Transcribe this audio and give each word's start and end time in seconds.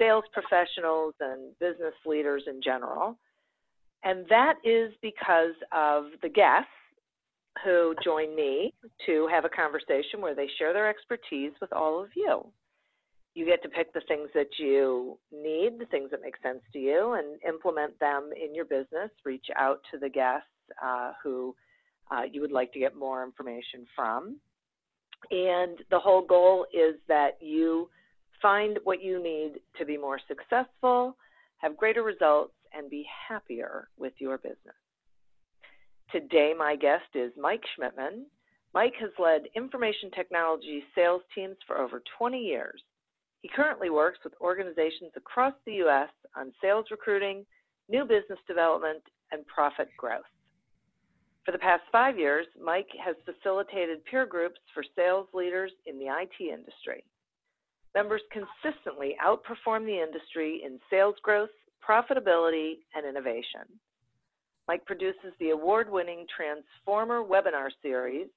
sales 0.00 0.24
professionals 0.32 1.14
and 1.20 1.56
business 1.58 1.94
leaders 2.06 2.42
in 2.46 2.60
general. 2.62 3.18
And 4.02 4.24
that 4.30 4.54
is 4.64 4.92
because 5.02 5.54
of 5.72 6.04
the 6.22 6.28
guests 6.28 6.68
who 7.64 7.94
join 8.02 8.34
me 8.34 8.72
to 9.06 9.28
have 9.30 9.44
a 9.44 9.48
conversation 9.48 10.20
where 10.20 10.34
they 10.34 10.48
share 10.58 10.72
their 10.72 10.88
expertise 10.88 11.52
with 11.60 11.72
all 11.72 12.02
of 12.02 12.08
you. 12.16 12.46
You 13.34 13.44
get 13.44 13.62
to 13.62 13.68
pick 13.68 13.92
the 13.92 14.00
things 14.08 14.28
that 14.34 14.48
you 14.58 15.18
need, 15.30 15.78
the 15.78 15.86
things 15.90 16.10
that 16.10 16.22
make 16.22 16.34
sense 16.42 16.60
to 16.72 16.78
you, 16.78 17.12
and 17.12 17.38
implement 17.46 17.98
them 18.00 18.30
in 18.42 18.54
your 18.54 18.64
business. 18.64 19.10
Reach 19.24 19.46
out 19.56 19.80
to 19.92 19.98
the 19.98 20.08
guests 20.08 20.48
uh, 20.82 21.12
who 21.22 21.54
uh, 22.10 22.22
you 22.30 22.40
would 22.40 22.52
like 22.52 22.72
to 22.72 22.78
get 22.78 22.96
more 22.96 23.22
information 23.22 23.86
from. 23.94 24.40
And 25.30 25.78
the 25.90 25.98
whole 25.98 26.24
goal 26.26 26.66
is 26.72 26.96
that 27.08 27.36
you 27.40 27.90
Find 28.42 28.78
what 28.84 29.02
you 29.02 29.22
need 29.22 29.60
to 29.78 29.84
be 29.84 29.98
more 29.98 30.18
successful, 30.26 31.16
have 31.58 31.76
greater 31.76 32.02
results, 32.02 32.54
and 32.72 32.88
be 32.88 33.06
happier 33.28 33.88
with 33.98 34.14
your 34.18 34.38
business. 34.38 34.76
Today, 36.10 36.54
my 36.56 36.76
guest 36.76 37.04
is 37.14 37.32
Mike 37.38 37.62
Schmidtmann. 37.76 38.24
Mike 38.72 38.94
has 39.00 39.10
led 39.18 39.42
information 39.54 40.10
technology 40.10 40.82
sales 40.94 41.22
teams 41.34 41.56
for 41.66 41.78
over 41.78 42.02
20 42.18 42.38
years. 42.38 42.80
He 43.42 43.48
currently 43.48 43.90
works 43.90 44.18
with 44.24 44.32
organizations 44.40 45.12
across 45.16 45.54
the 45.66 45.74
U.S. 45.74 46.10
on 46.36 46.52
sales 46.62 46.86
recruiting, 46.90 47.44
new 47.88 48.04
business 48.04 48.38
development, 48.46 49.02
and 49.32 49.46
profit 49.46 49.88
growth. 49.96 50.22
For 51.44 51.52
the 51.52 51.58
past 51.58 51.82
five 51.90 52.18
years, 52.18 52.46
Mike 52.62 52.88
has 53.04 53.16
facilitated 53.24 54.04
peer 54.04 54.26
groups 54.26 54.60
for 54.74 54.84
sales 54.94 55.26
leaders 55.32 55.72
in 55.86 55.98
the 55.98 56.06
IT 56.06 56.40
industry. 56.40 57.04
Members 57.94 58.22
consistently 58.30 59.16
outperform 59.24 59.84
the 59.84 60.00
industry 60.00 60.62
in 60.64 60.78
sales 60.88 61.16
growth, 61.22 61.50
profitability, 61.86 62.78
and 62.94 63.06
innovation. 63.06 63.66
Mike 64.68 64.84
produces 64.86 65.32
the 65.40 65.50
award 65.50 65.90
winning 65.90 66.26
Transformer 66.34 67.24
webinar 67.24 67.70
series 67.82 68.28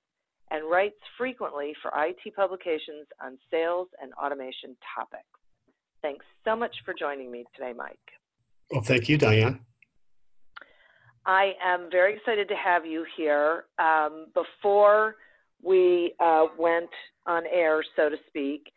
and 0.49 0.69
writes 0.69 0.97
frequently 1.17 1.73
for 1.81 1.91
IT 1.95 2.35
publications 2.35 3.05
on 3.23 3.37
sales 3.51 3.87
and 4.01 4.11
automation 4.13 4.75
topics. 4.95 5.23
Thanks 6.01 6.25
so 6.43 6.55
much 6.55 6.75
for 6.83 6.93
joining 6.93 7.31
me 7.31 7.45
today, 7.55 7.73
Mike. 7.75 7.97
Well, 8.71 8.81
thank 8.81 9.07
you, 9.07 9.17
Diane. 9.17 9.59
I 11.25 11.53
am 11.63 11.89
very 11.91 12.15
excited 12.15 12.49
to 12.49 12.55
have 12.55 12.85
you 12.85 13.05
here. 13.15 13.65
Um, 13.79 14.25
before 14.33 15.15
we 15.61 16.13
uh, 16.19 16.47
went 16.57 16.89
on 17.25 17.43
air, 17.45 17.83
so 17.95 18.09
to 18.09 18.17
speak, 18.27 18.72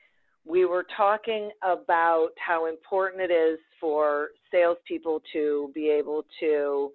we 0.46 0.64
were 0.64 0.86
talking 0.96 1.50
about 1.62 2.30
how 2.38 2.66
important 2.66 3.20
it 3.20 3.32
is 3.32 3.58
for 3.80 4.28
salespeople 4.50 5.20
to 5.32 5.70
be 5.74 5.90
able 5.90 6.24
to 6.40 6.92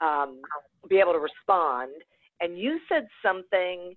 um, 0.00 0.40
be 0.88 0.98
able 0.98 1.12
to 1.12 1.20
respond. 1.20 1.92
And 2.40 2.58
you 2.58 2.78
said 2.88 3.06
something 3.22 3.94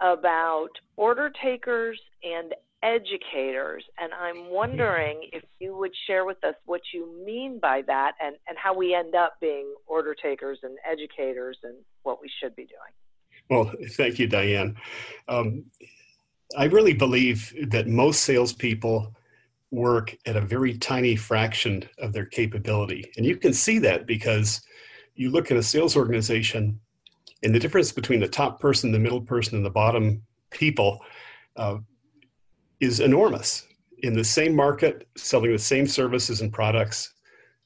about 0.00 0.68
order 0.96 1.30
takers 1.42 2.00
and 2.22 2.54
educators. 2.82 3.84
And 3.98 4.12
I'm 4.12 4.50
wondering 4.50 5.28
if 5.32 5.42
you 5.58 5.76
would 5.76 5.92
share 6.06 6.24
with 6.24 6.42
us 6.44 6.54
what 6.66 6.82
you 6.92 7.24
mean 7.24 7.58
by 7.60 7.82
that 7.86 8.12
and, 8.22 8.36
and 8.46 8.58
how 8.58 8.74
we 8.74 8.94
end 8.94 9.14
up 9.14 9.34
being 9.40 9.74
order 9.86 10.14
takers 10.14 10.58
and 10.62 10.76
educators 10.88 11.56
and 11.62 11.76
what 12.02 12.20
we 12.20 12.30
should 12.40 12.54
be 12.54 12.64
doing. 12.66 12.92
Well, 13.50 13.72
thank 13.92 14.18
you, 14.18 14.26
Diane. 14.26 14.76
Um, 15.28 15.64
I 16.56 16.64
really 16.64 16.94
believe 16.94 17.52
that 17.68 17.86
most 17.86 18.22
salespeople 18.22 19.14
work 19.70 20.16
at 20.26 20.36
a 20.36 20.40
very 20.40 20.78
tiny 20.78 21.16
fraction 21.16 21.88
of 21.98 22.12
their 22.12 22.26
capability. 22.26 23.10
And 23.16 23.26
you 23.26 23.36
can 23.36 23.52
see 23.52 23.78
that 23.80 24.06
because 24.06 24.60
you 25.16 25.30
look 25.30 25.50
at 25.50 25.56
a 25.56 25.62
sales 25.62 25.96
organization 25.96 26.80
and 27.42 27.54
the 27.54 27.58
difference 27.58 27.92
between 27.92 28.20
the 28.20 28.28
top 28.28 28.60
person, 28.60 28.92
the 28.92 28.98
middle 28.98 29.20
person, 29.20 29.56
and 29.56 29.66
the 29.66 29.70
bottom 29.70 30.22
people 30.50 31.00
uh, 31.56 31.78
is 32.80 33.00
enormous. 33.00 33.66
In 33.98 34.14
the 34.14 34.24
same 34.24 34.54
market, 34.54 35.06
selling 35.16 35.52
the 35.52 35.58
same 35.58 35.86
services 35.86 36.40
and 36.40 36.52
products, 36.52 37.12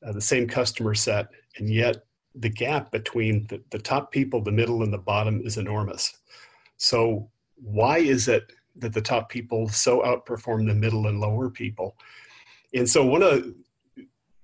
uh, 0.07 0.13
the 0.13 0.21
same 0.21 0.49
customer 0.49 0.95
set, 0.95 1.29
and 1.59 1.69
yet 1.73 2.05
the 2.35 2.49
gap 2.49 2.91
between 2.91 3.47
the, 3.49 3.63
the 3.71 3.79
top 3.79 4.13
people, 4.13 4.43
the 4.43 4.53
middle, 4.53 4.83
and 4.83 4.93
the 4.93 4.99
bottom 4.99 5.41
is 5.45 5.59
enormous. 5.59 6.17
So, 6.77 7.31
why 7.57 7.99
is 7.99 8.29
it 8.29 8.53
that 8.79 8.95
the 8.95 9.01
top 9.01 9.29
people 9.29 9.69
so 9.69 10.01
outperform 10.01 10.67
the 10.67 10.75
middle 10.75 11.07
and 11.07 11.21
lower 11.21 11.51
people. 11.51 11.97
And 12.75 12.89
so 12.89 13.05
one 13.05 13.23
of 13.23 13.53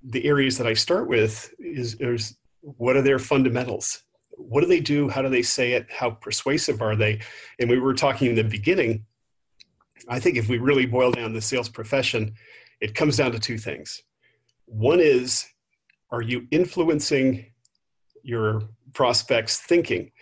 the 0.03 0.25
areas 0.25 0.59
that 0.59 0.67
I 0.67 0.75
start 0.75 1.09
with 1.09 1.53
is, 1.59 1.95
is 2.01 2.37
what 2.61 2.97
are 2.97 3.03
their 3.03 3.19
fundamentals? 3.19 4.03
What 4.31 4.63
do 4.63 4.67
they 4.67 4.81
do? 4.81 5.09
How 5.09 5.23
do 5.23 5.29
they 5.29 5.43
say 5.43 5.73
it? 5.73 5.87
How 5.91 6.11
persuasive 6.11 6.83
are 6.83 6.97
they? 6.97 7.21
And 7.59 7.71
we 7.71 7.79
were 7.79 7.95
talking 7.95 8.31
in 8.31 8.35
the 8.35 8.45
beginning 8.45 9.05
I 10.09 10.21
think 10.21 10.37
if 10.37 10.49
we 10.49 10.59
really 10.59 10.87
boil 10.87 11.13
down 11.13 11.33
the 11.33 11.41
sales 11.41 11.69
profession, 11.69 12.35
it 12.81 12.95
comes 12.95 13.17
down 13.17 13.33
to 13.33 13.39
two 13.39 13.59
things. 13.59 14.03
One 14.67 15.01
is, 15.01 15.47
are 16.11 16.23
you 16.23 16.47
influencing 16.51 17.47
your 18.23 18.63
prospects' 18.93 19.59
thinking? 19.59 20.13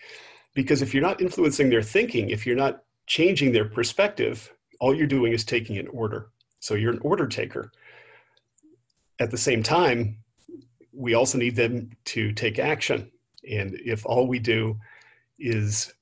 Because 0.54 0.82
if 0.82 0.92
you're 0.92 1.02
not 1.02 1.20
influencing 1.20 1.70
their 1.70 1.82
thinking, 1.82 2.30
if 2.30 2.46
you're 2.46 2.56
not 2.56 2.82
changing 3.06 3.52
their 3.52 3.64
perspective, 3.64 4.52
all 4.80 4.94
you're 4.94 5.06
doing 5.06 5.32
is 5.32 5.44
taking 5.44 5.78
an 5.78 5.88
order. 5.88 6.30
So 6.60 6.74
you're 6.74 6.92
an 6.92 7.00
order 7.00 7.26
taker. 7.26 7.72
At 9.18 9.30
the 9.30 9.38
same 9.38 9.62
time, 9.62 10.18
we 10.92 11.14
also 11.14 11.38
need 11.38 11.56
them 11.56 11.90
to 12.06 12.32
take 12.32 12.58
action. 12.58 13.10
And 13.48 13.74
if 13.84 14.04
all 14.06 14.26
we 14.26 14.38
do 14.38 14.78
is 15.38 15.92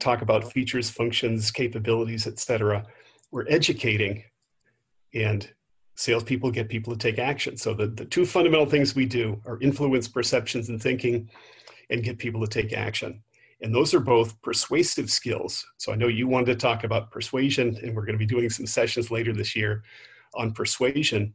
talk 0.00 0.22
about 0.22 0.52
features, 0.52 0.90
functions, 0.90 1.50
capabilities, 1.50 2.26
etc., 2.26 2.84
we're 3.30 3.46
educating 3.48 4.24
and 5.14 5.50
salespeople 5.94 6.50
get 6.50 6.68
people 6.68 6.92
to 6.92 6.98
take 6.98 7.18
action. 7.18 7.56
So 7.56 7.74
the, 7.74 7.86
the 7.86 8.04
two 8.04 8.26
fundamental 8.26 8.66
things 8.66 8.94
we 8.94 9.06
do 9.06 9.40
are 9.46 9.60
influence 9.60 10.08
perceptions 10.08 10.68
and 10.68 10.82
thinking 10.82 11.30
and 11.90 12.02
get 12.02 12.18
people 12.18 12.40
to 12.40 12.46
take 12.46 12.72
action. 12.72 13.22
And 13.62 13.72
those 13.72 13.94
are 13.94 14.00
both 14.00 14.40
persuasive 14.42 15.08
skills. 15.08 15.64
So 15.76 15.92
I 15.92 15.96
know 15.96 16.08
you 16.08 16.26
wanted 16.26 16.46
to 16.46 16.56
talk 16.56 16.82
about 16.82 17.12
persuasion, 17.12 17.78
and 17.82 17.94
we're 17.94 18.04
going 18.04 18.18
to 18.18 18.18
be 18.18 18.26
doing 18.26 18.50
some 18.50 18.66
sessions 18.66 19.10
later 19.10 19.32
this 19.32 19.54
year 19.54 19.84
on 20.34 20.52
persuasion. 20.52 21.32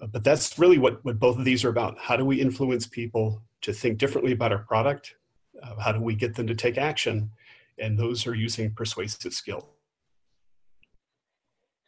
Uh, 0.00 0.08
but 0.08 0.24
that's 0.24 0.58
really 0.58 0.78
what, 0.78 1.04
what 1.04 1.20
both 1.20 1.38
of 1.38 1.44
these 1.44 1.64
are 1.64 1.68
about. 1.68 1.96
How 1.98 2.16
do 2.16 2.24
we 2.24 2.40
influence 2.40 2.88
people 2.88 3.40
to 3.60 3.72
think 3.72 3.98
differently 3.98 4.32
about 4.32 4.50
our 4.50 4.58
product? 4.58 5.14
Uh, 5.62 5.78
how 5.78 5.92
do 5.92 6.00
we 6.00 6.16
get 6.16 6.34
them 6.34 6.48
to 6.48 6.54
take 6.54 6.78
action? 6.78 7.30
And 7.78 7.96
those 7.96 8.26
are 8.26 8.34
using 8.34 8.72
persuasive 8.74 9.32
skill. 9.32 9.68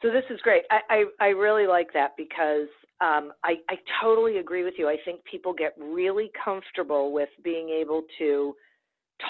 So 0.02 0.10
this 0.10 0.24
is 0.30 0.40
great. 0.42 0.62
I, 0.70 0.80
I, 0.90 1.04
I 1.20 1.28
really 1.28 1.66
like 1.66 1.92
that 1.94 2.12
because 2.16 2.68
um, 3.00 3.32
I, 3.42 3.56
I 3.68 3.76
totally 4.00 4.38
agree 4.38 4.62
with 4.62 4.74
you. 4.78 4.88
I 4.88 4.98
think 5.04 5.24
people 5.24 5.52
get 5.52 5.74
really 5.78 6.30
comfortable 6.44 7.12
with 7.12 7.30
being 7.42 7.70
able 7.70 8.02
to 8.18 8.54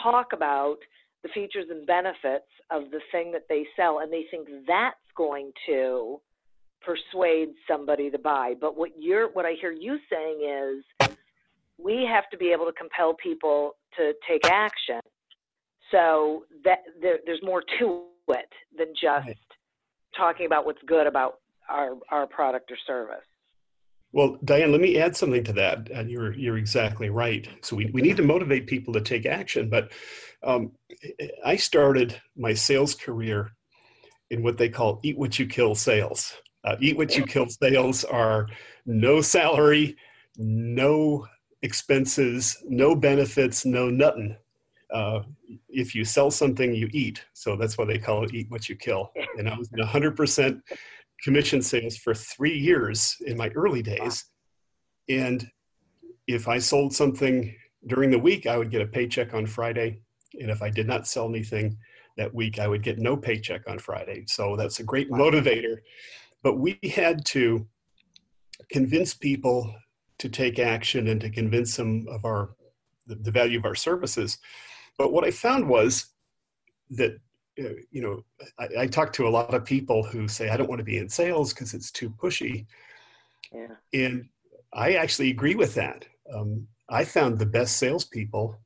talk 0.02 0.32
about 0.32 0.76
the 1.22 1.28
features 1.30 1.66
and 1.70 1.86
benefits 1.86 2.48
of 2.70 2.90
the 2.90 3.00
thing 3.10 3.32
that 3.32 3.46
they 3.48 3.66
sell, 3.76 4.00
and 4.00 4.12
they 4.12 4.24
think 4.30 4.48
that's 4.66 4.96
going 5.16 5.52
to 5.66 6.20
persuade 6.82 7.48
somebody 7.68 8.10
to 8.10 8.18
buy. 8.18 8.54
But 8.60 8.76
what 8.76 8.90
you're, 8.98 9.28
what 9.32 9.46
I 9.46 9.54
hear 9.60 9.72
you 9.72 9.98
saying 10.10 10.78
is, 11.00 11.16
we 11.82 12.06
have 12.10 12.28
to 12.30 12.36
be 12.36 12.52
able 12.52 12.66
to 12.66 12.72
compel 12.72 13.14
people 13.14 13.72
to 13.96 14.12
take 14.28 14.46
action. 14.46 15.00
So 15.90 16.44
that 16.64 16.78
there, 17.00 17.18
there's 17.26 17.42
more 17.42 17.62
to 17.78 18.04
it 18.28 18.52
than 18.76 18.88
just 19.00 19.38
talking 20.16 20.46
about 20.46 20.64
what's 20.64 20.82
good 20.86 21.06
about 21.06 21.38
our 21.68 21.94
our 22.10 22.26
product 22.26 22.70
or 22.70 22.76
service. 22.86 23.24
Well, 24.14 24.38
Diane, 24.44 24.70
let 24.70 24.80
me 24.80 24.96
add 24.96 25.16
something 25.16 25.42
to 25.42 25.52
that. 25.54 25.90
And 25.90 26.08
you're 26.08 26.32
you're 26.34 26.56
exactly 26.56 27.10
right. 27.10 27.48
So 27.62 27.74
we, 27.74 27.86
we 27.86 28.00
need 28.00 28.16
to 28.18 28.22
motivate 28.22 28.68
people 28.68 28.94
to 28.94 29.00
take 29.00 29.26
action. 29.26 29.68
But 29.68 29.90
um, 30.44 30.70
I 31.44 31.56
started 31.56 32.20
my 32.36 32.54
sales 32.54 32.94
career 32.94 33.50
in 34.30 34.44
what 34.44 34.56
they 34.56 34.68
call 34.68 35.00
eat 35.02 35.18
what 35.18 35.40
you 35.40 35.46
kill 35.46 35.74
sales. 35.74 36.32
Uh, 36.62 36.76
eat 36.80 36.96
what 36.96 37.16
you 37.16 37.24
kill 37.26 37.48
sales 37.48 38.04
are 38.04 38.46
no 38.86 39.20
salary, 39.20 39.96
no 40.38 41.26
expenses, 41.62 42.56
no 42.68 42.94
benefits, 42.94 43.66
no 43.66 43.90
nothing. 43.90 44.36
Uh, 44.92 45.22
if 45.68 45.92
you 45.92 46.04
sell 46.04 46.30
something, 46.30 46.72
you 46.72 46.88
eat. 46.92 47.24
So 47.32 47.56
that's 47.56 47.76
why 47.76 47.84
they 47.84 47.98
call 47.98 48.22
it 48.22 48.32
eat 48.32 48.48
what 48.48 48.68
you 48.68 48.76
kill. 48.76 49.10
And 49.38 49.48
I 49.48 49.58
was 49.58 49.68
in 49.72 49.84
100% 49.84 50.60
commission 51.22 51.62
sales 51.62 51.96
for 51.96 52.14
three 52.14 52.56
years 52.56 53.16
in 53.26 53.36
my 53.36 53.48
early 53.50 53.82
days. 53.82 54.24
And 55.08 55.46
if 56.26 56.48
I 56.48 56.58
sold 56.58 56.94
something 56.94 57.54
during 57.86 58.10
the 58.10 58.18
week, 58.18 58.46
I 58.46 58.56
would 58.56 58.70
get 58.70 58.82
a 58.82 58.86
paycheck 58.86 59.34
on 59.34 59.46
Friday. 59.46 60.00
And 60.40 60.50
if 60.50 60.62
I 60.62 60.70
did 60.70 60.86
not 60.86 61.06
sell 61.06 61.28
anything 61.28 61.78
that 62.16 62.34
week, 62.34 62.58
I 62.58 62.68
would 62.68 62.82
get 62.82 62.98
no 62.98 63.16
paycheck 63.16 63.62
on 63.68 63.78
Friday. 63.78 64.24
So 64.26 64.56
that's 64.56 64.80
a 64.80 64.84
great 64.84 65.10
motivator. 65.10 65.78
But 66.42 66.58
we 66.58 66.78
had 66.94 67.24
to 67.26 67.66
convince 68.70 69.14
people 69.14 69.74
to 70.18 70.28
take 70.28 70.58
action 70.58 71.08
and 71.08 71.20
to 71.20 71.30
convince 71.30 71.76
them 71.76 72.06
of 72.08 72.24
our 72.24 72.50
the, 73.06 73.30
value 73.30 73.58
of 73.58 73.64
our 73.64 73.74
services. 73.74 74.38
But 74.96 75.12
what 75.12 75.24
I 75.24 75.30
found 75.30 75.68
was 75.68 76.06
that 76.90 77.18
you 77.56 78.02
know, 78.02 78.24
I, 78.58 78.82
I, 78.82 78.86
talk 78.86 79.12
to 79.14 79.28
a 79.28 79.30
lot 79.30 79.54
of 79.54 79.64
people 79.64 80.02
who 80.02 80.26
say, 80.26 80.48
I 80.48 80.56
don't 80.56 80.68
want 80.68 80.80
to 80.80 80.84
be 80.84 80.98
in 80.98 81.08
sales 81.08 81.52
because 81.52 81.72
it's 81.72 81.90
too 81.90 82.10
pushy. 82.10 82.66
Yeah. 83.52 83.76
And 83.92 84.28
I 84.72 84.94
actually 84.94 85.30
agree 85.30 85.54
with 85.54 85.74
that. 85.74 86.04
Um, 86.32 86.66
I 86.88 87.04
found 87.04 87.38
the 87.38 87.46
best 87.46 87.76
salespeople 87.76 88.58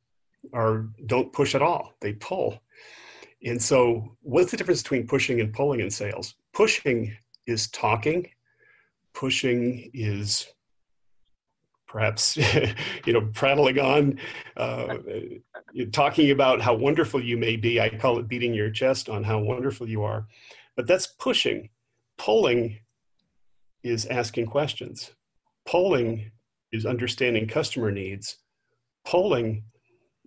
are 0.55 0.89
don't 1.07 1.33
push 1.33 1.55
at 1.55 1.63
all; 1.63 1.95
they 2.01 2.15
pull. 2.15 2.63
And 3.45 3.63
so, 3.63 4.17
what's 4.23 4.51
the 4.51 4.57
difference 4.57 4.83
between 4.83 5.07
pushing 5.07 5.41
and 5.41 5.53
pulling 5.53 5.81
in 5.81 5.91
sales? 5.91 6.35
Pushing 6.53 7.15
is 7.47 7.69
talking. 7.69 8.29
Pushing 9.15 9.91
is 9.93 10.47
perhaps 11.89 12.37
you 13.07 13.13
know 13.13 13.29
prattling 13.35 13.79
on 13.79 14.21
uh, 14.57 14.99
talking 15.93 16.31
about 16.31 16.61
how 16.61 16.75
wonderful 16.75 17.23
you 17.23 17.37
may 17.37 17.57
be. 17.57 17.81
I 17.81 17.89
call 17.89 18.19
it 18.19 18.29
beating 18.29 18.55
your 18.55 18.71
chest 18.71 19.09
on 19.09 19.25
how 19.25 19.41
wonderful 19.41 19.89
you 19.89 20.05
are. 20.05 20.27
But 20.77 20.87
that's 20.87 21.07
pushing. 21.07 21.71
Pulling 22.19 22.79
is 23.83 24.07
asking 24.07 24.47
questions. 24.47 25.13
Polling 25.67 26.31
is 26.73 26.87
understanding 26.87 27.47
customer 27.47 27.91
needs. 27.91 28.37
Polling 29.05 29.65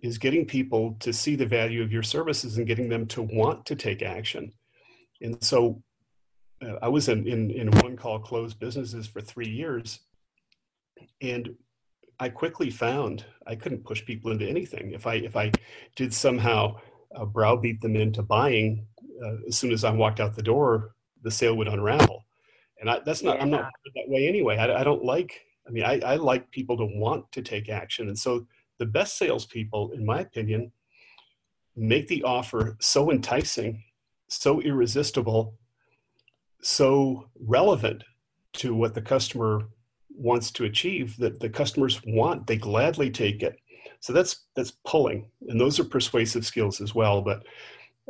is 0.02 0.18
getting 0.18 0.44
people 0.44 0.96
to 1.00 1.12
see 1.12 1.36
the 1.36 1.46
value 1.46 1.82
of 1.82 1.92
your 1.92 2.02
services 2.02 2.58
and 2.58 2.66
getting 2.66 2.88
them 2.88 3.06
to 3.06 3.22
want 3.22 3.64
to 3.66 3.76
take 3.76 4.02
action. 4.02 4.52
And 5.20 5.42
so 5.42 5.82
uh, 6.62 6.76
i 6.82 6.88
was 6.88 7.08
in, 7.08 7.26
in, 7.26 7.50
in 7.50 7.70
one 7.70 7.96
call 7.96 8.18
closed 8.18 8.58
businesses 8.58 9.06
for 9.06 9.20
three 9.20 9.48
years 9.48 10.00
and 11.20 11.54
I 12.20 12.28
quickly 12.28 12.70
found 12.70 13.24
I 13.46 13.56
couldn't 13.56 13.84
push 13.84 14.04
people 14.04 14.30
into 14.30 14.46
anything. 14.46 14.92
If 14.92 15.06
I 15.06 15.14
if 15.14 15.36
I 15.36 15.50
did 15.96 16.14
somehow 16.14 16.76
uh, 17.14 17.24
browbeat 17.24 17.80
them 17.80 17.96
into 17.96 18.22
buying, 18.22 18.86
uh, 19.24 19.36
as 19.48 19.56
soon 19.56 19.72
as 19.72 19.84
I 19.84 19.90
walked 19.90 20.20
out 20.20 20.36
the 20.36 20.42
door, 20.42 20.94
the 21.22 21.30
sale 21.30 21.56
would 21.56 21.68
unravel. 21.68 22.24
And 22.80 22.90
I, 22.90 23.00
that's 23.04 23.22
not 23.22 23.36
yeah. 23.36 23.42
I'm 23.42 23.50
not 23.50 23.70
that 23.94 24.08
way 24.08 24.28
anyway. 24.28 24.56
I, 24.56 24.80
I 24.80 24.84
don't 24.84 25.04
like. 25.04 25.40
I 25.66 25.70
mean, 25.70 25.84
I, 25.84 26.00
I 26.00 26.16
like 26.16 26.50
people 26.50 26.76
to 26.76 26.84
want 26.84 27.30
to 27.32 27.42
take 27.42 27.68
action, 27.68 28.08
and 28.08 28.18
so 28.18 28.46
the 28.78 28.86
best 28.86 29.16
salespeople, 29.16 29.92
in 29.92 30.04
my 30.04 30.20
opinion, 30.20 30.72
make 31.76 32.08
the 32.08 32.22
offer 32.24 32.76
so 32.80 33.10
enticing, 33.10 33.84
so 34.28 34.60
irresistible, 34.60 35.54
so 36.62 37.28
relevant 37.38 38.04
to 38.54 38.74
what 38.74 38.94
the 38.94 39.02
customer 39.02 39.68
wants 40.16 40.50
to 40.52 40.64
achieve 40.64 41.16
that 41.18 41.40
the 41.40 41.48
customers 41.48 42.00
want 42.06 42.46
they 42.46 42.56
gladly 42.56 43.10
take 43.10 43.42
it. 43.42 43.58
So 44.00 44.12
that's 44.12 44.46
that's 44.56 44.72
pulling 44.84 45.30
and 45.48 45.60
those 45.60 45.78
are 45.78 45.84
persuasive 45.84 46.44
skills 46.44 46.80
as 46.80 46.94
well 46.94 47.22
but 47.22 47.44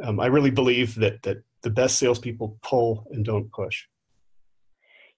um, 0.02 0.21
i 0.21 0.26
really 0.26 0.50
believe 0.50 0.94
that 0.97 1.23
that 1.23 1.42
the 1.62 1.71
best 1.71 1.99
salespeople 1.99 2.59
pull 2.62 3.06
and 3.12 3.25
don't 3.25 3.50
push. 3.52 3.85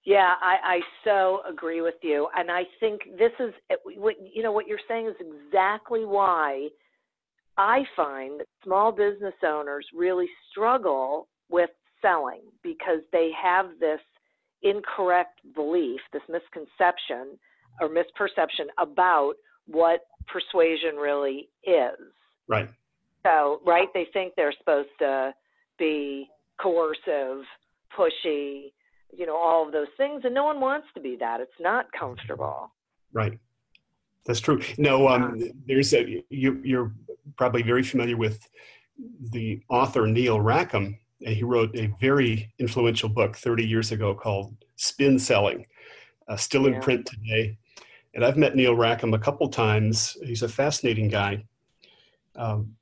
Yeah 0.05 0.35
I, 0.39 0.57
I 0.63 0.79
so 1.03 1.41
agree 1.49 1.81
with 1.81 1.95
you 2.03 2.27
and 2.35 2.51
i 2.51 2.63
think 2.79 3.01
this 3.17 3.31
is 3.39 3.53
what 3.95 4.15
you 4.33 4.43
know 4.43 4.51
what 4.51 4.67
you're 4.67 4.77
saying 4.87 5.07
is 5.07 5.15
exactly 5.19 6.05
why 6.05 6.67
i 7.57 7.83
find 7.95 8.39
that 8.41 8.47
small 8.63 8.91
business 8.91 9.33
owners 9.43 9.87
really 9.95 10.27
struggle 10.51 11.27
with 11.49 11.71
selling 12.01 12.41
because 12.61 12.99
they 13.11 13.31
have 13.41 13.79
this 13.79 13.99
incorrect 14.65 15.39
belief, 15.53 16.01
this 16.11 16.23
misconception 16.27 17.37
or 17.79 17.89
misperception 17.89 18.67
about 18.77 19.35
what 19.67 20.01
persuasion 20.27 20.95
really 20.95 21.49
is. 21.63 22.11
Right. 22.47 22.69
So, 23.23 23.61
right, 23.65 23.87
they 23.93 24.07
think 24.13 24.33
they're 24.35 24.53
supposed 24.57 24.89
to 24.99 25.33
be 25.79 26.27
coercive, 26.61 27.43
pushy, 27.97 28.71
you 29.15 29.25
know, 29.25 29.35
all 29.35 29.65
of 29.65 29.71
those 29.71 29.87
things, 29.97 30.21
and 30.25 30.33
no 30.33 30.43
one 30.43 30.59
wants 30.59 30.87
to 30.95 31.01
be 31.01 31.15
that. 31.19 31.41
It's 31.41 31.51
not 31.59 31.87
comfortable. 31.97 32.71
Right. 33.13 33.39
That's 34.25 34.39
true. 34.39 34.61
No, 34.77 35.07
um, 35.07 35.41
there's 35.67 35.93
a 35.93 36.23
you, 36.29 36.59
you're 36.63 36.91
probably 37.37 37.61
very 37.61 37.83
familiar 37.83 38.17
with 38.17 38.47
the 39.31 39.61
author 39.69 40.07
Neil 40.07 40.39
Rackham, 40.39 40.97
he 41.33 41.43
wrote 41.43 41.75
a 41.75 41.87
very 41.99 42.53
influential 42.59 43.09
book 43.09 43.35
30 43.35 43.65
years 43.65 43.91
ago 43.91 44.13
called 44.13 44.55
Spin 44.75 45.17
Selling, 45.17 45.65
uh, 46.27 46.35
still 46.35 46.67
in 46.67 46.79
print 46.81 47.05
today. 47.05 47.57
And 48.13 48.23
I've 48.23 48.37
met 48.37 48.55
Neil 48.55 48.75
Rackham 48.75 49.13
a 49.13 49.19
couple 49.19 49.49
times. 49.49 50.15
He's 50.23 50.43
a 50.43 50.49
fascinating 50.49 51.09
guy. 51.09 51.43
Um, 52.35 52.75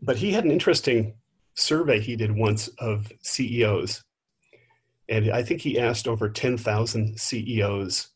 but 0.00 0.16
he 0.16 0.32
had 0.32 0.44
an 0.44 0.50
interesting 0.50 1.14
survey 1.54 2.00
he 2.00 2.16
did 2.16 2.34
once 2.34 2.68
of 2.78 3.10
CEOs. 3.22 4.04
And 5.08 5.30
I 5.30 5.42
think 5.42 5.60
he 5.60 5.78
asked 5.78 6.08
over 6.08 6.28
10,000 6.28 7.18
CEOs. 7.18 8.08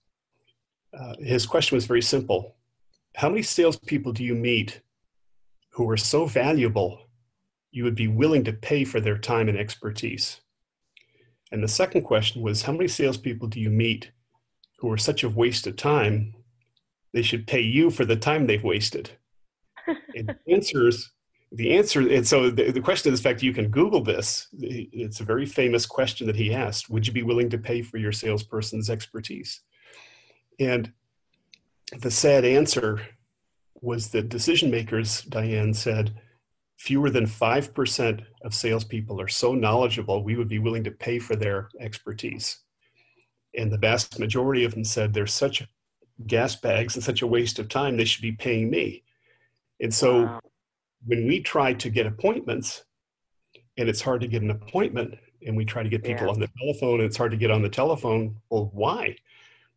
Uh, 0.99 1.15
his 1.19 1.45
question 1.45 1.77
was 1.77 1.87
very 1.87 2.03
simple 2.03 2.57
How 3.17 3.29
many 3.29 3.43
salespeople 3.43 4.13
do 4.13 4.25
you 4.25 4.35
meet 4.35 4.81
who 5.71 5.89
are 5.91 5.97
so 5.97 6.25
valuable 6.25 7.06
you 7.77 7.85
would 7.85 7.95
be 7.95 8.09
willing 8.09 8.43
to 8.45 8.53
pay 8.53 8.85
for 8.85 9.01
their 9.01 9.19
time 9.19 9.49
and 9.49 9.59
expertise? 9.59 10.41
And 11.53 11.63
the 11.63 11.69
second 11.69 12.03
question 12.03 12.43
was 12.43 12.63
How 12.63 12.73
many 12.73 12.89
salespeople 12.89 13.49
do 13.49 13.61
you 13.61 13.71
meet 13.71 14.11
who 14.79 14.91
are 14.91 14.97
such 14.97 15.23
a 15.23 15.29
waste 15.29 15.67
of 15.67 15.77
time 15.77 16.35
they 17.13 17.23
should 17.23 17.47
pay 17.47 17.61
you 17.61 17.91
for 17.91 18.05
the 18.05 18.17
time 18.17 18.47
they've 18.47 18.65
wasted? 18.65 19.11
and 20.17 20.29
the 20.29 20.53
answers 20.53 21.13
the 21.53 21.77
answer 21.77 22.01
and 22.01 22.27
so 22.27 22.51
the, 22.51 22.73
the 22.73 22.81
question 22.81 23.13
is 23.13 23.21
in 23.21 23.23
fact 23.23 23.43
you 23.43 23.53
can 23.53 23.69
google 23.69 24.03
this 24.03 24.49
it's 24.61 25.21
a 25.21 25.25
very 25.25 25.47
famous 25.47 25.87
question 25.87 26.27
that 26.27 26.35
he 26.35 26.53
asked 26.53 26.91
would 26.91 27.07
you 27.07 27.13
be 27.13 27.23
willing 27.23 27.49
to 27.49 27.59
pay 27.59 27.83
for 27.83 27.99
your 27.99 28.11
salesperson's 28.11 28.91
expertise 28.91 29.61
and 30.59 30.93
the 32.01 32.11
sad 32.11 32.45
answer 32.45 33.01
was 33.81 34.09
that 34.09 34.29
decision 34.29 34.73
makers 34.73 35.23
diane 35.23 35.73
said 35.73 36.21
fewer 36.77 37.11
than 37.11 37.27
5% 37.27 38.25
of 38.43 38.55
salespeople 38.55 39.21
are 39.21 39.29
so 39.29 39.55
knowledgeable 39.55 40.23
we 40.23 40.37
would 40.37 40.49
be 40.49 40.59
willing 40.59 40.85
to 40.85 40.91
pay 40.91 41.19
for 41.19 41.35
their 41.35 41.69
expertise. 41.81 42.59
And 43.57 43.73
the 43.73 43.79
vast 43.79 44.19
majority 44.19 44.65
of 44.65 44.75
them 44.75 44.85
said 44.85 45.13
they're 45.13 45.27
such 45.27 45.67
gas 46.27 46.57
bags 46.57 46.95
and 46.95 47.05
such 47.05 47.23
a 47.23 47.27
waste 47.27 47.59
of 47.59 47.69
time 47.69 47.97
they 47.97 48.05
should 48.05 48.23
be 48.23 48.33
paying 48.33 48.71
me. 48.71 49.03
And 49.81 49.93
so 49.93 50.25
wow. 50.25 50.41
when 51.07 51.27
we 51.27 51.41
try 51.41 51.73
to 51.75 51.91
get 51.91 52.07
appointments 52.07 52.85
and 53.79 53.89
it's 53.89 54.01
hard 54.01 54.21
to 54.23 54.29
get 54.29 54.43
an 54.43 54.51
appointment 54.51 55.15
and 55.47 55.57
we 55.57 55.65
try 55.65 55.83
to 55.83 55.89
get 55.89 56.03
people 56.03 56.27
yeah. 56.27 56.33
on 56.33 56.41
the 56.41 56.51
telephone 56.59 57.01
and 57.01 57.05
it's 57.05 57.17
hard 57.17 57.31
to 57.31 57.37
get 57.37 57.51
on 57.51 57.63
the 57.63 57.69
telephone 57.69 58.37
well 58.51 58.71
why? 58.73 59.17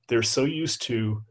They're 0.07 0.23
so 0.23 0.45
used 0.45 0.81
to 0.83 1.23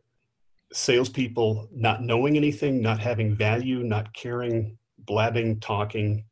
salespeople 0.72 1.68
not 1.72 2.02
knowing 2.02 2.36
anything 2.36 2.82
not 2.82 3.00
having 3.00 3.34
value 3.34 3.82
not 3.82 4.12
caring 4.12 4.76
blabbing 5.08 5.58
talking 5.58 6.24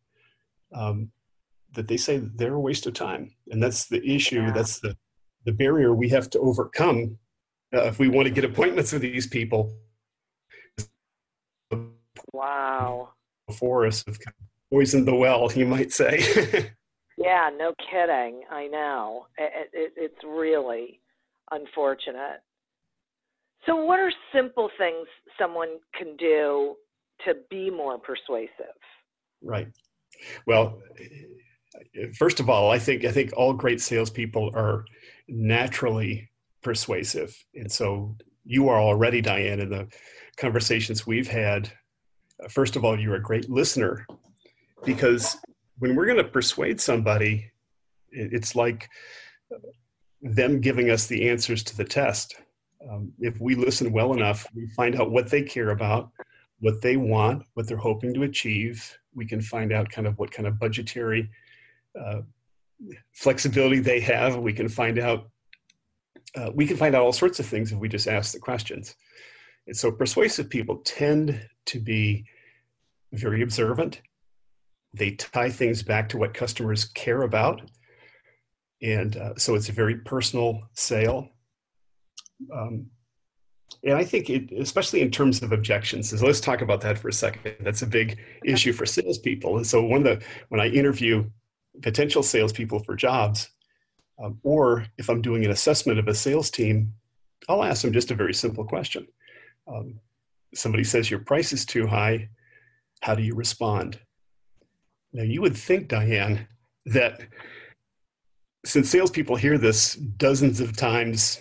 um, 0.72 1.10
that 1.72 1.88
they 1.88 1.96
say 1.96 2.18
they're 2.18 2.54
a 2.54 2.60
waste 2.60 2.86
of 2.86 2.94
time 2.94 3.34
and 3.50 3.60
that's 3.60 3.86
the 3.88 4.04
issue 4.08 4.42
yeah. 4.42 4.52
that's 4.52 4.78
the, 4.80 4.96
the 5.44 5.52
barrier 5.52 5.92
we 5.94 6.08
have 6.08 6.30
to 6.30 6.38
overcome 6.38 7.18
uh, 7.74 7.82
if 7.82 7.98
we 7.98 8.08
want 8.08 8.28
to 8.28 8.32
get 8.32 8.44
appointments 8.44 8.92
with 8.92 9.02
these 9.02 9.26
people 9.26 9.76
wow 12.32 13.08
before 13.48 13.86
us 13.86 14.04
have 14.06 14.18
poisoned 14.70 15.06
the 15.06 15.14
well, 15.14 15.50
you 15.52 15.66
might 15.66 15.92
say. 15.92 16.72
yeah, 17.18 17.50
no 17.56 17.72
kidding. 17.90 18.42
I 18.50 18.66
know. 18.66 19.26
It, 19.38 19.70
it, 19.72 19.92
it's 19.96 20.24
really 20.24 21.00
unfortunate. 21.50 22.40
So, 23.66 23.76
what 23.76 23.98
are 23.98 24.12
simple 24.34 24.70
things 24.78 25.06
someone 25.38 25.78
can 25.94 26.16
do 26.16 26.76
to 27.24 27.34
be 27.50 27.70
more 27.70 27.98
persuasive? 27.98 28.76
Right. 29.42 29.68
Well, 30.46 30.80
first 32.18 32.40
of 32.40 32.48
all, 32.48 32.70
I 32.70 32.78
think 32.78 33.04
I 33.04 33.12
think 33.12 33.32
all 33.36 33.52
great 33.52 33.80
salespeople 33.80 34.52
are 34.54 34.84
naturally 35.28 36.30
persuasive, 36.62 37.36
and 37.54 37.70
so 37.70 38.16
you 38.44 38.68
are 38.68 38.80
already, 38.80 39.20
Diane, 39.20 39.60
in 39.60 39.70
the 39.70 39.88
conversations 40.36 41.06
we've 41.06 41.28
had 41.28 41.70
first 42.48 42.76
of 42.76 42.84
all, 42.84 42.98
you're 42.98 43.16
a 43.16 43.22
great 43.22 43.48
listener 43.48 44.06
because 44.84 45.36
when 45.78 45.94
we're 45.94 46.06
going 46.06 46.16
to 46.18 46.24
persuade 46.24 46.80
somebody, 46.80 47.50
it's 48.10 48.54
like 48.54 48.88
them 50.22 50.60
giving 50.60 50.90
us 50.90 51.06
the 51.06 51.28
answers 51.28 51.62
to 51.64 51.76
the 51.76 51.84
test. 51.84 52.36
Um, 52.88 53.12
if 53.18 53.40
we 53.40 53.54
listen 53.54 53.92
well 53.92 54.12
enough, 54.12 54.46
we 54.54 54.66
find 54.68 55.00
out 55.00 55.10
what 55.10 55.30
they 55.30 55.42
care 55.42 55.70
about, 55.70 56.10
what 56.60 56.80
they 56.80 56.96
want, 56.96 57.44
what 57.54 57.66
they're 57.68 57.76
hoping 57.76 58.14
to 58.14 58.22
achieve. 58.22 58.98
We 59.14 59.26
can 59.26 59.40
find 59.40 59.72
out 59.72 59.90
kind 59.90 60.06
of 60.06 60.18
what 60.18 60.30
kind 60.30 60.46
of 60.46 60.58
budgetary 60.58 61.30
uh, 62.00 62.20
flexibility 63.12 63.80
they 63.80 64.00
have. 64.00 64.36
We 64.36 64.52
can 64.52 64.68
find 64.68 64.98
out 64.98 65.30
uh, 66.34 66.50
we 66.54 66.66
can 66.66 66.76
find 66.76 66.94
out 66.94 67.02
all 67.02 67.12
sorts 67.12 67.40
of 67.40 67.46
things 67.46 67.72
if 67.72 67.78
we 67.78 67.88
just 67.88 68.08
ask 68.08 68.32
the 68.32 68.38
questions. 68.38 68.94
And 69.66 69.76
so 69.76 69.90
persuasive 69.90 70.50
people 70.50 70.82
tend 70.84 71.48
to 71.66 71.80
be 71.80 72.26
very 73.12 73.42
observant. 73.42 74.02
They 74.92 75.12
tie 75.12 75.50
things 75.50 75.82
back 75.82 76.08
to 76.10 76.18
what 76.18 76.34
customers 76.34 76.84
care 76.84 77.22
about. 77.22 77.62
And 78.82 79.16
uh, 79.16 79.34
so 79.36 79.54
it's 79.54 79.68
a 79.68 79.72
very 79.72 79.96
personal 79.96 80.60
sale. 80.74 81.30
Um, 82.52 82.86
and 83.82 83.94
I 83.94 84.04
think, 84.04 84.30
it, 84.30 84.52
especially 84.52 85.00
in 85.00 85.10
terms 85.10 85.42
of 85.42 85.52
objections, 85.52 86.12
is 86.12 86.22
let's 86.22 86.40
talk 86.40 86.60
about 86.60 86.80
that 86.80 86.98
for 86.98 87.08
a 87.08 87.12
second. 87.12 87.56
That's 87.60 87.82
a 87.82 87.86
big 87.86 88.18
issue 88.44 88.72
for 88.72 88.86
salespeople. 88.86 89.56
And 89.56 89.66
so, 89.66 89.82
one 89.82 90.06
of 90.06 90.20
the 90.20 90.26
when 90.48 90.60
I 90.60 90.68
interview 90.68 91.28
potential 91.82 92.22
salespeople 92.22 92.80
for 92.80 92.96
jobs, 92.96 93.50
um, 94.22 94.38
or 94.42 94.86
if 94.98 95.08
I'm 95.08 95.22
doing 95.22 95.44
an 95.44 95.50
assessment 95.50 95.98
of 95.98 96.08
a 96.08 96.14
sales 96.14 96.50
team, 96.50 96.94
I'll 97.48 97.62
ask 97.62 97.82
them 97.82 97.92
just 97.92 98.10
a 98.10 98.14
very 98.14 98.34
simple 98.34 98.64
question. 98.64 99.06
Um, 99.68 100.00
somebody 100.54 100.84
says 100.84 101.10
your 101.10 101.20
price 101.20 101.52
is 101.52 101.64
too 101.64 101.86
high. 101.86 102.28
How 103.02 103.14
do 103.14 103.22
you 103.22 103.34
respond? 103.34 104.00
Now, 105.12 105.22
you 105.22 105.42
would 105.42 105.56
think, 105.56 105.88
Diane, 105.88 106.46
that 106.86 107.20
since 108.64 108.90
salespeople 108.90 109.36
hear 109.36 109.58
this 109.58 109.94
dozens 109.94 110.60
of 110.60 110.76
times, 110.76 111.40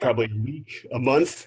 probably 0.00 0.26
a 0.26 0.42
week, 0.42 0.86
a 0.92 0.98
month, 0.98 1.46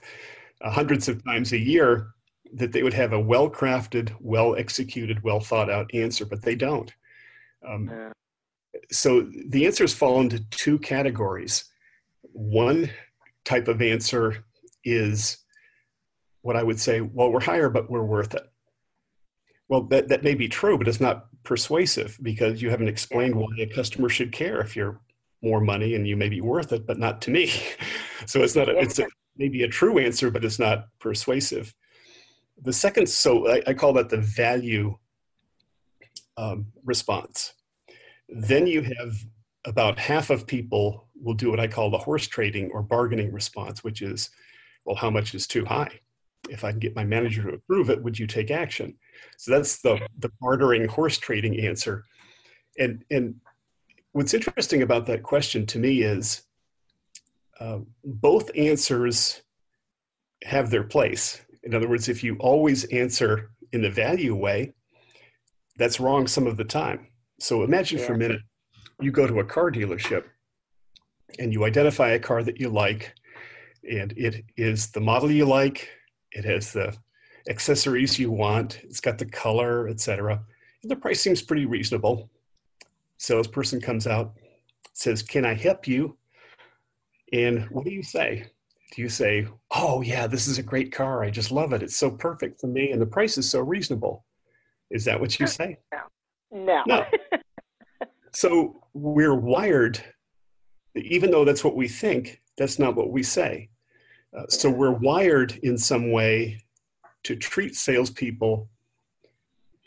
uh, 0.61 0.69
hundreds 0.69 1.07
of 1.07 1.23
times 1.23 1.53
a 1.53 1.59
year, 1.59 2.13
that 2.53 2.71
they 2.71 2.83
would 2.83 2.93
have 2.93 3.13
a 3.13 3.19
well 3.19 3.49
crafted, 3.49 4.13
well 4.19 4.55
executed, 4.55 5.23
well 5.23 5.39
thought 5.39 5.69
out 5.69 5.93
answer, 5.93 6.25
but 6.25 6.41
they 6.41 6.55
don't. 6.55 6.93
Um, 7.67 8.11
so 8.91 9.29
the 9.49 9.65
answers 9.65 9.93
fall 9.93 10.19
into 10.21 10.43
two 10.49 10.79
categories. 10.79 11.65
One 12.21 12.89
type 13.45 13.67
of 13.67 13.81
answer 13.81 14.43
is 14.83 15.37
what 16.41 16.55
I 16.55 16.63
would 16.63 16.79
say, 16.79 17.01
well, 17.01 17.31
we're 17.31 17.41
higher, 17.41 17.69
but 17.69 17.89
we're 17.89 18.03
worth 18.03 18.33
it. 18.33 18.43
Well, 19.67 19.83
that, 19.83 20.09
that 20.09 20.23
may 20.23 20.35
be 20.35 20.49
true, 20.49 20.77
but 20.77 20.87
it's 20.87 20.99
not 20.99 21.27
persuasive 21.43 22.17
because 22.21 22.61
you 22.61 22.69
haven't 22.69 22.89
explained 22.89 23.35
why 23.35 23.47
a 23.59 23.67
customer 23.67 24.09
should 24.09 24.31
care 24.31 24.59
if 24.59 24.75
you're 24.75 24.99
more 25.41 25.61
money 25.61 25.95
and 25.95 26.07
you 26.07 26.15
may 26.15 26.29
be 26.29 26.41
worth 26.41 26.71
it, 26.71 26.85
but 26.85 26.99
not 26.99 27.21
to 27.21 27.31
me. 27.31 27.51
so 28.25 28.41
it's 28.41 28.55
not 28.55 28.69
a, 28.69 28.77
it's 28.77 28.99
a, 28.99 29.07
maybe 29.37 29.63
a 29.63 29.67
true 29.67 29.97
answer, 29.99 30.29
but 30.29 30.45
it's 30.45 30.59
not 30.59 30.87
persuasive. 30.99 31.73
The 32.61 32.73
second, 32.73 33.07
so 33.09 33.49
I, 33.49 33.61
I 33.67 33.73
call 33.73 33.93
that 33.93 34.09
the 34.09 34.17
value 34.17 34.97
um, 36.37 36.67
response. 36.83 37.53
Then 38.29 38.67
you 38.67 38.81
have 38.81 39.13
about 39.65 39.99
half 39.99 40.29
of 40.29 40.47
people 40.47 41.07
will 41.21 41.33
do 41.33 41.49
what 41.49 41.59
I 41.59 41.67
call 41.67 41.89
the 41.89 41.97
horse 41.97 42.27
trading 42.27 42.71
or 42.71 42.81
bargaining 42.81 43.31
response, 43.31 43.83
which 43.83 44.01
is, 44.01 44.29
well, 44.85 44.95
how 44.95 45.09
much 45.09 45.35
is 45.35 45.47
too 45.47 45.65
high? 45.65 45.99
If 46.49 46.63
I 46.63 46.71
can 46.71 46.79
get 46.79 46.95
my 46.95 47.03
manager 47.03 47.43
to 47.43 47.55
approve 47.55 47.89
it, 47.89 48.01
would 48.01 48.17
you 48.17 48.25
take 48.25 48.49
action? 48.49 48.95
So 49.37 49.51
that's 49.51 49.81
the, 49.81 49.99
the 50.19 50.31
bartering 50.39 50.87
horse 50.87 51.17
trading 51.17 51.59
answer. 51.59 52.05
And, 52.79 53.03
and 53.11 53.35
what's 54.13 54.33
interesting 54.33 54.81
about 54.81 55.05
that 55.07 55.23
question 55.23 55.65
to 55.67 55.79
me 55.79 56.01
is 56.01 56.43
uh, 57.59 57.79
both 58.03 58.49
answers 58.57 59.41
have 60.43 60.69
their 60.69 60.83
place. 60.83 61.41
In 61.63 61.75
other 61.75 61.87
words, 61.87 62.09
if 62.09 62.23
you 62.23 62.35
always 62.39 62.85
answer 62.85 63.51
in 63.71 63.81
the 63.81 63.89
value 63.89 64.35
way, 64.35 64.73
that's 65.77 65.99
wrong 65.99 66.27
some 66.27 66.47
of 66.47 66.57
the 66.57 66.63
time. 66.63 67.07
So 67.39 67.63
imagine 67.63 67.99
yeah. 67.99 68.05
for 68.05 68.13
a 68.13 68.17
minute 68.17 68.41
you 68.99 69.11
go 69.11 69.27
to 69.27 69.39
a 69.39 69.45
car 69.45 69.71
dealership 69.71 70.25
and 71.39 71.53
you 71.53 71.65
identify 71.65 72.09
a 72.11 72.19
car 72.19 72.43
that 72.43 72.59
you 72.59 72.69
like, 72.69 73.13
and 73.89 74.11
it 74.17 74.43
is 74.57 74.91
the 74.91 74.99
model 74.99 75.31
you 75.31 75.45
like, 75.45 75.89
it 76.31 76.45
has 76.45 76.73
the 76.73 76.95
accessories 77.49 78.19
you 78.19 78.31
want. 78.31 78.79
It's 78.83 78.99
got 78.99 79.17
the 79.17 79.25
color, 79.25 79.87
etc. 79.87 80.43
The 80.83 80.95
price 80.95 81.21
seems 81.21 81.41
pretty 81.41 81.65
reasonable. 81.65 82.29
Salesperson 83.21 83.79
comes 83.79 84.07
out, 84.07 84.33
says, 84.93 85.21
"Can 85.21 85.45
I 85.45 85.53
help 85.53 85.87
you?" 85.87 86.17
And 87.31 87.69
what 87.69 87.85
do 87.85 87.91
you 87.91 88.01
say? 88.01 88.47
Do 88.95 89.01
you 89.03 89.09
say, 89.09 89.47
"Oh 89.69 90.01
yeah, 90.01 90.25
this 90.25 90.47
is 90.47 90.57
a 90.57 90.63
great 90.63 90.91
car. 90.91 91.23
I 91.23 91.29
just 91.29 91.51
love 91.51 91.71
it. 91.71 91.83
It's 91.83 91.95
so 91.95 92.09
perfect 92.09 92.59
for 92.59 92.65
me, 92.65 92.91
and 92.91 92.99
the 92.99 93.05
price 93.05 93.37
is 93.37 93.47
so 93.47 93.59
reasonable"? 93.61 94.25
Is 94.89 95.05
that 95.05 95.19
what 95.19 95.39
you 95.39 95.45
say? 95.45 95.77
No. 95.93 96.01
No. 96.51 96.83
no. 96.87 97.05
so 98.33 98.81
we're 98.93 99.35
wired, 99.35 100.03
even 100.95 101.29
though 101.29 101.45
that's 101.45 101.63
what 101.63 101.75
we 101.75 101.87
think, 101.87 102.41
that's 102.57 102.79
not 102.79 102.95
what 102.95 103.11
we 103.11 103.21
say. 103.21 103.69
Uh, 104.35 104.47
so 104.49 104.67
we're 104.67 104.97
wired 104.97 105.59
in 105.61 105.77
some 105.77 106.11
way 106.11 106.57
to 107.23 107.35
treat 107.35 107.75
salespeople 107.75 108.67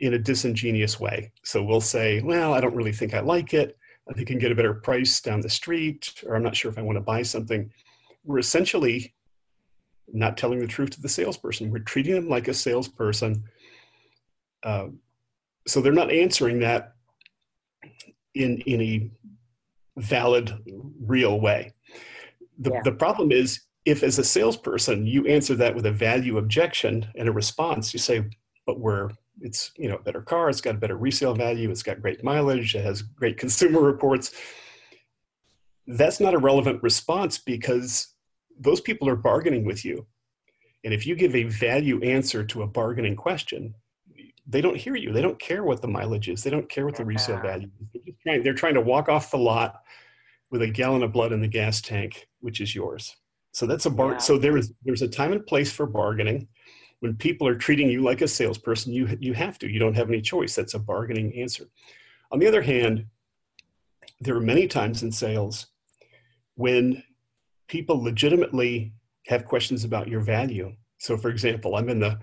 in 0.01 0.15
a 0.15 0.19
disingenuous 0.19 0.99
way. 0.99 1.33
So 1.45 1.63
we'll 1.63 1.81
say, 1.81 2.21
well, 2.21 2.53
I 2.53 2.61
don't 2.61 2.75
really 2.75 2.93
think 2.93 3.15
I 3.15 3.21
like 3.21 3.55
it, 3.55 3.77
I 4.09 4.13
think 4.13 4.29
I 4.29 4.33
can 4.33 4.39
get 4.39 4.53
a 4.53 4.55
better 4.55 4.75
price 4.75 5.21
down 5.21 5.41
the 5.41 5.49
street, 5.49 6.23
or 6.27 6.37
I'm 6.37 6.43
not 6.43 6.57
sure 6.57 6.71
if 6.71 6.79
I 6.79 6.83
want 6.83 6.97
to 6.97 7.03
buy 7.03 7.23
something. 7.23 7.71
We're 8.25 8.39
essentially 8.39 9.15
not 10.13 10.37
telling 10.37 10.59
the 10.59 10.67
truth 10.67 10.91
to 10.91 11.01
the 11.01 11.09
salesperson. 11.09 11.71
We're 11.71 11.79
treating 11.79 12.15
them 12.15 12.29
like 12.29 12.49
a 12.49 12.55
salesperson. 12.55 13.45
Uh, 14.63 14.89
so 15.67 15.81
they're 15.81 15.93
not 15.93 16.13
answering 16.13 16.61
that 16.61 16.95
in, 18.35 18.61
in 18.61 18.81
a 18.83 19.11
valid, 19.97 20.53
real 21.01 21.41
way. 21.41 21.73
The, 22.59 22.71
yeah. 22.71 22.81
the 22.85 22.93
problem 22.93 23.33
is 23.33 23.61
if 23.85 24.03
as 24.03 24.19
a 24.19 24.25
salesperson 24.25 25.07
you 25.07 25.27
answer 25.27 25.55
that 25.57 25.75
with 25.75 25.87
a 25.87 25.91
value 25.91 26.39
objection 26.39 27.07
and 27.17 27.29
a 27.29 27.33
response, 27.33 27.93
you 27.93 27.99
say, 27.99 28.25
but 28.67 28.81
we're 28.81 29.11
it's 29.45 29.71
you 29.77 29.89
know 29.89 29.97
a 29.97 30.03
better 30.03 30.23
car, 30.23 30.49
it's 30.49 30.61
got 30.61 30.75
a 30.75 30.79
better 30.79 30.97
resale 30.97 31.35
value, 31.35 31.71
it's 31.71 31.83
got 31.83 32.03
great 32.03 32.25
mileage, 32.25 32.75
it 32.75 32.85
has 32.85 33.03
great 33.03 33.39
consumer 33.45 33.81
reports. 33.81 34.33
That's 35.87 36.19
not 36.19 36.35
a 36.35 36.39
relevant 36.39 36.83
response 36.83 37.39
because 37.39 38.15
those 38.59 38.81
people 38.81 39.09
are 39.09 39.17
bargaining 39.17 39.65
with 39.65 39.85
you. 39.85 40.07
And 40.83 40.95
if 40.95 41.07
you 41.07 41.15
give 41.15 41.35
a 41.35 41.45
value 41.45 42.03
answer 42.03 42.45
to 42.45 42.63
a 42.63 42.67
bargaining 42.67 43.17
question, 43.17 43.75
they 44.47 44.61
don't 44.61 44.77
hear 44.77 44.97
you. 44.97 45.13
They 45.13 45.23
don't 45.23 45.39
care 45.39 45.65
what 45.65 45.83
the 45.83 45.89
mileage 45.89 46.29
is. 46.29 46.43
They 46.43 46.51
don't 46.51 46.69
care 46.69 46.87
what 46.87 46.97
the 46.97 47.05
resale 47.05 47.37
uh-huh. 47.37 47.47
value 47.47 47.71
is. 47.81 48.01
They're, 48.05 48.15
trying, 48.23 48.43
they're 48.43 48.55
trying 48.55 48.75
to 48.75 48.81
walk 48.81 49.09
off 49.09 49.31
the 49.31 49.39
lot 49.39 49.83
with 50.51 50.63
a 50.63 50.69
gallon 50.69 51.03
of 51.03 51.13
blood 51.13 51.33
in 51.33 51.41
the 51.41 51.49
gas 51.49 51.81
tank, 51.81 52.29
which 52.41 52.61
is 52.61 52.75
yours. 52.75 53.17
So 53.53 53.67
that's 53.67 53.87
a 53.87 53.91
bar. 53.91 54.13
Yeah. 54.13 54.19
So 54.19 54.39
there 54.39 54.57
is 54.57 54.73
there's 54.85 55.03
a 55.03 55.09
time 55.09 55.33
and 55.33 55.47
place 55.47 55.73
for 55.73 55.87
bargaining. 55.87 56.49
When 57.05 57.17
people 57.17 57.47
are 57.47 57.55
treating 57.55 57.91
you 57.91 58.01
like 58.01 58.23
a 58.23 58.27
salesperson, 58.27 58.91
you 58.95 59.07
you 59.21 59.35
have 59.35 59.59
to. 59.59 59.69
You 59.71 59.79
don't 59.79 59.93
have 59.93 60.09
any 60.09 60.23
choice. 60.23 60.55
That's 60.55 60.73
a 60.73 60.79
bargaining 60.79 61.39
answer. 61.39 61.67
On 62.33 62.39
the 62.39 62.47
other 62.47 62.63
hand, 62.63 63.05
there 64.23 64.35
are 64.35 64.41
many 64.41 64.67
times 64.67 65.03
in 65.03 65.13
sales 65.13 65.67
when 66.55 67.03
people 67.69 68.03
legitimately 68.03 68.95
have 69.27 69.45
questions 69.45 69.85
about 69.85 70.09
your 70.09 70.23
value. 70.23 70.75
So, 70.97 71.19
for 71.19 71.29
example, 71.29 71.77
I'm 71.77 71.91
in 71.91 72.01
the 72.01 72.19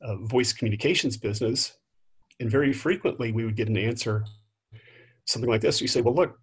uh, 0.00 0.16
voice 0.22 0.50
communications 0.50 1.18
business, 1.18 1.76
and 2.40 2.50
very 2.50 2.72
frequently 2.72 3.32
we 3.32 3.44
would 3.44 3.54
get 3.54 3.68
an 3.68 3.76
answer 3.76 4.24
something 5.26 5.50
like 5.50 5.60
this. 5.60 5.82
You 5.82 5.88
say, 5.88 6.00
Well, 6.00 6.14
look, 6.14 6.38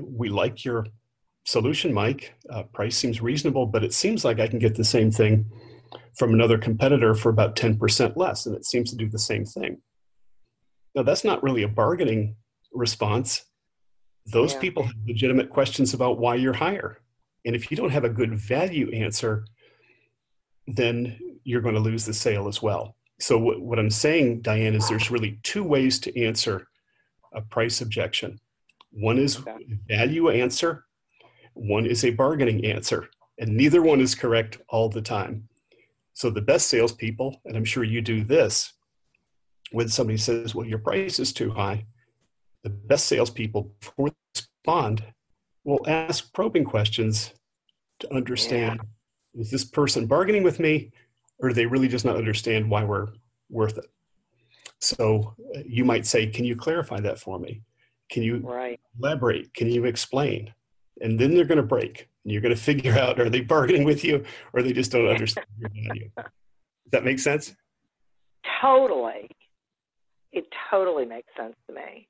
we 0.00 0.28
like 0.28 0.64
your 0.64 0.86
solution, 1.46 1.92
Mike. 1.92 2.34
Uh, 2.48 2.62
price 2.62 2.96
seems 2.96 3.20
reasonable, 3.20 3.66
but 3.66 3.82
it 3.82 3.92
seems 3.92 4.24
like 4.24 4.38
I 4.38 4.46
can 4.46 4.60
get 4.60 4.76
the 4.76 4.84
same 4.84 5.10
thing 5.10 5.50
from 6.16 6.34
another 6.34 6.58
competitor 6.58 7.14
for 7.14 7.30
about 7.30 7.56
10% 7.56 8.16
less, 8.16 8.46
and 8.46 8.56
it 8.56 8.64
seems 8.64 8.90
to 8.90 8.96
do 8.96 9.08
the 9.08 9.18
same 9.18 9.44
thing. 9.44 9.78
Now, 10.94 11.02
that's 11.02 11.24
not 11.24 11.42
really 11.42 11.62
a 11.62 11.68
bargaining 11.68 12.36
response. 12.72 13.44
Those 14.26 14.54
yeah. 14.54 14.60
people 14.60 14.82
have 14.84 14.94
legitimate 15.06 15.50
questions 15.50 15.94
about 15.94 16.18
why 16.18 16.34
you're 16.34 16.52
higher. 16.52 17.00
And 17.44 17.54
if 17.54 17.70
you 17.70 17.76
don't 17.76 17.90
have 17.90 18.04
a 18.04 18.10
good 18.10 18.34
value 18.34 18.90
answer, 18.92 19.44
then 20.66 21.18
you're 21.44 21.60
going 21.60 21.74
to 21.74 21.80
lose 21.80 22.04
the 22.04 22.12
sale 22.12 22.48
as 22.48 22.62
well. 22.62 22.96
So, 23.20 23.38
what, 23.38 23.60
what 23.60 23.78
I'm 23.78 23.90
saying, 23.90 24.42
Diane, 24.42 24.74
is 24.74 24.88
there's 24.88 25.10
really 25.10 25.40
two 25.42 25.64
ways 25.64 25.98
to 26.00 26.22
answer 26.22 26.68
a 27.32 27.40
price 27.40 27.80
objection. 27.80 28.38
One 28.90 29.18
is 29.18 29.40
value 29.88 30.30
answer, 30.30 30.84
one 31.54 31.86
is 31.86 32.04
a 32.04 32.10
bargaining 32.10 32.64
answer, 32.64 33.08
and 33.38 33.56
neither 33.56 33.82
one 33.82 34.00
is 34.00 34.14
correct 34.14 34.60
all 34.68 34.88
the 34.88 35.02
time. 35.02 35.48
So 36.18 36.30
the 36.30 36.42
best 36.42 36.66
salespeople, 36.66 37.40
and 37.44 37.56
I'm 37.56 37.64
sure 37.64 37.84
you 37.84 38.00
do 38.00 38.24
this, 38.24 38.72
when 39.70 39.88
somebody 39.88 40.16
says, 40.16 40.52
"Well, 40.52 40.66
your 40.66 40.80
price 40.80 41.20
is 41.20 41.32
too 41.32 41.52
high," 41.52 41.86
the 42.64 42.70
best 42.70 43.06
salespeople, 43.06 43.72
before 43.78 44.10
they 44.10 44.16
respond, 44.34 45.04
will 45.62 45.78
ask 45.86 46.34
probing 46.34 46.64
questions 46.64 47.34
to 48.00 48.12
understand: 48.12 48.80
yeah. 48.82 49.40
Is 49.42 49.52
this 49.52 49.64
person 49.64 50.08
bargaining 50.08 50.42
with 50.42 50.58
me, 50.58 50.90
or 51.38 51.50
do 51.50 51.54
they 51.54 51.66
really 51.66 51.86
just 51.86 52.04
not 52.04 52.16
understand 52.16 52.68
why 52.68 52.82
we're 52.82 53.10
worth 53.48 53.78
it? 53.78 53.86
So 54.80 55.36
uh, 55.54 55.60
you 55.64 55.84
might 55.84 56.04
say, 56.04 56.26
"Can 56.26 56.44
you 56.44 56.56
clarify 56.56 56.98
that 56.98 57.20
for 57.20 57.38
me?" 57.38 57.62
Can 58.10 58.24
you 58.24 58.38
right. 58.38 58.80
elaborate? 58.98 59.54
Can 59.54 59.70
you 59.70 59.84
explain? 59.84 60.52
And 61.00 61.16
then 61.16 61.32
they're 61.32 61.44
going 61.44 61.64
to 61.64 61.74
break. 61.76 62.08
And 62.28 62.32
you're 62.32 62.42
going 62.42 62.54
to 62.54 62.60
figure 62.60 62.98
out 62.98 63.18
are 63.20 63.30
they 63.30 63.40
bargaining 63.40 63.84
with 63.84 64.04
you 64.04 64.24
or 64.52 64.62
they 64.62 64.72
just 64.72 64.92
don't 64.92 65.08
understand 65.08 65.46
your 65.58 65.70
value. 65.70 66.10
Does 66.16 66.92
that 66.92 67.04
make 67.04 67.18
sense? 67.18 67.54
Totally. 68.60 69.30
It 70.32 70.44
totally 70.70 71.06
makes 71.06 71.28
sense 71.36 71.54
to 71.68 71.74
me. 71.74 72.08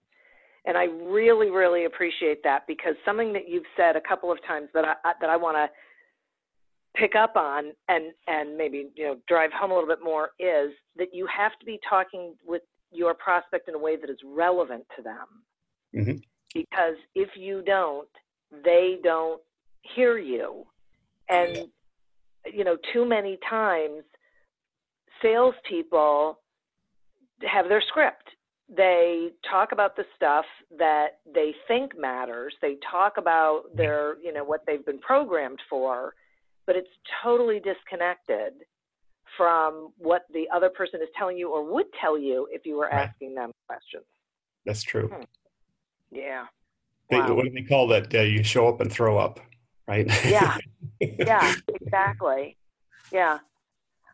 And 0.66 0.76
I 0.76 0.84
really, 0.84 1.50
really 1.50 1.84
appreciate 1.84 2.42
that 2.42 2.66
because 2.66 2.94
something 3.04 3.32
that 3.32 3.48
you've 3.48 3.64
said 3.76 3.96
a 3.96 4.00
couple 4.00 4.30
of 4.30 4.44
times 4.44 4.68
that 4.74 4.84
I 4.84 5.12
that 5.20 5.30
I 5.30 5.36
want 5.36 5.56
to 5.56 5.70
pick 6.96 7.14
up 7.14 7.36
on 7.36 7.72
and 7.88 8.12
and 8.26 8.56
maybe 8.56 8.88
you 8.96 9.04
know 9.04 9.16
drive 9.28 9.50
home 9.52 9.70
a 9.70 9.74
little 9.74 9.88
bit 9.88 10.02
more 10.02 10.30
is 10.38 10.72
that 10.96 11.14
you 11.14 11.26
have 11.26 11.52
to 11.60 11.64
be 11.64 11.78
talking 11.88 12.34
with 12.44 12.62
your 12.90 13.14
prospect 13.14 13.68
in 13.68 13.74
a 13.74 13.78
way 13.78 13.96
that 13.96 14.10
is 14.10 14.18
relevant 14.24 14.84
to 14.96 15.02
them 15.02 15.26
Mm-hmm. 15.94 16.16
Because 16.54 16.96
if 17.14 17.30
you 17.36 17.62
don't, 17.62 18.08
they 18.64 18.98
don't 19.02 19.40
hear 19.82 20.18
you. 20.18 20.66
And, 21.28 21.68
you 22.52 22.64
know, 22.64 22.76
too 22.92 23.04
many 23.04 23.38
times, 23.48 24.02
salespeople 25.22 26.40
have 27.42 27.68
their 27.68 27.82
script. 27.86 28.30
They 28.74 29.30
talk 29.50 29.72
about 29.72 29.96
the 29.96 30.04
stuff 30.14 30.44
that 30.78 31.20
they 31.32 31.54
think 31.66 31.98
matters. 31.98 32.54
They 32.60 32.76
talk 32.90 33.16
about 33.16 33.64
their, 33.74 34.16
you 34.22 34.32
know, 34.32 34.44
what 34.44 34.64
they've 34.66 34.84
been 34.84 34.98
programmed 34.98 35.60
for, 35.70 36.14
but 36.66 36.76
it's 36.76 36.88
totally 37.22 37.60
disconnected 37.60 38.52
from 39.36 39.92
what 39.98 40.26
the 40.32 40.46
other 40.54 40.68
person 40.68 41.00
is 41.00 41.08
telling 41.16 41.36
you 41.38 41.50
or 41.50 41.64
would 41.72 41.86
tell 42.00 42.18
you 42.18 42.46
if 42.50 42.66
you 42.66 42.76
were 42.76 42.90
asking 42.92 43.34
them 43.34 43.52
questions. 43.66 44.04
That's 44.66 44.82
true. 44.82 45.08
Hmm. 45.08 45.22
Yeah. 46.10 46.44
Wow. 47.10 47.34
What 47.34 47.44
do 47.44 47.50
they 47.50 47.62
call 47.62 47.86
that? 47.88 48.14
Uh, 48.14 48.20
you 48.20 48.42
show 48.42 48.68
up 48.68 48.80
and 48.80 48.92
throw 48.92 49.16
up, 49.16 49.40
right? 49.88 50.06
yeah. 50.26 50.56
Yeah, 51.00 51.54
exactly. 51.80 52.56
Yeah. 53.12 53.38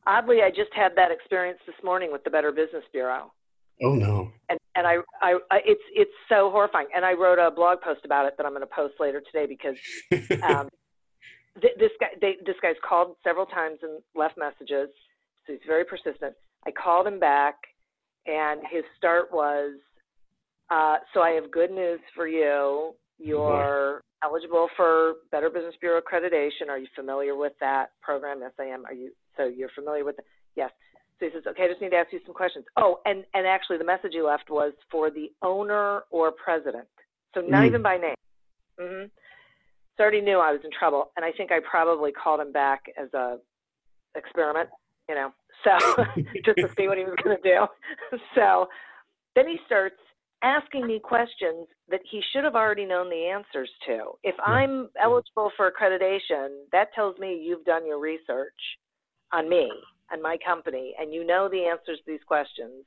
Oddly, 0.07 0.43
I 0.43 0.51
just 0.51 0.73
had 0.75 0.93
that 0.97 1.11
experience 1.11 1.59
this 1.67 1.77
morning 1.83 2.13
with 2.13 2.25
the 2.25 2.31
Better 2.31 2.53
Business 2.53 2.85
Bureau. 2.93 3.33
Oh 3.83 3.95
no. 3.95 4.31
And 4.49 4.59
and 4.77 4.87
I, 4.87 4.97
I, 5.21 5.39
I 5.51 5.61
it's 5.65 5.83
it's 5.95 6.13
so 6.29 6.51
horrifying. 6.51 6.87
And 6.95 7.05
I 7.05 7.13
wrote 7.13 7.39
a 7.39 7.51
blog 7.51 7.81
post 7.81 8.01
about 8.05 8.27
it 8.27 8.35
that 8.37 8.47
I'm 8.47 8.53
going 8.53 8.63
to 8.63 8.67
post 8.67 8.95
later 9.01 9.21
today 9.21 9.47
because 9.47 9.77
um, 10.43 10.69
th- 11.61 11.75
this 11.79 11.91
guy 11.99 12.09
they, 12.21 12.37
this 12.47 12.57
guy's 12.63 12.77
called 12.87 13.17
several 13.25 13.47
times 13.47 13.79
and 13.83 14.01
left 14.15 14.39
messages. 14.39 14.91
So 15.47 15.53
he's 15.53 15.63
very 15.67 15.85
persistent. 15.85 16.35
I 16.67 16.71
called 16.71 17.07
him 17.07 17.19
back, 17.19 17.57
and 18.27 18.61
his 18.71 18.85
start 18.97 19.33
was 19.33 19.73
uh, 20.71 20.97
so 21.13 21.21
I 21.21 21.31
have 21.31 21.51
good 21.51 21.71
news 21.71 22.01
for 22.15 22.27
you. 22.27 22.95
You're 23.19 24.01
eligible 24.23 24.69
for 24.77 25.15
Better 25.31 25.51
Business 25.51 25.75
Bureau 25.81 26.01
accreditation. 26.01 26.69
Are 26.69 26.79
you 26.79 26.87
familiar 26.97 27.37
with 27.37 27.53
that 27.61 27.91
program? 28.03 28.39
Yes, 28.41 28.53
I 28.59 28.65
am. 28.65 28.85
Are 28.87 28.93
you? 28.93 29.13
So 29.37 29.45
you're 29.45 29.71
familiar 29.75 30.05
with 30.05 30.19
it? 30.19 30.25
Yes. 30.57 30.71
So 31.21 31.27
he 31.27 31.33
says, 31.33 31.45
okay, 31.47 31.65
I 31.65 31.69
just 31.69 31.81
need 31.81 31.91
to 31.91 31.97
ask 31.97 32.13
you 32.13 32.21
some 32.27 32.35
questions. 32.35 32.65
Oh, 32.77 33.01
and 33.05 33.25
and 33.35 33.47
actually, 33.47 33.79
the 33.79 33.85
message 33.85 34.13
he 34.13 34.23
left 34.23 34.51
was 34.51 34.73
for 34.91 35.11
the 35.11 35.31
owner 35.43 36.03
or 36.11 36.33
president. 36.33 36.89
So 37.35 37.41
not 37.41 37.63
mm. 37.63 37.67
even 37.67 37.83
by 37.83 37.97
name. 37.99 38.15
Mm-hmm. 38.81 39.07
So 39.97 40.03
I 40.03 40.03
already 40.03 40.23
knew 40.23 40.39
I 40.39 40.51
was 40.51 40.61
in 40.65 40.71
trouble, 40.77 41.13
and 41.17 41.25
I 41.25 41.31
think 41.31 41.53
I 41.53 41.61
probably 41.69 42.11
called 42.11 42.41
him 42.41 42.51
back 42.51 42.83
as 43.01 43.13
a 43.15 43.39
experiment, 44.17 44.69
you 45.09 45.15
know, 45.15 45.33
so 45.63 46.05
just 46.45 46.59
to 46.59 46.69
see 46.77 46.89
what 46.89 46.99
he 46.99 47.05
was 47.05 47.15
going 47.23 47.37
to 47.37 47.43
do. 47.43 47.67
so 48.35 48.69
then 49.35 49.49
he 49.49 49.59
starts 49.67 49.97
asking 50.45 50.87
me 50.87 51.01
questions 51.03 51.67
that 51.89 52.01
he 52.09 52.21
should 52.33 52.45
have 52.45 52.55
already 52.55 52.85
known 52.85 53.09
the 53.09 53.27
answers 53.27 53.71
to. 53.87 54.13
If. 54.23 54.35
I'm 54.45 54.91
eligible 55.03 55.51
for 55.57 55.71
accreditation, 55.71 56.65
that 56.71 56.93
tells 56.95 57.19
me 57.19 57.43
you've 57.43 57.65
done 57.65 57.87
your 57.87 57.99
research 57.99 58.53
on 59.33 59.49
me 59.49 59.71
and 60.11 60.23
my 60.23 60.37
company 60.47 60.95
and 61.01 61.13
you 61.13 61.27
know 61.27 61.49
the 61.51 61.65
answers 61.65 61.99
to 61.99 62.05
these 62.07 62.21
questions. 62.27 62.85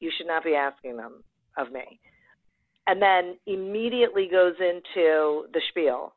You 0.00 0.10
should 0.16 0.26
not 0.26 0.44
be 0.44 0.54
asking 0.54 0.96
them 0.96 1.24
of 1.56 1.72
me. 1.72 1.98
And 2.86 3.00
then 3.00 3.38
immediately 3.46 4.28
goes 4.30 4.54
into 4.60 5.46
the 5.52 5.60
spiel 5.70 6.14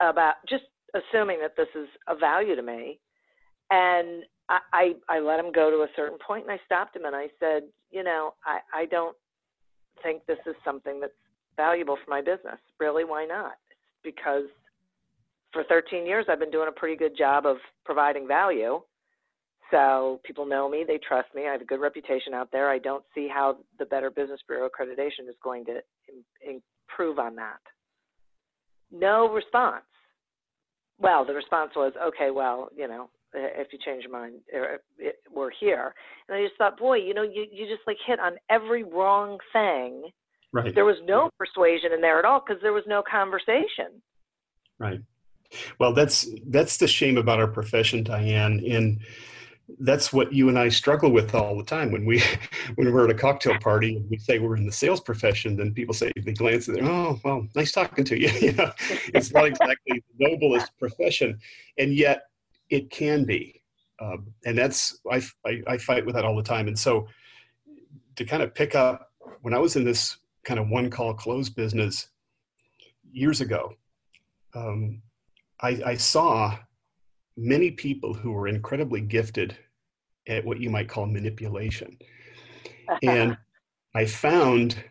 about 0.00 0.34
just 0.48 0.64
assuming 0.94 1.38
that 1.42 1.56
this 1.56 1.68
is 1.74 1.88
a 2.08 2.16
value 2.16 2.56
to 2.56 2.62
me. 2.62 2.98
And 3.70 4.24
I, 4.48 4.58
I, 4.72 4.92
I 5.08 5.18
let 5.20 5.38
him 5.38 5.52
go 5.52 5.70
to 5.70 5.76
a 5.78 5.94
certain 5.94 6.18
point 6.26 6.44
and 6.44 6.52
I 6.52 6.60
stopped 6.64 6.96
him 6.96 7.04
and 7.04 7.14
I 7.14 7.28
said, 7.38 7.64
you 7.90 8.02
know, 8.02 8.34
I, 8.44 8.82
I 8.82 8.86
don't 8.86 9.16
think 10.02 10.24
this 10.26 10.38
is 10.46 10.54
something 10.64 11.00
that's 11.00 11.12
valuable 11.56 11.96
for 12.04 12.10
my 12.10 12.20
business. 12.20 12.58
Really, 12.78 13.04
why 13.04 13.24
not? 13.24 13.54
because 14.06 14.44
for 15.52 15.64
13 15.64 16.06
years 16.06 16.24
I've 16.30 16.38
been 16.38 16.50
doing 16.50 16.68
a 16.68 16.72
pretty 16.72 16.96
good 16.96 17.16
job 17.18 17.44
of 17.44 17.56
providing 17.84 18.26
value. 18.26 18.80
So 19.70 20.20
people 20.24 20.46
know 20.46 20.68
me, 20.68 20.84
they 20.86 20.98
trust 21.06 21.28
me. 21.34 21.48
I 21.48 21.52
have 21.52 21.60
a 21.60 21.64
good 21.64 21.80
reputation 21.80 22.32
out 22.32 22.50
there. 22.52 22.70
I 22.70 22.78
don't 22.78 23.04
see 23.14 23.28
how 23.28 23.58
the 23.80 23.84
Better 23.84 24.10
Business 24.10 24.40
Bureau 24.46 24.68
accreditation 24.68 25.28
is 25.28 25.34
going 25.42 25.64
to 25.64 25.80
improve 26.40 27.18
on 27.18 27.34
that? 27.34 27.58
No 28.92 29.28
response. 29.28 29.82
Well, 31.00 31.24
the 31.24 31.34
response 31.34 31.72
was, 31.74 31.92
okay, 32.00 32.30
well, 32.30 32.68
you 32.76 32.86
know, 32.86 33.10
Uh, 33.34 33.60
if 33.60 33.68
you 33.72 33.78
change 33.84 34.04
your 34.04 34.12
mind, 34.12 34.36
uh, 34.54 34.76
we're 35.34 35.50
here. 35.60 35.94
And 36.28 36.38
I 36.38 36.42
just 36.44 36.56
thought, 36.56 36.78
boy, 36.78 36.96
you 36.96 37.12
know, 37.12 37.22
you, 37.22 37.46
you 37.50 37.66
just 37.66 37.86
like 37.86 37.98
hit 38.06 38.18
on 38.18 38.36
every 38.50 38.82
wrong 38.82 39.38
thing. 39.52 40.04
Right. 40.52 40.74
There 40.74 40.84
was 40.84 40.96
no 41.04 41.30
persuasion 41.38 41.92
in 41.92 42.00
there 42.00 42.18
at 42.18 42.24
all 42.24 42.42
because 42.46 42.62
there 42.62 42.72
was 42.72 42.84
no 42.86 43.02
conversation. 43.02 44.00
Right. 44.78 45.00
Well, 45.78 45.92
that's 45.92 46.26
that's 46.46 46.78
the 46.78 46.88
shame 46.88 47.16
about 47.18 47.40
our 47.40 47.46
profession, 47.46 48.02
Diane. 48.02 48.62
And 48.68 49.00
that's 49.80 50.12
what 50.12 50.32
you 50.32 50.48
and 50.48 50.58
I 50.58 50.68
struggle 50.68 51.10
with 51.10 51.34
all 51.34 51.56
the 51.56 51.64
time 51.64 51.90
when 51.90 52.04
we 52.04 52.22
when 52.76 52.92
we're 52.92 53.04
at 53.04 53.10
a 53.10 53.14
cocktail 53.14 53.58
party 53.58 53.96
and 53.96 54.08
we 54.10 54.18
say 54.18 54.38
we're 54.38 54.56
in 54.56 54.66
the 54.66 54.72
sales 54.72 55.00
profession. 55.00 55.56
Then 55.56 55.74
people 55.74 55.94
say 55.94 56.12
they 56.24 56.32
glance 56.32 56.68
at 56.68 56.76
them, 56.76 56.86
oh 56.86 57.20
well, 57.24 57.46
nice 57.54 57.72
talking 57.72 58.04
to 58.04 58.20
you. 58.20 58.28
you 58.40 58.52
know, 58.52 58.70
it's 59.14 59.32
not 59.32 59.44
exactly 59.46 60.02
the 60.18 60.28
noblest 60.28 60.76
profession, 60.78 61.38
and 61.78 61.94
yet 61.94 62.22
it 62.70 62.90
can 62.90 63.24
be, 63.24 63.62
um, 64.00 64.26
and 64.44 64.56
that's 64.56 64.98
I, 65.10 65.22
I 65.46 65.62
I 65.66 65.78
fight 65.78 66.04
with 66.04 66.14
that 66.14 66.24
all 66.24 66.36
the 66.36 66.42
time. 66.42 66.68
And 66.68 66.78
so 66.78 67.08
to 68.16 68.24
kind 68.24 68.42
of 68.42 68.54
pick 68.54 68.74
up 68.74 69.12
when 69.42 69.54
I 69.54 69.58
was 69.58 69.76
in 69.76 69.84
this 69.84 70.16
kind 70.44 70.58
of 70.60 70.68
one 70.68 70.90
call 70.90 71.12
close 71.12 71.48
business 71.48 72.08
years 73.12 73.40
ago. 73.40 73.74
Um, 74.54 75.02
I, 75.60 75.80
I 75.84 75.94
saw 75.96 76.56
many 77.36 77.70
people 77.70 78.14
who 78.14 78.32
were 78.32 78.48
incredibly 78.48 79.00
gifted 79.00 79.56
at 80.28 80.44
what 80.44 80.60
you 80.60 80.70
might 80.70 80.88
call 80.88 81.06
manipulation. 81.06 81.98
and 83.02 83.36
I 83.94 84.04
found 84.04 84.82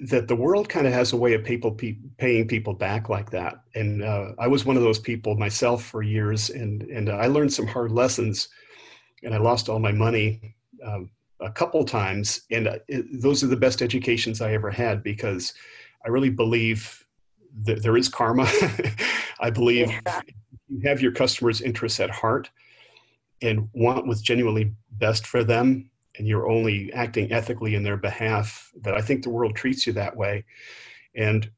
that 0.00 0.28
the 0.28 0.36
world 0.36 0.68
kind 0.68 0.86
of 0.86 0.92
has 0.92 1.12
a 1.12 1.16
way 1.16 1.34
of 1.34 1.42
people 1.42 1.72
pe- 1.72 1.98
paying 2.18 2.46
people 2.46 2.72
back 2.72 3.08
like 3.08 3.30
that. 3.30 3.62
And 3.74 4.02
uh, 4.02 4.32
I 4.38 4.46
was 4.46 4.64
one 4.64 4.76
of 4.76 4.82
those 4.82 4.98
people 4.98 5.36
myself 5.36 5.84
for 5.84 6.02
years, 6.02 6.50
and 6.50 6.82
and 6.82 7.10
I 7.10 7.26
learned 7.26 7.52
some 7.52 7.66
hard 7.66 7.90
lessons, 7.90 8.48
and 9.22 9.34
I 9.34 9.38
lost 9.38 9.68
all 9.68 9.80
my 9.80 9.92
money 9.92 10.54
um, 10.84 11.10
a 11.40 11.50
couple 11.50 11.84
times. 11.84 12.42
And 12.50 12.68
uh, 12.68 12.78
it, 12.86 13.22
those 13.22 13.42
are 13.42 13.48
the 13.48 13.56
best 13.56 13.82
educations 13.82 14.40
I 14.40 14.52
ever 14.52 14.70
had 14.70 15.02
because 15.02 15.54
I 16.04 16.08
really 16.08 16.30
believe 16.30 17.04
that 17.64 17.82
there 17.82 17.96
is 17.96 18.08
karma. 18.08 18.48
I 19.40 19.50
believe 19.50 19.90
yeah. 19.90 20.20
you 20.68 20.80
have 20.88 21.00
your 21.00 21.12
customers' 21.12 21.60
interests 21.60 21.98
at 21.98 22.10
heart 22.10 22.50
and 23.42 23.68
want 23.72 24.06
what's 24.06 24.20
genuinely 24.20 24.74
best 24.92 25.26
for 25.26 25.44
them, 25.44 25.90
and 26.18 26.26
you're 26.26 26.48
only 26.48 26.92
acting 26.92 27.32
ethically 27.32 27.74
in 27.74 27.82
their 27.82 27.96
behalf, 27.96 28.70
that 28.82 28.94
I 28.94 29.00
think 29.00 29.22
the 29.22 29.30
world 29.30 29.54
treats 29.54 29.86
you 29.86 29.92
that 29.94 30.16
way. 30.16 30.44
And 31.14 31.50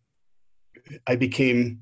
I 1.07 1.17
became 1.17 1.81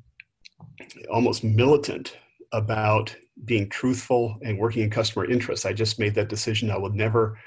almost 1.10 1.44
militant 1.44 2.16
about 2.52 3.14
being 3.44 3.68
truthful 3.68 4.38
and 4.42 4.58
working 4.58 4.82
in 4.82 4.90
customer 4.90 5.24
interests. 5.24 5.66
I 5.66 5.72
just 5.72 5.98
made 5.98 6.14
that 6.14 6.28
decision. 6.28 6.70
I 6.70 6.78
would 6.78 6.94
never 6.94 7.38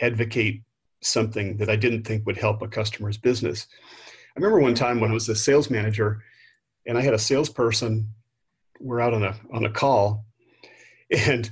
advocate 0.00 0.62
something 1.00 1.56
that 1.56 1.70
I 1.70 1.76
didn't 1.76 2.04
think 2.04 2.26
would 2.26 2.36
help 2.36 2.62
a 2.62 2.68
customer's 2.68 3.18
business. 3.18 3.66
I 4.36 4.40
remember 4.40 4.60
one 4.60 4.74
time 4.74 5.00
when 5.00 5.10
I 5.10 5.14
was 5.14 5.28
a 5.28 5.34
sales 5.34 5.70
manager 5.70 6.22
and 6.86 6.96
I 6.96 7.02
had 7.02 7.14
a 7.14 7.18
salesperson, 7.18 8.08
we're 8.80 9.00
out 9.00 9.14
on 9.14 9.22
a 9.22 9.36
on 9.52 9.64
a 9.64 9.70
call, 9.70 10.24
and 11.10 11.50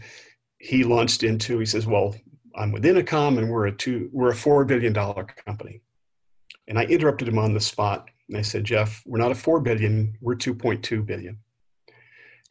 he 0.59 0.85
launched 0.85 1.23
into, 1.23 1.59
he 1.59 1.67
says, 1.67 1.87
Well, 1.87 2.15
I'm 2.57 2.73
with 2.73 2.85
Intercom 2.85 3.39
and 3.39 3.49
we're 3.49 3.67
a 3.67 3.73
two 3.73 4.11
we're 4.13 4.31
a 4.31 4.35
four 4.35 4.65
billion 4.65 4.93
dollar 4.93 5.25
company. 5.25 5.81
And 6.69 6.79
I 6.79 6.85
interrupted 6.85 7.29
him 7.29 7.39
on 7.39 7.55
the 7.55 7.61
spot 7.61 8.09
and 8.29 8.39
I 8.39 8.43
said, 8.43 8.65
Jeff, 8.65 9.03
we're 9.05 9.19
not 9.19 9.33
a 9.33 9.35
four 9.35 9.61
billion, 9.61 10.17
we're 10.21 10.37
2.2 10.37 11.05
billion. 11.05 11.39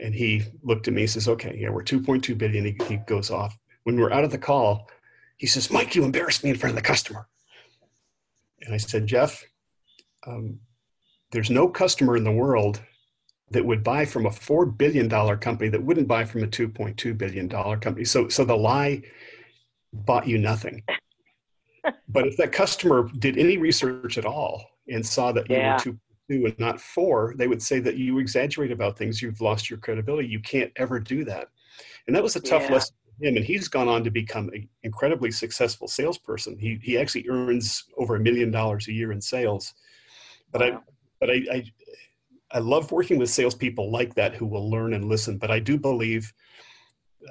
And 0.01 0.13
he 0.13 0.43
looked 0.61 0.89
at 0.89 0.93
me, 0.93 1.01
he 1.01 1.07
says, 1.07 1.27
Okay, 1.27 1.57
yeah, 1.57 1.69
we're 1.69 1.83
2.2 1.83 2.37
billion. 2.37 2.65
He, 2.65 2.77
he 2.87 2.97
goes 3.07 3.31
off. 3.31 3.57
When 3.83 3.97
we're 3.97 4.11
out 4.11 4.25
of 4.25 4.31
the 4.31 4.37
call, 4.37 4.89
he 5.37 5.47
says, 5.47 5.71
Mike, 5.71 5.95
you 5.95 6.03
embarrassed 6.03 6.43
me 6.43 6.49
in 6.49 6.57
front 6.57 6.71
of 6.71 6.75
the 6.75 6.87
customer. 6.87 7.27
And 8.61 8.73
I 8.73 8.77
said, 8.77 9.07
Jeff, 9.07 9.41
um, 10.27 10.59
there's 11.31 11.49
no 11.49 11.69
customer 11.69 12.17
in 12.17 12.25
the 12.25 12.31
world 12.31 12.81
that 13.51 13.65
would 13.65 13.83
buy 13.83 14.03
from 14.03 14.25
a 14.25 14.31
four 14.31 14.65
billion 14.65 15.07
dollar 15.07 15.37
company 15.37 15.69
that 15.69 15.83
wouldn't 15.83 16.07
buy 16.07 16.25
from 16.25 16.43
a 16.43 16.47
two 16.47 16.67
point 16.67 16.97
two 16.97 17.13
billion 17.13 17.47
dollar 17.47 17.77
company. 17.77 18.05
So 18.05 18.27
so 18.27 18.43
the 18.43 18.55
lie 18.55 19.01
bought 19.93 20.27
you 20.27 20.37
nothing. 20.37 20.83
but 22.09 22.27
if 22.27 22.37
that 22.37 22.51
customer 22.51 23.09
did 23.19 23.37
any 23.37 23.57
research 23.57 24.17
at 24.17 24.25
all 24.25 24.65
and 24.87 25.05
saw 25.05 25.31
that 25.31 25.49
you 25.49 25.55
yeah. 25.55 25.73
were 25.73 25.79
two 25.79 25.99
two 26.29 26.45
and 26.45 26.59
not 26.59 26.79
four, 26.79 27.33
they 27.37 27.47
would 27.47 27.61
say 27.61 27.79
that 27.79 27.97
you 27.97 28.19
exaggerate 28.19 28.71
about 28.71 28.97
things. 28.97 29.21
You've 29.21 29.41
lost 29.41 29.69
your 29.69 29.79
credibility. 29.79 30.27
You 30.27 30.39
can't 30.39 30.71
ever 30.75 30.99
do 30.99 31.23
that. 31.25 31.47
And 32.07 32.15
that 32.15 32.23
was 32.23 32.35
a 32.35 32.39
tough 32.39 32.63
yeah. 32.63 32.73
lesson 32.73 32.95
for 33.17 33.25
him. 33.25 33.37
And 33.37 33.45
he's 33.45 33.67
gone 33.67 33.87
on 33.87 34.03
to 34.03 34.11
become 34.11 34.49
an 34.49 34.67
incredibly 34.83 35.31
successful 35.31 35.87
salesperson. 35.87 36.57
He 36.57 36.79
he 36.81 36.97
actually 36.97 37.27
earns 37.29 37.85
over 37.97 38.15
a 38.15 38.19
million 38.19 38.51
dollars 38.51 38.87
a 38.87 38.93
year 38.93 39.11
in 39.11 39.21
sales. 39.21 39.73
But 40.51 40.61
wow. 40.61 40.67
I 40.67 40.79
but 41.19 41.29
I, 41.29 41.33
I, 41.51 41.63
I 42.51 42.59
love 42.59 42.91
working 42.91 43.19
with 43.19 43.29
salespeople 43.29 43.91
like 43.91 44.15
that 44.15 44.35
who 44.35 44.45
will 44.45 44.69
learn 44.69 44.93
and 44.93 45.05
listen. 45.05 45.37
But 45.37 45.51
I 45.51 45.59
do 45.59 45.77
believe. 45.77 46.33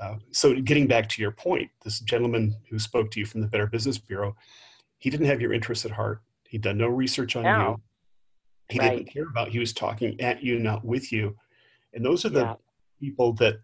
Uh, 0.00 0.16
so 0.30 0.54
getting 0.60 0.86
back 0.86 1.08
to 1.08 1.22
your 1.22 1.32
point, 1.32 1.70
this 1.84 2.00
gentleman 2.00 2.56
who 2.70 2.78
spoke 2.78 3.10
to 3.10 3.20
you 3.20 3.26
from 3.26 3.40
the 3.40 3.46
Better 3.46 3.66
Business 3.66 3.98
Bureau, 3.98 4.36
he 4.98 5.10
didn't 5.10 5.26
have 5.26 5.40
your 5.40 5.52
interests 5.52 5.84
at 5.84 5.90
heart. 5.90 6.22
He'd 6.48 6.62
done 6.62 6.78
no 6.78 6.88
research 6.88 7.36
on 7.36 7.42
no. 7.44 7.58
you. 7.58 7.80
He 8.70 8.78
right. 8.78 8.98
didn't 8.98 9.12
care 9.12 9.28
about. 9.28 9.48
He 9.48 9.58
was 9.58 9.72
talking 9.72 10.20
at 10.20 10.42
you, 10.42 10.58
not 10.58 10.84
with 10.84 11.10
you. 11.12 11.36
And 11.94 12.04
those 12.04 12.24
are 12.24 12.30
the 12.30 12.40
yeah. 12.40 12.54
people 13.00 13.32
that 13.34 13.60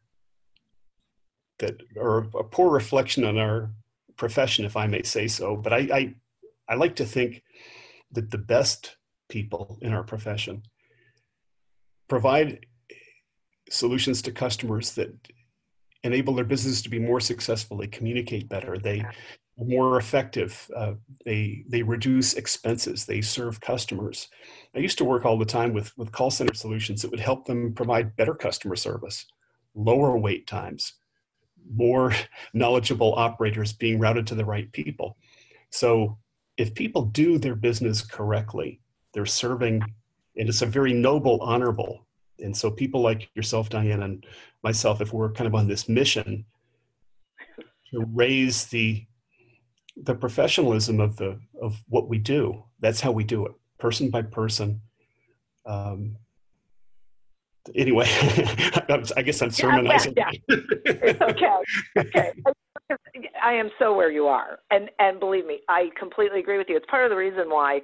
that 1.58 1.80
are 1.96 2.18
a 2.18 2.44
poor 2.44 2.70
reflection 2.70 3.24
on 3.24 3.38
our 3.38 3.70
profession, 4.16 4.64
if 4.64 4.76
I 4.76 4.86
may 4.88 5.02
say 5.02 5.28
so. 5.28 5.56
But 5.56 5.72
I, 5.72 5.78
I, 5.78 6.14
I 6.68 6.74
like 6.74 6.96
to 6.96 7.04
think 7.04 7.44
that 8.10 8.30
the 8.32 8.38
best 8.38 8.96
people 9.28 9.78
in 9.82 9.92
our 9.92 10.02
profession. 10.02 10.62
Provide 12.08 12.66
solutions 13.70 14.22
to 14.22 14.32
customers 14.32 14.92
that 14.92 15.10
enable 16.04 16.34
their 16.34 16.44
business 16.44 16.82
to 16.82 16.90
be 16.90 16.98
more 16.98 17.18
successful. 17.18 17.78
They 17.78 17.86
communicate 17.88 18.48
better. 18.48 18.78
They 18.78 19.00
are 19.00 19.12
more 19.56 19.96
effective. 19.96 20.70
Uh, 20.76 20.92
they 21.24 21.64
they 21.68 21.82
reduce 21.82 22.34
expenses. 22.34 23.06
They 23.06 23.20
serve 23.20 23.60
customers. 23.60 24.28
I 24.76 24.78
used 24.78 24.98
to 24.98 25.04
work 25.04 25.24
all 25.24 25.38
the 25.38 25.44
time 25.44 25.72
with 25.72 25.96
with 25.96 26.12
call 26.12 26.30
center 26.30 26.54
solutions 26.54 27.02
that 27.02 27.10
would 27.10 27.20
help 27.20 27.46
them 27.46 27.72
provide 27.72 28.16
better 28.16 28.34
customer 28.34 28.76
service, 28.76 29.26
lower 29.74 30.16
wait 30.16 30.46
times, 30.46 30.94
more 31.74 32.12
knowledgeable 32.54 33.14
operators 33.16 33.72
being 33.72 33.98
routed 33.98 34.26
to 34.28 34.34
the 34.34 34.44
right 34.44 34.70
people. 34.72 35.16
So 35.70 36.18
if 36.56 36.74
people 36.74 37.06
do 37.06 37.38
their 37.38 37.56
business 37.56 38.02
correctly, 38.02 38.80
they're 39.12 39.26
serving, 39.26 39.82
and 40.36 40.48
it's 40.48 40.62
a 40.62 40.66
very 40.66 40.92
noble, 40.92 41.40
honorable. 41.40 42.06
And 42.38 42.56
so 42.56 42.70
people 42.70 43.00
like 43.00 43.28
yourself, 43.34 43.70
Diane, 43.70 44.02
and 44.02 44.26
myself, 44.64 45.00
if 45.00 45.12
we're 45.12 45.30
kind 45.30 45.46
of 45.46 45.54
on 45.54 45.68
this 45.68 45.88
mission 45.88 46.44
to 47.92 48.04
raise 48.12 48.66
the 48.66 49.06
the 49.96 50.14
professionalism 50.14 50.98
of 50.98 51.16
the 51.16 51.38
of 51.62 51.84
what 51.88 52.08
we 52.08 52.18
do, 52.18 52.64
that's 52.80 53.00
how 53.00 53.12
we 53.12 53.22
do 53.22 53.46
it, 53.46 53.52
person 53.78 54.10
by 54.10 54.22
person. 54.22 54.80
Um, 55.66 56.16
anyway, 57.76 58.06
I 59.16 59.22
guess 59.24 59.40
I'm 59.40 59.50
sermonizing. 59.50 60.14
Yeah, 60.16 60.30
yeah, 60.48 60.56
yeah. 60.86 61.12
okay, 61.20 61.56
okay. 61.98 62.32
I 63.40 63.52
am 63.52 63.70
so 63.78 63.94
where 63.94 64.10
you 64.10 64.26
are, 64.26 64.58
and 64.70 64.90
and 64.98 65.20
believe 65.20 65.46
me, 65.46 65.60
I 65.68 65.90
completely 65.98 66.40
agree 66.40 66.58
with 66.58 66.66
you. 66.68 66.76
It's 66.76 66.86
part 66.90 67.04
of 67.04 67.10
the 67.10 67.16
reason 67.16 67.48
why 67.48 67.80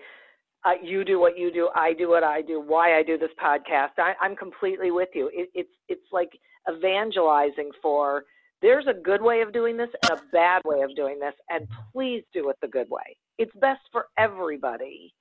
uh, 0.64 0.72
you 0.82 1.04
do 1.04 1.18
what 1.18 1.38
you 1.38 1.52
do, 1.52 1.70
I 1.74 1.92
do 1.92 2.08
what 2.08 2.22
I 2.22 2.42
do, 2.42 2.60
why 2.60 2.98
I 2.98 3.02
do 3.02 3.16
this 3.16 3.30
podcast. 3.42 3.98
I, 3.98 4.14
am 4.22 4.36
completely 4.36 4.90
with 4.90 5.08
you. 5.14 5.30
It, 5.32 5.50
it's 5.54 5.70
it's 5.88 6.06
like 6.12 6.30
evangelizing 6.68 7.70
for 7.80 8.24
there's 8.62 8.86
a 8.86 8.94
good 8.94 9.22
way 9.22 9.40
of 9.40 9.52
doing 9.52 9.76
this 9.76 9.88
and 10.02 10.18
a 10.18 10.22
bad 10.32 10.62
way 10.64 10.82
of 10.82 10.94
doing 10.94 11.18
this, 11.18 11.34
and 11.48 11.66
please 11.92 12.22
do 12.32 12.50
it 12.50 12.56
the 12.60 12.68
good 12.68 12.88
way. 12.90 13.16
It's 13.38 13.52
best 13.60 13.80
for 13.90 14.06
everybody 14.18 15.14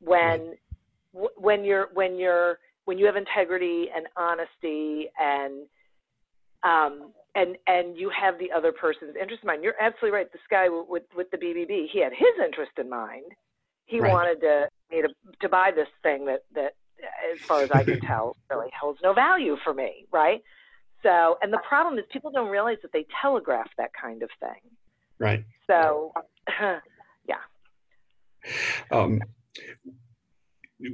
when 0.00 0.54
when 1.36 1.64
you're 1.64 1.88
when 1.94 2.18
you're 2.18 2.58
when 2.84 2.98
you 2.98 3.06
have 3.06 3.16
integrity 3.16 3.86
and 3.94 4.06
honesty 4.16 5.08
and 5.18 5.66
um, 6.64 7.12
and 7.34 7.56
and 7.66 7.96
you 7.96 8.10
have 8.10 8.38
the 8.38 8.52
other 8.52 8.72
person's 8.72 9.16
interest 9.20 9.42
in 9.42 9.46
mind. 9.46 9.64
You're 9.64 9.80
absolutely 9.80 10.18
right. 10.18 10.30
This 10.30 10.42
guy 10.50 10.68
with 10.68 11.04
with 11.16 11.30
the 11.30 11.38
BBB, 11.38 11.86
he 11.90 12.00
had 12.02 12.12
his 12.12 12.44
interest 12.44 12.72
in 12.78 12.90
mind 12.90 13.32
he 13.86 14.00
right. 14.00 14.12
wanted 14.12 14.40
to 14.40 14.68
me 14.90 15.02
to 15.02 15.08
to 15.40 15.48
buy 15.48 15.70
this 15.74 15.88
thing 16.02 16.26
that 16.26 16.42
that 16.54 16.74
as 17.32 17.40
far 17.40 17.62
as 17.62 17.70
I 17.70 17.84
can 17.84 18.00
tell 18.00 18.36
really 18.50 18.70
holds 18.78 19.00
no 19.02 19.12
value 19.12 19.56
for 19.62 19.74
me, 19.74 20.06
right? 20.12 20.42
So, 21.02 21.38
and 21.42 21.52
the 21.52 21.60
problem 21.68 21.98
is 21.98 22.04
people 22.12 22.30
don't 22.30 22.50
realize 22.50 22.78
that 22.82 22.92
they 22.92 23.06
telegraph 23.20 23.68
that 23.78 23.90
kind 24.00 24.22
of 24.22 24.30
thing. 24.40 24.60
Right. 25.18 25.44
So, 25.66 26.12
yeah. 27.28 27.36
Um, 28.90 29.20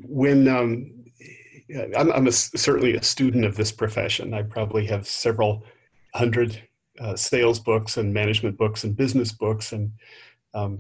when 0.05 0.49
um, 0.49 1.05
I'm, 1.97 2.13
I'm 2.13 2.27
a, 2.27 2.33
certainly 2.33 2.95
a 2.95 3.03
student 3.03 3.45
of 3.45 3.57
this 3.57 3.73
profession, 3.73 4.35
I 4.35 4.43
probably 4.43 4.87
have 4.87 5.07
several 5.07 5.65
hundred 6.15 6.63
uh, 7.01 7.17
sales 7.17 7.59
books 7.59 7.97
and 7.97 8.13
management 8.13 8.57
books 8.57 8.85
and 8.85 8.97
business 8.97 9.33
books, 9.33 9.73
and 9.73 9.93
um, 10.55 10.79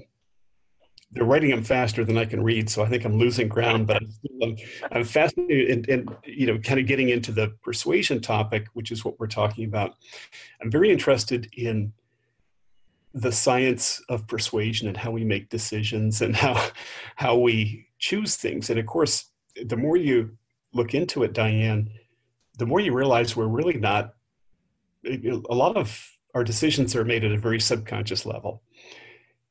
they're 1.13 1.25
writing 1.25 1.51
them 1.51 1.65
faster 1.65 2.05
than 2.05 2.19
I 2.19 2.27
can 2.27 2.43
read, 2.43 2.69
so 2.69 2.83
I 2.83 2.89
think 2.89 3.05
I'm 3.05 3.19
losing 3.19 3.49
ground. 3.49 3.87
But 3.87 3.97
I'm, 3.97 4.11
still, 4.11 4.43
um, 4.43 4.57
I'm 4.93 5.05
fascinated, 5.05 5.71
and, 5.71 5.89
and 5.89 6.17
you 6.25 6.47
know, 6.47 6.59
kind 6.59 6.79
of 6.79 6.87
getting 6.87 7.09
into 7.09 7.33
the 7.33 7.49
persuasion 7.63 8.21
topic, 8.21 8.67
which 8.75 8.91
is 8.91 9.05
what 9.05 9.19
we're 9.19 9.27
talking 9.27 9.65
about. 9.65 9.95
I'm 10.61 10.71
very 10.71 10.91
interested 10.91 11.49
in 11.57 11.93
the 13.15 13.33
science 13.33 14.03
of 14.11 14.27
persuasion 14.27 14.87
and 14.87 14.97
how 14.97 15.11
we 15.11 15.25
make 15.25 15.49
decisions 15.49 16.21
and 16.21 16.37
how 16.37 16.69
how 17.17 17.39
we 17.39 17.87
choose 17.99 18.37
things. 18.37 18.69
And 18.69 18.79
of 18.79 18.87
course, 18.87 19.31
the 19.65 19.77
more 19.77 19.97
you 19.97 20.37
look 20.75 20.95
into 20.95 21.23
it, 21.23 21.33
Diane, 21.33 21.91
the 22.59 22.67
more 22.67 22.81
you 22.81 22.93
realize 22.93 23.35
we're 23.35 23.47
really 23.47 23.79
not. 23.79 24.15
A 25.07 25.55
lot 25.55 25.77
of 25.77 26.19
our 26.35 26.45
decisions 26.45 26.95
are 26.95 27.05
made 27.05 27.25
at 27.25 27.33
a 27.33 27.39
very 27.39 27.61
subconscious 27.61 28.27
level, 28.27 28.63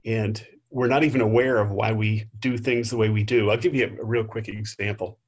and 0.05 0.45
we're 0.69 0.87
not 0.87 1.03
even 1.03 1.21
aware 1.21 1.57
of 1.59 1.71
why 1.71 1.91
we 1.91 2.25
do 2.39 2.57
things 2.57 2.89
the 2.89 2.97
way 2.97 3.09
we 3.09 3.23
do. 3.23 3.49
I'll 3.49 3.57
give 3.57 3.75
you 3.75 3.85
a, 3.85 4.05
real 4.05 4.23
quick 4.23 4.47
example. 4.47 5.19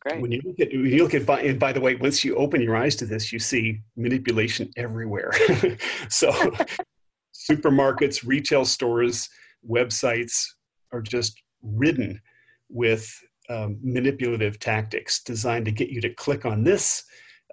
Great. 0.00 0.20
When 0.20 0.32
you 0.32 0.40
look 0.44 0.60
at, 0.60 0.68
when 0.72 0.86
you 0.86 1.02
look 1.02 1.14
at, 1.14 1.28
and 1.44 1.58
by 1.58 1.72
the 1.72 1.80
way, 1.80 1.94
once 1.96 2.24
you 2.24 2.36
open 2.36 2.60
your 2.60 2.76
eyes 2.76 2.96
to 2.96 3.06
this, 3.06 3.32
you 3.32 3.38
see 3.38 3.80
manipulation 3.96 4.70
everywhere. 4.76 5.32
so, 6.08 6.30
supermarkets, 7.34 8.26
retail 8.26 8.64
stores, 8.64 9.28
websites 9.68 10.44
are 10.92 11.02
just 11.02 11.42
ridden 11.62 12.20
with 12.68 13.20
um, 13.48 13.78
manipulative 13.82 14.58
tactics 14.58 15.22
designed 15.22 15.64
to 15.64 15.72
get 15.72 15.88
you 15.88 16.00
to 16.00 16.10
click 16.10 16.44
on 16.44 16.64
this, 16.64 17.04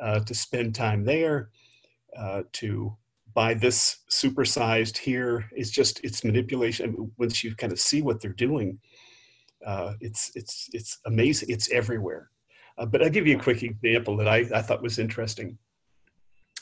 uh, 0.01 0.19
to 0.21 0.33
spend 0.33 0.73
time 0.75 1.03
there, 1.03 1.49
uh, 2.17 2.43
to 2.53 2.95
buy 3.33 3.53
this 3.53 3.97
supersized 4.09 4.97
here 4.97 5.49
is 5.55 5.71
just 5.71 6.03
it's 6.03 6.23
manipulation. 6.23 7.11
Once 7.17 7.43
you 7.43 7.55
kind 7.55 7.71
of 7.71 7.79
see 7.79 8.01
what 8.01 8.21
they're 8.21 8.31
doing, 8.31 8.79
uh, 9.65 9.93
it's 10.01 10.31
it's 10.35 10.69
it's 10.73 10.99
amazing. 11.05 11.49
It's 11.49 11.71
everywhere. 11.71 12.29
Uh, 12.77 12.85
but 12.85 13.01
I'll 13.03 13.09
give 13.09 13.27
you 13.27 13.37
a 13.37 13.43
quick 13.43 13.63
example 13.63 14.17
that 14.17 14.27
I, 14.27 14.45
I 14.53 14.61
thought 14.61 14.81
was 14.81 14.99
interesting. 14.99 15.57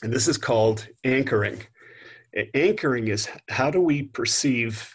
And 0.02 0.12
this 0.12 0.28
is 0.28 0.36
called 0.36 0.86
anchoring. 1.04 1.62
Anchoring 2.54 3.08
is 3.08 3.28
how 3.48 3.70
do 3.70 3.80
we 3.80 4.02
perceive 4.02 4.94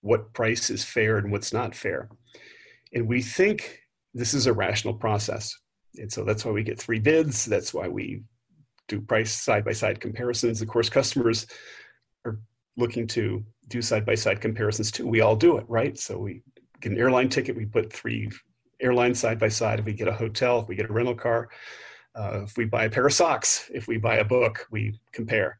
what 0.00 0.32
price 0.32 0.70
is 0.70 0.84
fair 0.84 1.18
and 1.18 1.30
what's 1.30 1.52
not 1.52 1.74
fair? 1.74 2.08
And 2.92 3.08
we 3.08 3.22
think 3.22 3.80
this 4.14 4.34
is 4.34 4.46
a 4.46 4.52
rational 4.52 4.94
process. 4.94 5.54
And 5.96 6.12
so 6.12 6.24
that's 6.24 6.44
why 6.44 6.52
we 6.52 6.62
get 6.62 6.78
three 6.78 6.98
bids. 6.98 7.44
That's 7.44 7.72
why 7.72 7.88
we 7.88 8.22
do 8.88 9.00
price 9.00 9.32
side 9.32 9.64
by 9.64 9.72
side 9.72 10.00
comparisons. 10.00 10.62
Of 10.62 10.68
course, 10.68 10.88
customers 10.88 11.46
are 12.24 12.38
looking 12.76 13.06
to 13.08 13.44
do 13.68 13.82
side 13.82 14.06
by 14.06 14.14
side 14.14 14.40
comparisons 14.40 14.90
too. 14.90 15.06
We 15.06 15.20
all 15.20 15.36
do 15.36 15.56
it, 15.56 15.64
right? 15.68 15.98
So 15.98 16.18
we 16.18 16.42
get 16.80 16.92
an 16.92 16.98
airline 16.98 17.28
ticket, 17.28 17.56
we 17.56 17.66
put 17.66 17.92
three 17.92 18.30
airlines 18.80 19.18
side 19.18 19.38
by 19.38 19.48
side. 19.48 19.80
If 19.80 19.86
we 19.86 19.92
get 19.92 20.08
a 20.08 20.12
hotel, 20.12 20.60
if 20.60 20.68
we 20.68 20.76
get 20.76 20.90
a 20.90 20.92
rental 20.92 21.14
car, 21.14 21.48
uh, 22.14 22.42
if 22.44 22.56
we 22.56 22.64
buy 22.64 22.84
a 22.84 22.90
pair 22.90 23.06
of 23.06 23.12
socks, 23.12 23.70
if 23.74 23.88
we 23.88 23.96
buy 23.96 24.16
a 24.16 24.24
book, 24.24 24.66
we 24.70 24.98
compare. 25.12 25.58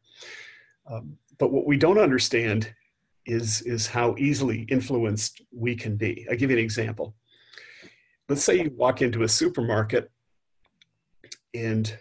Um, 0.89 1.17
but 1.37 1.51
what 1.51 1.65
we 1.65 1.77
don't 1.77 1.99
understand 1.99 2.73
is, 3.25 3.61
is 3.61 3.87
how 3.87 4.15
easily 4.17 4.61
influenced 4.69 5.41
we 5.51 5.75
can 5.75 5.97
be. 5.97 6.25
I'll 6.29 6.37
give 6.37 6.49
you 6.49 6.57
an 6.57 6.63
example. 6.63 7.15
Let's 8.29 8.43
say 8.43 8.61
you 8.63 8.71
walk 8.75 9.01
into 9.01 9.23
a 9.23 9.27
supermarket 9.27 10.09
and 11.53 11.97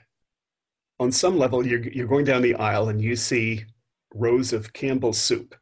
on 0.98 1.12
some 1.12 1.38
level, 1.38 1.66
you're, 1.66 1.82
you're 1.88 2.06
going 2.06 2.24
down 2.24 2.42
the 2.42 2.54
aisle 2.54 2.88
and 2.88 3.00
you 3.00 3.16
see 3.16 3.64
rows 4.14 4.52
of 4.52 4.72
Campbell's 4.72 5.20
soup. 5.20 5.54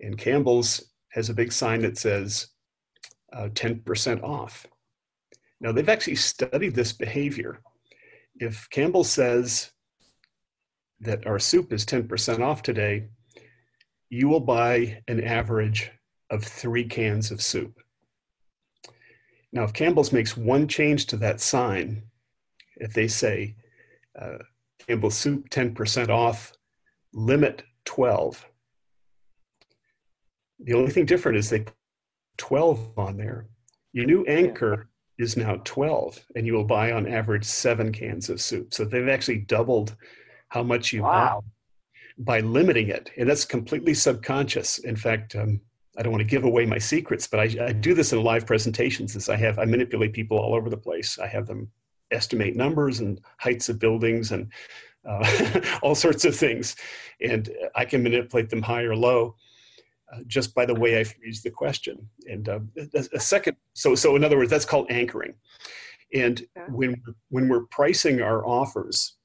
And 0.00 0.16
Campbell's 0.16 0.82
has 1.10 1.28
a 1.28 1.34
big 1.34 1.52
sign 1.52 1.82
that 1.82 1.98
says 1.98 2.48
uh, 3.32 3.48
10% 3.48 4.22
off. 4.22 4.66
Now, 5.60 5.72
they've 5.72 5.88
actually 5.88 6.16
studied 6.16 6.74
this 6.74 6.92
behavior. 6.92 7.60
If 8.36 8.68
Campbell 8.70 9.04
says 9.04 9.70
that 11.00 11.26
our 11.26 11.38
soup 11.38 11.72
is 11.72 11.84
10% 11.84 12.40
off 12.40 12.62
today, 12.62 13.08
you 14.08 14.28
will 14.28 14.40
buy 14.40 15.02
an 15.08 15.22
average 15.22 15.90
of 16.30 16.42
three 16.42 16.84
cans 16.84 17.30
of 17.30 17.42
soup. 17.42 17.78
Now, 19.52 19.64
if 19.64 19.72
Campbell's 19.72 20.12
makes 20.12 20.36
one 20.36 20.66
change 20.66 21.06
to 21.06 21.16
that 21.18 21.40
sign, 21.40 22.04
if 22.76 22.94
they 22.94 23.06
say 23.06 23.56
uh, 24.18 24.38
Campbell 24.86 25.10
soup 25.10 25.48
10% 25.50 26.08
off, 26.08 26.52
limit 27.12 27.62
12. 27.84 28.46
The 30.64 30.74
only 30.74 30.90
thing 30.90 31.06
different 31.06 31.38
is 31.38 31.50
they 31.50 31.60
put 31.60 31.74
12 32.38 32.98
on 32.98 33.16
there. 33.16 33.46
Your 33.92 34.06
new 34.06 34.24
anchor 34.24 34.88
is 35.18 35.36
now 35.36 35.60
12, 35.64 36.24
and 36.34 36.46
you 36.46 36.54
will 36.54 36.64
buy 36.64 36.92
on 36.92 37.06
average 37.06 37.44
seven 37.44 37.92
cans 37.92 38.30
of 38.30 38.40
soup. 38.40 38.72
So 38.72 38.84
they've 38.84 39.08
actually 39.08 39.38
doubled 39.38 39.94
how 40.48 40.62
much 40.62 40.92
you 40.92 41.02
wow. 41.02 41.42
buy 41.42 41.48
by 42.18 42.40
limiting 42.40 42.88
it. 42.88 43.10
And 43.16 43.28
that's 43.28 43.44
completely 43.44 43.94
subconscious. 43.94 44.78
In 44.78 44.96
fact, 44.96 45.34
um, 45.34 45.60
I 45.96 46.02
don't 46.02 46.12
want 46.12 46.22
to 46.22 46.28
give 46.28 46.44
away 46.44 46.66
my 46.66 46.78
secrets, 46.78 47.26
but 47.26 47.40
I, 47.40 47.66
I 47.66 47.72
do 47.72 47.94
this 47.94 48.12
in 48.12 48.22
live 48.22 48.46
presentations 48.46 49.16
as 49.16 49.28
I 49.28 49.36
have, 49.36 49.58
I 49.58 49.64
manipulate 49.64 50.12
people 50.12 50.38
all 50.38 50.54
over 50.54 50.70
the 50.70 50.76
place. 50.76 51.18
I 51.18 51.26
have 51.26 51.46
them 51.46 51.70
estimate 52.12 52.56
numbers 52.56 53.00
and 53.00 53.20
heights 53.38 53.68
of 53.68 53.78
buildings 53.78 54.32
and 54.32 54.50
uh, 55.08 55.60
all 55.82 55.94
sorts 55.94 56.24
of 56.24 56.36
things. 56.36 56.76
And 57.20 57.50
I 57.74 57.84
can 57.84 58.02
manipulate 58.02 58.50
them 58.50 58.62
high 58.62 58.82
or 58.82 58.96
low 58.96 59.36
uh, 60.12 60.18
just 60.26 60.54
by 60.54 60.66
the 60.66 60.74
way 60.74 61.00
I 61.00 61.04
phrase 61.04 61.42
the 61.42 61.50
question. 61.50 62.08
And 62.26 62.48
uh, 62.48 62.60
a, 62.94 63.06
a, 63.14 63.20
second, 63.20 63.56
so, 63.74 63.94
so 63.94 64.14
in 64.16 64.24
other 64.24 64.36
words, 64.36 64.50
that's 64.50 64.64
called 64.64 64.90
anchoring. 64.90 65.34
And 66.14 66.44
when, 66.68 67.02
when 67.30 67.48
we're 67.48 67.64
pricing 67.66 68.20
our 68.20 68.46
offers, 68.46 69.16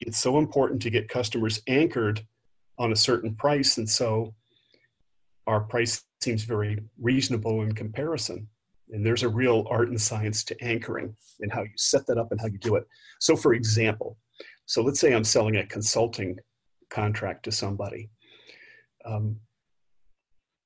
it's 0.00 0.18
so 0.18 0.38
important 0.38 0.80
to 0.82 0.90
get 0.90 1.08
customers 1.08 1.60
anchored 1.66 2.24
on 2.78 2.92
a 2.92 2.96
certain 2.96 3.34
price. 3.34 3.78
And 3.78 3.88
so 3.88 4.34
our 5.46 5.60
price 5.60 6.04
seems 6.20 6.44
very 6.44 6.78
reasonable 7.00 7.62
in 7.62 7.72
comparison. 7.72 8.48
And 8.92 9.04
there's 9.04 9.22
a 9.22 9.28
real 9.28 9.66
art 9.70 9.88
and 9.88 10.00
science 10.00 10.44
to 10.44 10.64
anchoring 10.64 11.16
and 11.40 11.52
how 11.52 11.62
you 11.62 11.70
set 11.76 12.06
that 12.06 12.18
up 12.18 12.30
and 12.30 12.40
how 12.40 12.46
you 12.46 12.58
do 12.58 12.76
it. 12.76 12.84
So, 13.20 13.36
for 13.36 13.54
example, 13.54 14.18
so 14.66 14.82
let's 14.82 15.00
say 15.00 15.12
I'm 15.12 15.24
selling 15.24 15.56
a 15.56 15.66
consulting 15.66 16.36
contract 16.90 17.44
to 17.44 17.52
somebody. 17.52 18.10
Um, 19.04 19.36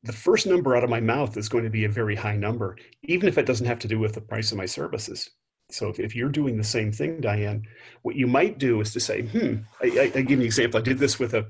the 0.02 0.12
first 0.12 0.46
number 0.46 0.76
out 0.76 0.84
of 0.84 0.90
my 0.90 1.00
mouth 1.00 1.36
is 1.36 1.48
going 1.48 1.64
to 1.64 1.70
be 1.70 1.84
a 1.84 1.88
very 1.88 2.14
high 2.14 2.36
number, 2.36 2.76
even 3.04 3.28
if 3.28 3.38
it 3.38 3.46
doesn't 3.46 3.66
have 3.66 3.78
to 3.80 3.88
do 3.88 3.98
with 3.98 4.12
the 4.12 4.20
price 4.20 4.52
of 4.52 4.58
my 4.58 4.66
services. 4.66 5.30
So 5.70 5.88
if, 5.88 5.98
if 5.98 6.14
you're 6.14 6.28
doing 6.28 6.56
the 6.56 6.64
same 6.64 6.92
thing, 6.92 7.20
Diane, 7.20 7.62
what 8.02 8.14
you 8.14 8.26
might 8.26 8.58
do 8.58 8.80
is 8.80 8.92
to 8.92 9.00
say, 9.00 9.22
hmm, 9.22 9.56
I, 9.82 9.86
I, 9.86 10.12
I 10.14 10.22
give 10.22 10.30
you 10.30 10.36
an 10.38 10.42
example. 10.42 10.78
I 10.78 10.82
did 10.82 10.98
this 10.98 11.18
with 11.18 11.34
a, 11.34 11.46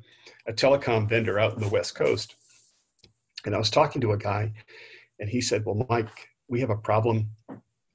a 0.46 0.52
telecom 0.52 1.08
vendor 1.08 1.38
out 1.38 1.54
in 1.54 1.60
the 1.60 1.68
West 1.68 1.94
Coast. 1.94 2.34
And 3.44 3.54
I 3.54 3.58
was 3.58 3.70
talking 3.70 4.00
to 4.00 4.12
a 4.12 4.18
guy 4.18 4.52
and 5.18 5.28
he 5.28 5.40
said, 5.40 5.64
well, 5.64 5.86
Mike, 5.88 6.28
we 6.48 6.60
have 6.60 6.70
a 6.70 6.76
problem 6.76 7.30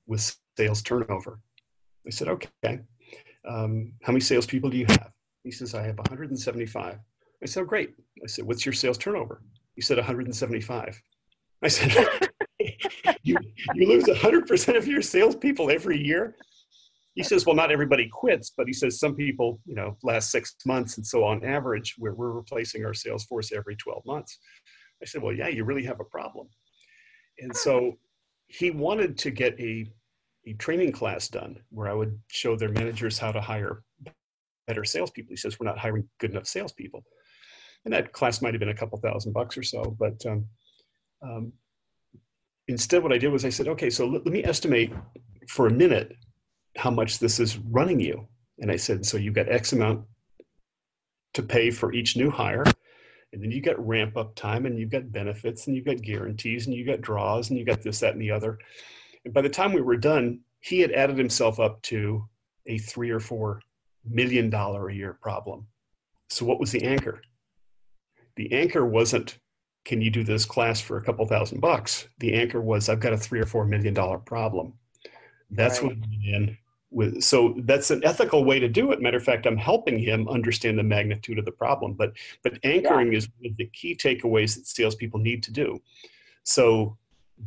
with 0.08 0.36
sales 0.58 0.82
turnover. 0.82 1.40
I 2.06 2.10
said, 2.10 2.28
okay. 2.28 2.80
Um, 3.48 3.94
how 4.04 4.12
many 4.12 4.22
salespeople 4.22 4.70
do 4.70 4.78
you 4.78 4.86
have? 4.90 5.12
He 5.44 5.52
says, 5.52 5.74
I 5.74 5.84
have 5.84 5.98
175. 5.98 6.98
I 7.44 7.46
said, 7.46 7.62
oh, 7.64 7.66
great. 7.66 7.92
I 8.24 8.28
said, 8.28 8.46
what's 8.46 8.66
your 8.66 8.74
sales 8.74 8.98
turnover? 8.98 9.42
He 9.76 9.82
said, 9.82 9.98
175. 9.98 11.02
I 11.64 11.68
said, 11.68 12.30
you, 13.24 13.38
you 13.74 13.88
lose 13.88 14.06
100% 14.06 14.78
of 14.78 14.88
your 14.88 15.02
salespeople 15.02 15.72
every 15.72 16.00
year? 16.00 16.36
He 17.16 17.24
says, 17.24 17.46
well, 17.46 17.56
not 17.56 17.72
everybody 17.72 18.08
quits, 18.08 18.52
but 18.56 18.68
he 18.68 18.74
says 18.74 19.00
some 19.00 19.16
people, 19.16 19.60
you 19.66 19.76
know, 19.76 19.98
last 20.02 20.32
six 20.32 20.56
months. 20.66 20.98
And 20.98 21.06
so 21.06 21.24
on 21.24 21.44
average, 21.44 21.96
we're, 22.00 22.14
we're 22.14 22.32
replacing 22.32 22.86
our 22.86 22.94
sales 22.94 23.26
force 23.26 23.52
every 23.52 23.76
12 23.76 24.06
months. 24.06 24.40
I 25.02 25.06
said, 25.06 25.22
well, 25.22 25.34
yeah, 25.34 25.48
you 25.48 25.66
really 25.66 25.84
have 25.84 26.00
a 26.00 26.06
problem. 26.06 26.48
And 27.40 27.56
so 27.56 27.98
he 28.52 28.70
wanted 28.70 29.18
to 29.18 29.32
get 29.32 29.58
a, 29.60 29.86
a 30.46 30.54
training 30.54 30.92
class 30.92 31.30
done 31.30 31.58
where 31.70 31.88
I 31.88 31.94
would 31.94 32.20
show 32.28 32.58
their 32.58 32.70
managers 32.70 33.18
how 33.18 33.32
to 33.32 33.40
hire 33.40 33.84
better 34.68 34.84
salespeople. 34.84 35.32
He 35.32 35.38
says, 35.38 35.60
We're 35.60 35.68
not 35.68 35.80
hiring 35.80 36.08
good 36.20 36.32
enough 36.32 36.48
salespeople. 36.48 37.04
And 37.86 37.94
that 37.94 38.12
class 38.12 38.42
might 38.42 38.54
have 38.54 38.60
been 38.60 38.70
a 38.70 38.76
couple 38.76 39.00
thousand 39.00 39.32
bucks 39.32 39.58
or 39.58 39.64
so. 39.64 39.96
But 39.98 40.24
um, 40.26 40.46
um, 41.24 41.54
instead, 42.68 43.02
what 43.02 43.14
I 43.14 43.18
did 43.18 43.32
was 43.32 43.46
I 43.46 43.50
said, 43.50 43.70
Okay, 43.70 43.90
so 43.90 44.06
let, 44.06 44.26
let 44.26 44.34
me 44.34 44.44
estimate 44.44 44.92
for 45.48 45.68
a 45.68 45.74
minute 45.74 46.14
how 46.78 46.92
much 46.92 47.20
this 47.20 47.40
is 47.40 47.58
running 47.58 48.02
you. 48.02 48.28
And 48.60 48.70
I 48.70 48.76
said, 48.76 49.06
So 49.06 49.16
you've 49.16 49.34
got 49.34 49.50
X 49.50 49.72
amount 49.72 50.06
to 51.36 51.42
pay 51.42 51.72
for 51.72 51.94
each 51.94 52.18
new 52.18 52.30
hire. 52.30 52.66
And 53.34 53.42
then 53.42 53.52
you 53.52 53.62
got 53.62 53.86
ramp 53.86 54.18
up 54.18 54.36
time 54.36 54.66
and 54.66 54.78
you've 54.78 54.90
got 54.90 55.12
benefits 55.12 55.68
and 55.68 55.76
you've 55.76 55.86
got 55.86 56.02
guarantees 56.02 56.66
and 56.66 56.76
you've 56.76 56.88
got 56.88 57.02
draws 57.02 57.50
and 57.50 57.58
you've 57.58 57.68
got 57.68 57.82
this, 57.82 58.00
that, 58.02 58.14
and 58.14 58.22
the 58.22 58.32
other. 58.32 58.60
And 59.24 59.34
by 59.34 59.42
the 59.42 59.50
time 59.50 59.74
we 59.74 59.82
were 59.82 59.98
done, 59.98 60.42
he 60.60 60.80
had 60.80 60.92
added 60.92 61.18
himself 61.18 61.60
up 61.60 61.82
to 61.84 62.28
a 62.68 62.78
three 62.78 63.10
or 63.10 63.20
four 63.20 63.62
million 64.06 64.50
dollar 64.50 64.90
a 64.90 64.94
year 64.94 65.18
problem. 65.22 65.68
So 66.30 66.46
what 66.46 66.60
was 66.60 66.72
the 66.72 66.84
anchor? 66.84 67.22
The 68.36 68.52
anchor 68.54 68.86
wasn't, 68.86 69.38
can 69.86 70.02
you 70.02 70.10
do 70.10 70.24
this 70.24 70.46
class 70.46 70.80
for 70.80 70.98
a 70.98 71.04
couple 71.04 71.26
thousand 71.26 71.60
bucks? 71.60 72.08
The 72.20 72.34
anchor 72.34 72.62
was, 72.62 72.90
I've 72.90 73.00
got 73.00 73.14
a 73.14 73.18
three 73.18 73.40
or 73.40 73.46
four 73.46 73.66
million 73.66 73.94
dollar 73.94 74.18
problem. 74.18 74.74
That's 75.50 75.82
right. 75.82 75.98
what 75.98 76.08
in 76.24 76.58
with 76.92 77.22
so 77.22 77.56
that's 77.60 77.90
an 77.90 78.04
ethical 78.04 78.44
way 78.44 78.60
to 78.60 78.68
do 78.68 78.92
it. 78.92 79.02
Matter 79.02 79.18
of 79.18 79.24
fact 79.24 79.46
i'm 79.46 79.58
helping 79.58 79.98
him 79.98 80.28
understand 80.28 80.78
the 80.78 80.84
magnitude 80.84 81.40
of 81.40 81.46
the 81.46 81.52
problem 81.52 81.94
but 81.94 82.14
but 82.44 82.60
anchoring 82.64 83.12
yeah. 83.12 83.18
is 83.18 83.30
one 83.40 83.52
of 83.52 83.58
the 83.58 83.68
key 83.68 83.96
takeaways 83.96 84.56
that 84.56 84.68
salespeople 84.68 85.20
need 85.20 85.44
to 85.44 85.52
do. 85.52 85.82
So 86.44 86.98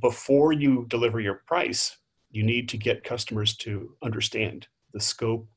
before 0.00 0.52
you 0.52 0.86
deliver 0.88 1.20
your 1.20 1.42
price 1.46 1.96
you 2.30 2.42
need 2.42 2.68
to 2.68 2.76
get 2.76 3.04
customers 3.04 3.56
to 3.58 3.94
understand 4.02 4.66
the 4.92 5.00
scope 5.00 5.48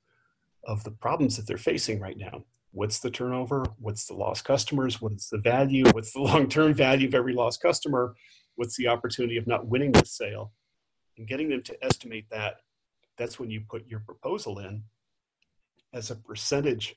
of 0.64 0.84
the 0.84 0.92
problems 0.92 1.36
that 1.38 1.48
they're 1.48 1.58
facing 1.58 2.00
right 2.00 2.18
now. 2.18 2.44
What's 2.72 3.00
the 3.00 3.10
turnover? 3.10 3.66
What's 3.80 4.06
the 4.06 4.14
lost 4.14 4.46
customers? 4.46 5.02
What's 5.02 5.30
the 5.30 5.40
value? 5.40 5.86
What's 5.92 6.14
the 6.14 6.22
long-term 6.22 6.76
value 6.76 7.08
of 7.08 7.16
every 7.16 7.34
lost 7.34 7.62
customer? 7.62 8.14
What's 8.56 8.78
the 8.78 8.88
opportunity 8.88 9.38
of 9.38 9.48
not 9.48 9.66
winning 9.66 9.92
the 9.92 10.06
sale? 10.06 10.52
And 11.18 11.28
getting 11.28 11.50
them 11.50 11.64
to 11.64 11.84
estimate 11.84 12.30
that 12.30 12.58
that's 13.18 13.40
when 13.40 13.50
you 13.50 13.62
put 13.70 13.88
your 13.88 14.00
proposal 14.00 14.60
in 14.60 14.84
as 15.94 16.12
a 16.12 16.16
percentage 16.16 16.96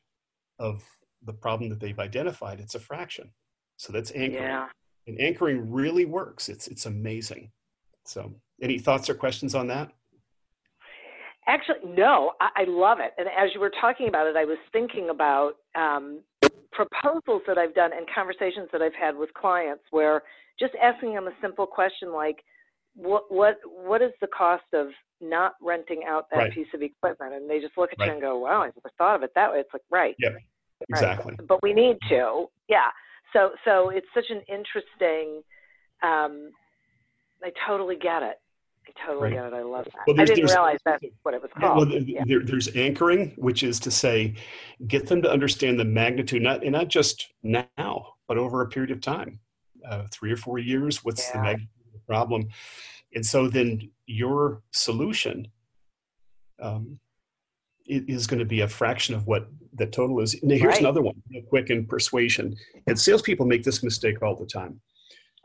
of 0.59 0.85
the 1.25 1.33
problem 1.33 1.71
that 1.71 1.81
they've 1.81 1.99
identified. 1.99 2.61
It's 2.61 2.75
a 2.75 2.81
fraction. 2.81 3.33
So 3.77 3.93
that's 3.93 4.13
anchoring. 4.15 4.43
Yeah. 4.43 4.69
And 5.07 5.21
anchoring 5.21 5.71
really 5.71 6.05
works. 6.05 6.49
It's 6.49 6.69
it's 6.69 6.87
amazing. 6.87 7.51
So 8.05 8.35
any 8.61 8.79
thoughts 8.79 9.09
or 9.09 9.15
questions 9.15 9.55
on 9.55 9.67
that? 9.69 9.93
Actually, 11.47 11.95
no, 11.97 12.33
I, 12.41 12.49
I 12.57 12.65
love 12.65 12.99
it. 13.01 13.13
And 13.19 13.27
as 13.29 13.51
you 13.55 13.61
were 13.61 13.73
talking 13.81 14.09
about 14.09 14.27
it, 14.27 14.37
I 14.37 14.45
was 14.45 14.59
thinking 14.73 15.09
about 15.11 15.55
um, 15.75 16.21
proposals 16.73 17.43
that 17.47 17.59
I've 17.59 17.75
done 17.75 17.91
and 17.93 18.07
conversations 18.15 18.69
that 18.73 18.83
I've 18.83 18.95
had 18.95 19.17
with 19.17 19.33
clients 19.35 19.83
where 19.91 20.23
just 20.59 20.75
asking 20.81 21.15
them 21.15 21.27
a 21.27 21.33
simple 21.41 21.67
question 21.67 22.13
like, 22.13 22.45
what 22.95 23.25
what 23.31 23.57
what 23.65 24.03
is 24.03 24.13
the 24.21 24.27
cost 24.27 24.65
of 24.75 24.89
not 25.21 25.53
renting 25.63 26.03
out 26.09 26.27
that 26.31 26.39
right. 26.39 26.53
piece 26.53 26.67
of 26.75 26.83
equipment 26.83 27.35
and 27.35 27.49
they 27.49 27.61
just 27.61 27.77
look 27.77 27.91
at 27.93 27.99
right. 27.99 28.07
you 28.07 28.13
and 28.13 28.21
go 28.21 28.39
wow 28.39 28.63
i 28.63 28.67
never 28.67 28.91
thought 28.99 29.17
of 29.17 29.23
it 29.23 29.31
that 29.35 29.53
way 29.53 29.59
it's 29.59 29.73
like 29.73 29.83
right 29.91 30.17
yeah 30.19 30.31
exactly 30.89 31.35
right. 31.39 31.47
but 31.47 31.63
we 31.63 31.73
need 31.73 31.97
to 32.09 32.47
yeah 32.69 32.89
so 33.33 33.51
so 33.65 33.91
it's 33.91 34.07
such 34.15 34.31
an 34.31 34.41
interesting 34.49 35.43
um 36.03 36.51
i 37.43 37.51
totally 37.67 37.97
get 37.97 38.23
it 38.23 38.37
I 38.89 39.07
totally 39.07 39.31
get 39.31 39.45
it. 39.45 39.53
I 39.53 39.63
love 39.63 39.85
that. 39.85 39.95
Well, 40.07 40.21
I 40.21 40.25
didn't 40.25 40.47
realize 40.47 40.79
that's 40.85 41.05
what 41.23 41.35
it 41.35 41.43
was 41.43 41.51
called. 41.59 41.91
Well, 41.91 42.03
yeah. 42.03 42.25
there, 42.27 42.41
there's 42.41 42.75
anchoring, 42.75 43.35
which 43.37 43.63
is 43.63 43.79
to 43.81 43.91
say, 43.91 44.35
get 44.87 45.07
them 45.07 45.23
to 45.23 45.31
understand 45.31 45.79
the 45.79 45.85
magnitude, 45.85 46.43
not 46.43 46.63
and 46.63 46.73
not 46.73 46.89
just 46.89 47.29
now, 47.43 48.15
but 48.27 48.39
over 48.39 48.63
a 48.63 48.69
period 48.69 48.91
of 48.91 49.01
time, 49.01 49.39
uh, 49.87 50.05
three 50.11 50.33
or 50.33 50.37
four 50.37 50.59
years. 50.59 51.05
What's 51.05 51.29
yeah. 51.29 51.37
the 51.37 51.43
magnitude 51.43 51.69
problem? 52.11 52.43
And 53.15 53.25
so 53.33 53.49
then 53.57 53.69
your 54.07 54.63
solution 54.73 55.37
um, 56.67 56.85
is 57.87 58.27
going 58.27 58.43
to 58.47 58.53
be 58.57 58.63
a 58.63 58.69
fraction 58.69 59.15
of 59.15 59.23
what 59.31 59.45
the 59.81 59.87
total 59.87 60.17
is. 60.25 60.31
Now, 60.43 60.57
here's 60.63 60.75
right. 60.75 60.81
another 60.87 61.03
one, 61.09 61.19
real 61.31 61.45
quick 61.53 61.71
in 61.71 61.87
persuasion. 61.87 62.47
And 62.87 62.99
salespeople 62.99 63.47
make 63.47 63.65
this 63.65 63.83
mistake 63.83 64.19
all 64.23 64.37
the 64.37 64.53
time. 64.61 64.81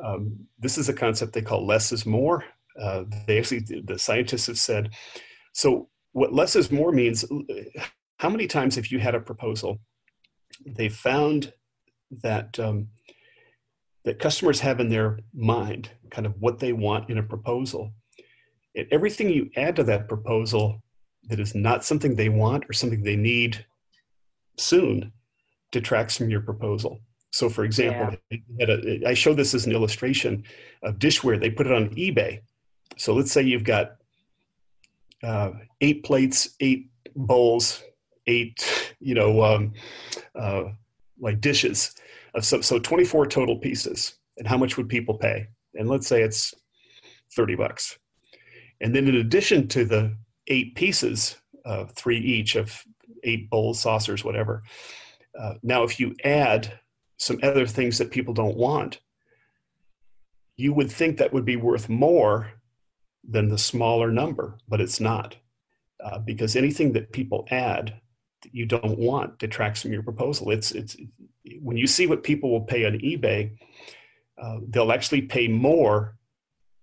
Um, 0.07 0.21
this 0.63 0.77
is 0.77 0.89
a 0.89 0.93
concept 0.93 1.33
they 1.33 1.41
call 1.49 1.65
less 1.73 1.91
is 1.91 2.05
more. 2.05 2.37
Uh, 2.83 3.03
they 3.27 3.37
actually, 3.39 3.63
the 3.91 3.97
scientists 3.97 4.47
have 4.47 4.59
said, 4.59 4.83
so 5.53 5.87
what 6.11 6.33
less 6.33 6.55
is 6.55 6.71
more 6.79 6.91
means, 6.91 7.25
how 8.17 8.29
many 8.29 8.47
times 8.47 8.75
have 8.75 8.87
you 8.91 8.99
had 8.99 9.15
a 9.15 9.19
proposal? 9.19 9.79
They 10.65 10.89
found 10.89 11.53
that 12.23 12.59
um, 12.59 12.89
that 14.05 14.19
customers 14.19 14.59
have 14.59 14.79
in 14.79 14.89
their 14.89 15.19
mind, 15.33 15.89
kind 16.11 16.25
of 16.25 16.39
what 16.39 16.59
they 16.59 16.73
want 16.73 17.09
in 17.09 17.17
a 17.17 17.23
proposal. 17.23 17.91
And 18.75 18.87
everything 18.91 19.29
you 19.29 19.49
add 19.57 19.75
to 19.77 19.83
that 19.85 20.07
proposal 20.07 20.81
that 21.23 21.39
is 21.39 21.55
not 21.55 21.83
something 21.83 22.15
they 22.15 22.29
want 22.29 22.65
or 22.69 22.73
something 22.73 23.03
they 23.03 23.15
need 23.15 23.65
soon 24.57 25.11
detracts 25.71 26.17
from 26.17 26.29
your 26.29 26.41
proposal. 26.41 27.01
So, 27.31 27.49
for 27.49 27.65
example, 27.65 28.15
yeah. 28.29 28.67
a, 28.67 29.07
I 29.07 29.13
show 29.13 29.33
this 29.33 29.53
as 29.53 29.65
an 29.65 29.73
illustration 29.73 30.43
of 30.83 30.99
dishware. 30.99 31.39
They 31.39 31.49
put 31.49 31.67
it 31.67 31.73
on 31.73 31.89
eBay. 31.89 32.41
So, 32.97 33.13
let's 33.13 33.31
say 33.31 33.41
you've 33.41 33.63
got 33.63 33.95
uh, 35.23 35.51
eight 35.81 36.05
plates, 36.05 36.55
eight 36.59 36.91
bowls, 37.15 37.81
eight, 38.27 38.95
you 38.99 39.15
know, 39.15 39.43
um, 39.43 39.73
uh, 40.35 40.65
like 41.19 41.41
dishes 41.41 41.95
so, 42.41 42.61
so 42.61 42.79
24 42.79 43.27
total 43.27 43.57
pieces. 43.57 44.15
And 44.37 44.47
how 44.47 44.57
much 44.57 44.77
would 44.77 44.89
people 44.89 45.17
pay? 45.17 45.47
And 45.75 45.89
let's 45.89 46.07
say 46.07 46.21
it's 46.21 46.53
30 47.35 47.55
bucks. 47.55 47.97
And 48.81 48.93
then 48.93 49.07
in 49.07 49.15
addition 49.15 49.67
to 49.69 49.85
the 49.85 50.17
eight 50.47 50.75
pieces, 50.75 51.37
uh, 51.65 51.85
three 51.85 52.19
each 52.19 52.55
of 52.55 52.83
eight 53.23 53.49
bowls, 53.49 53.79
saucers, 53.79 54.23
whatever. 54.23 54.63
Uh, 55.39 55.55
now, 55.63 55.83
if 55.83 55.99
you 55.99 56.15
add 56.23 56.79
some 57.17 57.39
other 57.43 57.65
things 57.65 57.97
that 57.97 58.11
people 58.11 58.33
don't 58.33 58.57
want, 58.57 58.99
you 60.57 60.73
would 60.73 60.91
think 60.91 61.17
that 61.17 61.33
would 61.33 61.45
be 61.45 61.55
worth 61.55 61.89
more 61.89 62.51
than 63.27 63.49
the 63.49 63.57
smaller 63.57 64.11
number, 64.11 64.57
but 64.67 64.79
it's 64.79 64.99
not. 64.99 65.35
Uh, 66.03 66.19
because 66.19 66.55
anything 66.55 66.91
that 66.93 67.11
people 67.11 67.47
add 67.49 67.99
you 68.51 68.65
don't 68.65 68.97
want 68.97 69.39
detracts 69.39 69.81
from 69.81 69.93
your 69.93 70.03
proposal. 70.03 70.51
It's, 70.51 70.71
it's, 70.71 70.95
when 71.61 71.77
you 71.77 71.87
see 71.87 72.07
what 72.07 72.23
people 72.23 72.51
will 72.51 72.61
pay 72.61 72.85
on 72.85 72.93
eBay, 72.93 73.57
uh, 74.41 74.57
they'll 74.69 74.91
actually 74.91 75.23
pay 75.23 75.47
more 75.47 76.17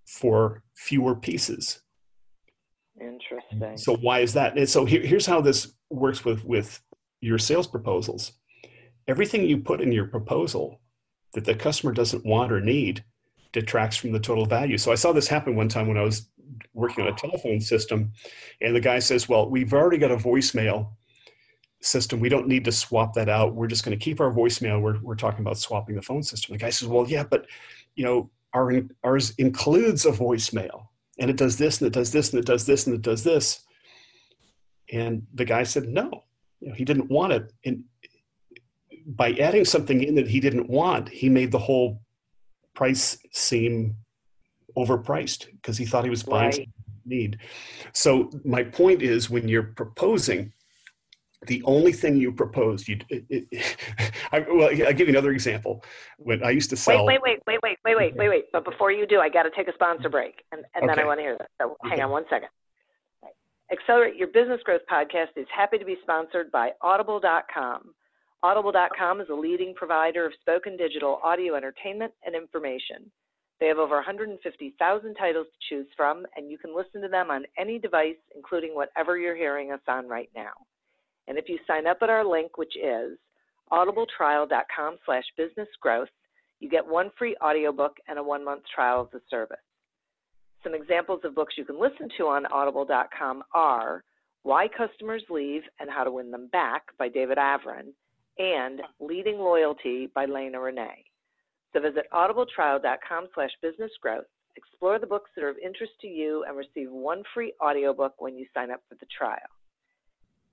for 0.07 0.63
fewer 0.75 1.15
pieces. 1.15 1.81
Interesting. 3.01 3.77
So 3.77 3.97
why 3.97 4.21
is 4.21 4.35
that? 4.35 4.57
And 4.57 4.69
so 4.69 4.85
here, 4.85 5.03
here's 5.03 5.27
how 5.27 5.41
this 5.41 5.73
works 5.91 6.25
with 6.25 6.45
with 6.45 6.81
your 7.21 7.39
sales 7.39 7.67
proposals. 7.67 8.33
Everything 9.09 9.45
you 9.45 9.59
put 9.59 9.81
in 9.81 9.93
your 9.93 10.07
proposal 10.07 10.81
that 11.35 11.45
the 11.45 11.55
customer 11.55 11.93
doesn't 11.93 12.25
want 12.25 12.53
or 12.53 12.61
need 12.61 13.05
detracts 13.53 13.97
from 13.97 14.13
the 14.13 14.21
total 14.21 14.47
value. 14.47 14.79
So 14.79 14.93
I 14.93 14.97
saw 14.97 15.13
this 15.13 15.29
happen 15.29 15.57
one 15.57 15.69
time 15.69 15.89
when 15.89 15.99
I 15.99 16.03
was 16.03 16.29
working 16.75 17.05
on 17.05 17.13
a 17.13 17.17
telephone 17.17 17.61
system, 17.61 18.13
and 18.61 18.75
the 18.75 18.81
guy 18.81 18.99
says, 18.99 19.29
"Well, 19.29 19.49
we've 19.49 19.73
already 19.73 19.99
got 19.99 20.11
a 20.11 20.17
voicemail 20.17 20.93
system. 21.83 22.21
We 22.21 22.29
don't 22.29 22.49
need 22.49 22.65
to 22.65 22.73
swap 22.73 23.15
that 23.15 23.29
out. 23.29 23.55
We're 23.55 23.67
just 23.67 23.85
going 23.85 23.99
to 23.99 24.03
keep 24.03 24.21
our 24.21 24.31
voicemail. 24.31 24.81
We're, 24.81 25.01
we're 25.01 25.17
talking 25.17 25.41
about 25.41 25.59
swapping 25.59 25.97
the 25.97 26.03
phone 26.03 26.23
system. 26.23 26.53
The 26.53 26.59
guy 26.59 26.71
says, 26.71 26.89
well, 26.89 27.09
yeah, 27.09 27.25
but 27.25 27.47
you 27.95 28.05
know, 28.05 28.31
our, 28.55 28.83
ours 29.05 29.35
includes 29.39 30.07
a 30.07 30.13
voicemail 30.13 30.87
and 31.19 31.31
it 31.31 31.37
does 31.37 31.57
this 31.57 31.81
and 31.81 31.87
it 31.87 31.93
does 31.93 32.13
this 32.13 32.33
and 32.33 32.41
it 32.41 32.47
does 32.47 32.67
this 32.67 32.87
and 32.87 32.95
it 32.95 33.03
does 33.03 33.25
this. 33.25 33.61
And 34.93 35.27
the 35.35 35.45
guy 35.45 35.63
said, 35.63 35.89
no, 35.89 36.25
you 36.61 36.69
know, 36.69 36.75
he 36.75 36.85
didn't 36.85 37.11
want 37.11 37.33
it. 37.33 37.53
And 37.65 37.85
by 39.07 39.33
adding 39.33 39.65
something 39.65 40.03
in 40.03 40.15
that 40.15 40.29
he 40.29 40.41
didn't 40.41 40.69
want, 40.69 41.09
he 41.09 41.29
made 41.29 41.51
the 41.51 41.59
whole 41.59 42.01
price 42.75 43.19
seem 43.33 43.97
overpriced 44.77 45.47
because 45.53 45.77
he 45.77 45.85
thought 45.85 46.05
he 46.05 46.11
was 46.11 46.23
buying 46.23 46.51
right. 46.51 46.69
need. 47.05 47.39
So 47.93 48.31
my 48.45 48.63
point 48.63 49.03
is 49.03 49.29
when 49.29 49.49
you're 49.49 49.63
proposing 49.63 50.53
the 51.47 51.63
only 51.65 51.93
thing 51.93 52.17
you 52.17 52.33
proposed, 52.33 52.89
you, 52.89 52.99
I, 54.33 54.41
well, 54.41 54.71
I'll 54.87 54.93
give 54.93 55.09
you 55.09 55.09
another 55.09 55.33
example. 55.33 55.85
When 56.19 56.43
I 56.45 56.51
used 56.51 56.71
to 56.71 56.77
sell. 56.77 57.05
Wait, 57.05 57.21
wait, 57.23 57.39
wait, 57.47 57.59
wait, 57.63 57.79
wait, 57.85 57.97
wait, 57.97 58.17
wait, 58.17 58.29
wait. 58.29 58.45
But 58.53 58.65
before 58.65 58.93
you 58.93 59.07
do, 59.07 59.21
I 59.21 59.29
got 59.29 59.43
to 59.45 59.51
take 59.51 59.69
a 59.69 59.75
sponsor 59.75 60.09
break, 60.09 60.43
and, 60.53 60.65
and 60.75 60.85
okay. 60.85 60.95
then 60.95 60.99
I 60.99 61.07
want 61.07 61.19
to 61.19 61.23
hear 61.23 61.37
that. 61.39 61.51
So 61.61 61.77
hang 61.85 62.01
on 62.01 62.11
one 62.11 62.25
second. 62.31 62.49
Accelerate 63.73 64.17
Your 64.17 64.29
Business 64.29 64.61
Growth 64.65 64.83
podcast 64.91 65.37
is 65.37 65.47
happy 65.55 65.79
to 65.79 65.85
be 65.85 65.97
sponsored 66.03 66.53
by 66.53 66.73
Audible.com. 66.83 67.95
Audible.com 68.43 69.21
is 69.21 69.29
a 69.31 69.35
leading 69.35 69.73
provider 69.75 70.27
of 70.27 70.33
spoken 70.41 70.77
digital 70.77 71.21
audio 71.23 71.55
entertainment 71.55 72.13
and 72.27 72.35
information. 72.35 73.11
They 73.61 73.69
have 73.69 73.79
over 73.79 73.95
150,000 73.95 75.15
titles 75.15 75.47
to 75.47 75.75
choose 75.75 75.87
from, 75.97 76.27
and 76.37 76.51
you 76.51 76.59
can 76.59 76.77
listen 76.77 77.01
to 77.01 77.09
them 77.09 77.31
on 77.31 77.45
any 77.57 77.79
device, 77.79 78.17
including 78.35 78.75
whatever 78.75 79.17
you're 79.17 79.37
hearing 79.37 79.71
us 79.71 79.81
on 79.87 80.09
right 80.09 80.29
now. 80.35 80.51
And 81.29 81.39
if 81.39 81.49
you 81.49 81.59
sign 81.67 81.87
up 81.87 81.99
at 82.03 82.11
our 82.11 82.25
link, 82.25 82.59
which 82.59 82.77
is 82.77 83.19
audibletrial.com 83.71 84.97
slash 85.05 85.25
businessgrowth, 85.39 86.07
you 86.61 86.69
get 86.69 86.87
one 86.87 87.11
free 87.19 87.37
audiobook 87.43 87.97
and 88.09 88.19
a 88.19 88.23
one-month 88.23 88.63
trial 88.75 89.01
of 89.01 89.11
the 89.11 89.21
service. 89.31 89.57
Some 90.63 90.75
examples 90.75 91.21
of 91.25 91.35
books 91.35 91.55
you 91.57 91.65
can 91.65 91.81
listen 91.81 92.09
to 92.19 92.25
on 92.29 92.47
audible.com 92.47 93.43
are 93.53 94.05
Why 94.43 94.69
Customers 94.69 95.25
Leave 95.29 95.63
and 95.81 95.91
How 95.91 96.05
to 96.05 96.11
Win 96.11 96.31
Them 96.31 96.49
Back 96.53 96.83
by 96.99 97.09
David 97.09 97.39
Averin 97.39 97.93
and 98.39 98.81
Leading 99.01 99.39
Loyalty 99.39 100.09
by 100.15 100.25
Lena 100.25 100.61
Renee. 100.61 101.05
So 101.73 101.81
visit 101.81 102.07
audibletrial.com 102.13 103.29
slash 103.35 103.51
business 103.61 103.91
growth, 104.01 104.27
explore 104.57 104.99
the 104.99 105.07
books 105.07 105.31
that 105.35 105.45
are 105.45 105.49
of 105.49 105.57
interest 105.59 105.93
to 106.03 106.07
you, 106.07 106.45
and 106.47 106.57
receive 106.57 106.91
one 106.91 107.23
free 107.35 107.55
audiobook 107.61 108.21
when 108.21 108.37
you 108.37 108.47
sign 108.55 108.71
up 108.71 108.83
for 108.89 108.95
the 108.97 109.07
trial. 109.17 109.39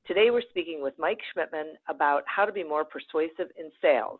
Today 0.10 0.32
we're 0.32 0.42
speaking 0.50 0.82
with 0.82 0.96
Mike 0.98 1.20
Schmidtmann 1.32 1.74
about 1.88 2.24
how 2.26 2.44
to 2.44 2.52
be 2.52 2.64
more 2.64 2.84
persuasive 2.84 3.52
in 3.60 3.70
sales. 3.80 4.20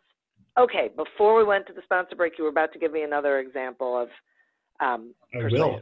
Okay, 0.56 0.88
before 0.96 1.36
we 1.36 1.42
went 1.42 1.66
to 1.66 1.72
the 1.72 1.82
sponsor 1.82 2.14
break, 2.14 2.38
you 2.38 2.44
were 2.44 2.50
about 2.50 2.72
to 2.74 2.78
give 2.78 2.92
me 2.92 3.02
another 3.02 3.40
example 3.40 4.00
of 4.00 4.08
um, 4.78 5.12
I 5.34 5.48
will, 5.50 5.80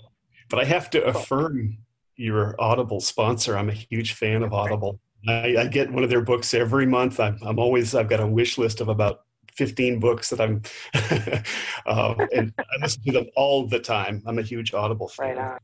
but 0.48 0.60
I 0.60 0.64
have 0.64 0.88
to 0.90 1.02
cool. 1.02 1.10
affirm 1.10 1.76
your 2.16 2.56
Audible 2.58 3.00
sponsor. 3.00 3.58
I'm 3.58 3.68
a 3.68 3.74
huge 3.74 4.14
fan 4.14 4.42
of 4.42 4.54
Audible. 4.54 4.98
I, 5.28 5.56
I, 5.58 5.66
get 5.66 5.92
one 5.92 6.04
of 6.04 6.08
their 6.08 6.22
books 6.22 6.54
every 6.54 6.86
month. 6.86 7.20
I'm, 7.20 7.38
I'm 7.42 7.58
always 7.58 7.94
I've 7.94 8.08
got 8.08 8.20
a 8.20 8.26
wish 8.26 8.56
list 8.56 8.80
of 8.80 8.88
about 8.88 9.24
15 9.56 10.00
books 10.00 10.30
that 10.30 10.40
I'm, 10.40 10.62
uh, 11.86 12.14
and 12.34 12.54
I 12.58 12.64
listen 12.80 13.02
to 13.04 13.12
them 13.12 13.26
all 13.36 13.66
the 13.66 13.78
time. 13.78 14.22
I'm 14.26 14.38
a 14.38 14.42
huge 14.42 14.72
Audible 14.72 15.08
fan. 15.08 15.36
Right 15.36 15.52
on. 15.52 15.58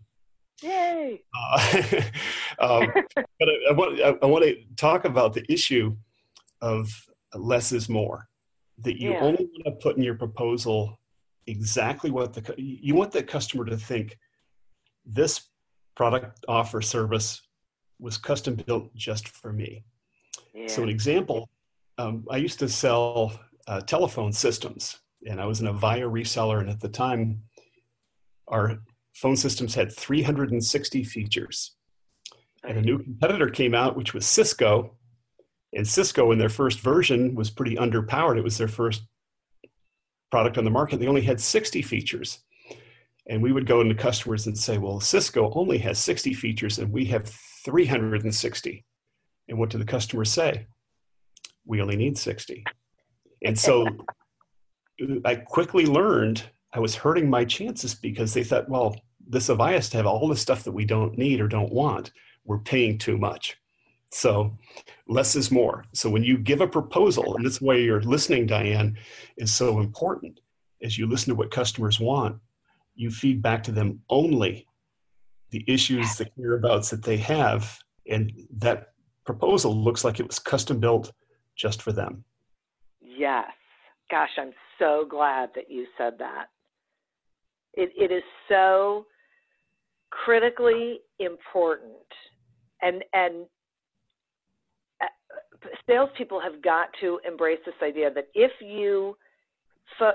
Yay! 0.63 1.23
Uh, 1.35 1.83
um, 2.59 2.93
but 3.15 3.49
I, 3.49 3.71
I, 3.71 3.73
want 3.73 4.01
I, 4.01 4.15
I, 4.23 4.27
want 4.27 4.45
to 4.45 4.57
talk 4.77 5.05
about 5.05 5.33
the 5.33 5.45
issue 5.53 5.97
of 6.61 6.89
less 7.35 7.73
is 7.73 7.89
more. 7.89 8.29
That 8.79 9.01
you 9.01 9.13
yeah. 9.13 9.21
only 9.21 9.45
want 9.45 9.65
to 9.67 9.71
put 9.83 9.97
in 9.97 10.03
your 10.03 10.15
proposal 10.15 10.99
exactly 11.47 12.11
what 12.11 12.33
the 12.33 12.55
you 12.57 12.95
want 12.95 13.13
the 13.13 13.23
customer 13.23 13.65
to 13.67 13.77
think 13.77 14.19
this 15.05 15.49
product 15.95 16.45
offer 16.49 16.81
service 16.81 17.43
was 17.99 18.19
custom 18.19 18.55
built 18.55 18.95
just 18.95 19.29
for 19.29 19.53
me. 19.53 19.85
Yeah. 20.55 20.67
So 20.67 20.83
an 20.83 20.89
example, 20.89 21.49
um, 21.99 22.25
I 22.31 22.39
used 22.39 22.59
to 22.61 22.69
sell 22.69 23.39
uh, 23.69 23.81
telephone 23.81 24.33
systems, 24.33 24.99
and 25.27 25.41
I 25.41 25.47
was 25.47 25.61
an 25.61 25.69
Avaya 25.69 26.11
reseller, 26.11 26.61
and 26.61 26.69
at 26.69 26.81
the 26.81 26.89
time, 26.89 27.43
our 28.49 28.79
phone 29.15 29.37
systems 29.37 29.75
had 29.75 29.93
360 29.93 31.05
features. 31.05 31.77
And 32.67 32.79
a 32.79 32.83
new 32.83 32.99
competitor 32.99 33.49
came 33.49 33.75
out, 33.75 33.97
which 33.97 34.15
was 34.15 34.27
Cisco. 34.27 34.97
And 35.73 35.87
Cisco, 35.87 36.33
in 36.33 36.39
their 36.39 36.49
first 36.49 36.81
version, 36.81 37.35
was 37.35 37.51
pretty 37.51 37.77
underpowered. 37.77 38.39
It 38.39 38.45
was 38.45 38.59
their 38.59 38.69
first 38.69 39.03
product 40.31 40.59
on 40.59 40.65
the 40.65 40.71
market. 40.71 40.99
They 40.99 41.07
only 41.07 41.23
had 41.23 41.41
60 41.41 41.83
features. 41.83 42.41
And 43.29 43.43
we 43.43 43.53
would 43.53 43.67
go 43.67 43.81
into 43.81 43.95
customers 43.95 44.47
and 44.47 44.57
say, 44.57 44.79
well, 44.79 45.01
Cisco 45.01 45.51
only 45.55 45.79
has 45.79 45.99
60 45.99 46.35
features 46.35 46.79
and 46.79 46.93
we 46.93 47.07
have 47.07 47.29
360. 47.65 48.85
And 49.49 49.59
what 49.59 49.71
do 49.71 49.79
the 49.79 49.85
customers 49.85 50.31
say? 50.31 50.67
We 51.65 51.81
only 51.81 51.97
need 51.97 52.19
60. 52.19 52.65
And 53.45 53.59
so 53.59 53.87
I 55.25 55.37
quickly 55.37 55.87
learned 55.87 56.43
I 56.75 56.81
was 56.81 56.97
hurting 56.97 57.31
my 57.31 57.45
chances 57.45 57.95
because 57.95 58.35
they 58.35 58.43
thought, 58.43 58.69
well, 58.69 58.97
this 59.27 59.49
Avaya 59.49 59.89
to 59.91 59.97
have 59.97 60.07
all 60.07 60.29
the 60.29 60.37
stuff 60.37 60.65
that 60.65 60.73
we 60.73 60.85
don't 60.85 61.17
need 61.17 61.41
or 61.41 61.47
don't 61.47 61.73
want. 61.73 62.11
We're 62.45 62.59
paying 62.59 62.99
too 62.99 63.17
much. 63.17 63.57
So 64.11 64.53
less 65.07 65.37
is 65.37 65.51
more. 65.51 65.85
So 65.93 66.11
when 66.11 66.25
you 66.25 66.37
give 66.37 66.61
a 66.61 66.67
proposal, 66.67 67.37
and 67.37 67.47
this 67.47 67.61
way 67.61 67.85
you're 67.85 68.03
listening, 68.03 68.47
Diane, 68.47 68.99
is 69.37 69.55
so 69.55 69.79
important. 69.79 70.41
As 70.83 70.99
you 70.99 71.07
listen 71.07 71.31
to 71.31 71.37
what 71.37 71.51
customers 71.51 72.01
want, 72.01 72.37
you 72.97 73.11
feed 73.11 73.41
back 73.41 73.63
to 73.65 73.73
them 73.73 74.01
only 74.11 74.67
the 75.51 75.65
issues, 75.69 76.17
the 76.17 76.27
whereabouts 76.37 76.91
that 76.91 77.05
they 77.05 77.17
have, 77.17 77.79
and 78.11 78.33
that 78.57 78.93
proposal 79.25 79.75
looks 79.75 80.05
like 80.05 80.19
it 80.19 80.27
was 80.27 80.39
custom 80.41 80.81
built 80.81 81.13
just 81.57 81.81
for 81.83 81.93
them. 81.93 82.25
Yes. 83.01 83.47
Gosh, 84.11 84.31
I'm 84.37 84.53
so 84.79 85.07
glad 85.09 85.51
that 85.55 85.71
you 85.71 85.87
said 85.97 86.15
that. 86.19 86.47
It, 87.77 87.91
it 87.97 88.13
is 88.13 88.23
so 88.49 89.07
critically 90.11 91.01
important. 91.19 91.93
And, 92.83 93.03
and 93.13 93.47
uh, 95.01 95.69
salespeople 95.87 96.41
have 96.41 96.63
got 96.63 96.89
to 97.01 97.21
embrace 97.27 97.59
this 97.65 97.75
idea 97.83 98.13
that 98.13 98.29
if 98.35 98.53
you 98.61 99.17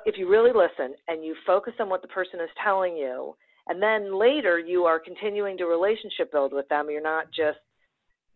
if 0.06 0.18
you 0.18 0.30
really 0.30 0.52
listen 0.52 0.96
and 1.08 1.24
you 1.24 1.36
focus 1.46 1.74
on 1.80 1.90
what 1.90 2.02
the 2.02 2.08
person 2.08 2.40
is 2.42 2.50
telling 2.62 2.98
you, 2.98 3.36
and 3.68 3.82
then 3.82 4.20
later 4.20 4.60
you 4.60 4.84
are 4.84 5.00
continuing 5.00 5.58
to 5.58 5.66
relationship 5.66 6.32
build 6.32 6.54
with 6.54 6.68
them, 6.70 6.88
you're 6.90 7.02
not 7.02 7.28
just, 7.28 7.60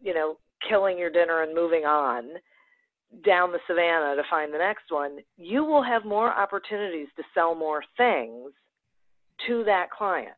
you 0.01 0.13
know, 0.13 0.37
killing 0.69 0.97
your 0.97 1.09
dinner 1.09 1.41
and 1.41 1.53
moving 1.53 1.83
on 1.83 2.29
down 3.25 3.51
the 3.51 3.59
savannah 3.67 4.15
to 4.15 4.23
find 4.29 4.53
the 4.53 4.57
next 4.57 4.85
one, 4.89 5.17
you 5.37 5.63
will 5.63 5.83
have 5.83 6.05
more 6.05 6.31
opportunities 6.31 7.07
to 7.15 7.23
sell 7.33 7.53
more 7.53 7.83
things 7.97 8.51
to 9.47 9.63
that 9.65 9.89
client. 9.91 10.35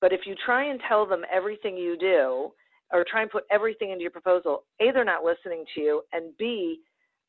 But 0.00 0.12
if 0.12 0.20
you 0.26 0.34
try 0.44 0.70
and 0.70 0.80
tell 0.88 1.06
them 1.06 1.22
everything 1.32 1.76
you 1.76 1.96
do, 1.98 2.52
or 2.92 3.04
try 3.10 3.22
and 3.22 3.30
put 3.30 3.44
everything 3.50 3.90
into 3.90 4.02
your 4.02 4.10
proposal, 4.10 4.64
A, 4.80 4.92
they're 4.92 5.04
not 5.04 5.24
listening 5.24 5.64
to 5.74 5.80
you, 5.80 6.02
and 6.12 6.36
B, 6.38 6.80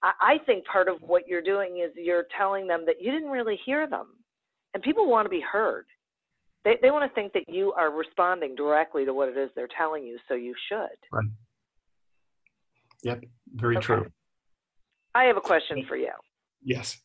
I 0.04 0.38
think 0.46 0.66
part 0.66 0.88
of 0.88 0.98
what 1.02 1.28
you're 1.28 1.42
doing 1.42 1.84
is 1.84 1.92
you're 1.96 2.28
telling 2.38 2.68
them 2.68 2.84
that 2.86 3.02
you 3.02 3.12
didn't 3.12 3.30
really 3.30 3.60
hear 3.66 3.88
them. 3.88 4.08
And 4.74 4.84
people 4.84 5.10
want 5.10 5.26
to 5.26 5.30
be 5.30 5.42
heard. 5.42 5.86
They, 6.64 6.78
they 6.82 6.92
want 6.92 7.10
to 7.10 7.16
think 7.16 7.34
that 7.34 7.46
you 7.48 7.74
are 7.74 7.92
responding 7.92 8.54
directly 8.54 9.06
to 9.06 9.14
what 9.14 9.30
it 9.30 9.38
is 9.38 9.50
they're 9.56 9.70
telling 9.76 10.04
you, 10.04 10.20
so 10.28 10.36
you 10.36 10.54
should. 10.70 10.98
Right. 11.12 11.26
Yep, 13.04 13.24
very 13.56 13.78
okay. 13.78 13.86
true. 13.86 14.06
I 15.16 15.24
have 15.24 15.38
a 15.38 15.42
question 15.42 15.84
for 15.88 15.96
you. 15.96 16.12
Yes. 16.64 16.98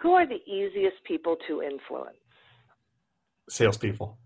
Who 0.00 0.14
are 0.14 0.26
the 0.26 0.42
easiest 0.50 0.96
people 1.04 1.36
to 1.46 1.62
influence? 1.62 2.16
Salespeople. 3.48 4.18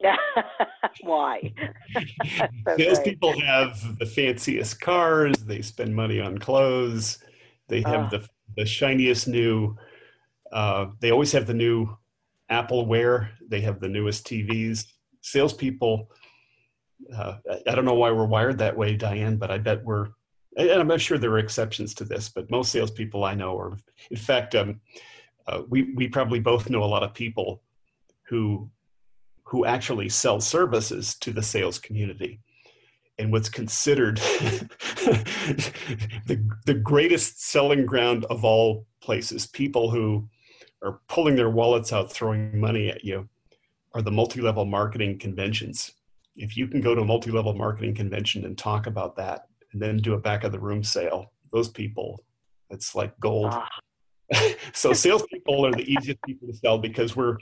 Why? 1.02 1.52
Salespeople 2.76 3.40
have 3.40 3.98
the 3.98 4.06
fanciest 4.06 4.80
cars. 4.80 5.36
They 5.38 5.62
spend 5.62 5.94
money 5.94 6.20
on 6.20 6.38
clothes. 6.38 7.18
They 7.68 7.80
have 7.82 8.06
uh. 8.06 8.18
the 8.18 8.28
the 8.56 8.66
shiniest 8.66 9.28
new. 9.28 9.76
Uh, 10.52 10.86
they 11.00 11.10
always 11.10 11.32
have 11.32 11.46
the 11.46 11.54
new 11.54 11.96
Apple 12.48 12.86
Wear. 12.86 13.30
They 13.48 13.60
have 13.62 13.80
the 13.80 13.88
newest 13.88 14.26
TVs. 14.26 14.84
Salespeople. 15.22 16.10
Uh, 17.14 17.36
I 17.66 17.74
don't 17.74 17.84
know 17.84 17.94
why 17.94 18.10
we're 18.10 18.26
wired 18.26 18.58
that 18.58 18.76
way, 18.76 18.96
Diane, 18.96 19.36
but 19.36 19.50
I 19.50 19.58
bet 19.58 19.84
we're. 19.84 20.08
And 20.56 20.70
I'm 20.70 20.88
not 20.88 21.02
sure 21.02 21.18
there 21.18 21.32
are 21.32 21.38
exceptions 21.38 21.92
to 21.94 22.04
this, 22.04 22.30
but 22.30 22.50
most 22.50 22.72
salespeople 22.72 23.24
I 23.24 23.34
know 23.34 23.58
are. 23.58 23.76
In 24.10 24.16
fact, 24.16 24.54
um, 24.54 24.80
uh, 25.46 25.62
we 25.68 25.92
we 25.94 26.08
probably 26.08 26.40
both 26.40 26.70
know 26.70 26.82
a 26.82 26.86
lot 26.86 27.02
of 27.02 27.12
people 27.12 27.62
who 28.28 28.70
who 29.44 29.64
actually 29.64 30.08
sell 30.08 30.40
services 30.40 31.14
to 31.14 31.32
the 31.32 31.42
sales 31.42 31.78
community. 31.78 32.40
And 33.18 33.30
what's 33.30 33.48
considered 33.48 34.16
the, 36.26 36.44
the 36.66 36.74
greatest 36.74 37.42
selling 37.48 37.86
ground 37.86 38.24
of 38.24 38.44
all 38.44 38.86
places 39.00 39.46
people 39.46 39.88
who 39.90 40.28
are 40.82 41.00
pulling 41.08 41.36
their 41.36 41.48
wallets 41.48 41.92
out 41.92 42.12
throwing 42.12 42.58
money 42.58 42.90
at 42.90 43.04
you 43.04 43.28
are 43.94 44.02
the 44.02 44.10
multi-level 44.10 44.64
marketing 44.64 45.18
conventions. 45.18 45.92
If 46.34 46.56
you 46.56 46.66
can 46.66 46.80
go 46.80 46.96
to 46.96 47.02
a 47.02 47.06
multi-level 47.06 47.54
marketing 47.54 47.94
convention 47.94 48.44
and 48.44 48.58
talk 48.58 48.88
about 48.88 49.14
that 49.16 49.46
and 49.72 49.80
then 49.80 49.98
do 49.98 50.14
a 50.14 50.18
back 50.18 50.42
of 50.42 50.50
the 50.50 50.60
room 50.60 50.82
sale 50.82 51.32
those 51.52 51.68
people 51.68 52.20
it's 52.70 52.94
like 52.94 53.18
gold. 53.20 53.48
Ah. 53.50 53.68
so 54.72 54.92
salespeople 54.92 55.64
are 55.64 55.72
the 55.72 55.88
easiest 55.90 56.20
people 56.22 56.48
to 56.48 56.54
sell 56.54 56.78
because 56.78 57.14
we're 57.14 57.36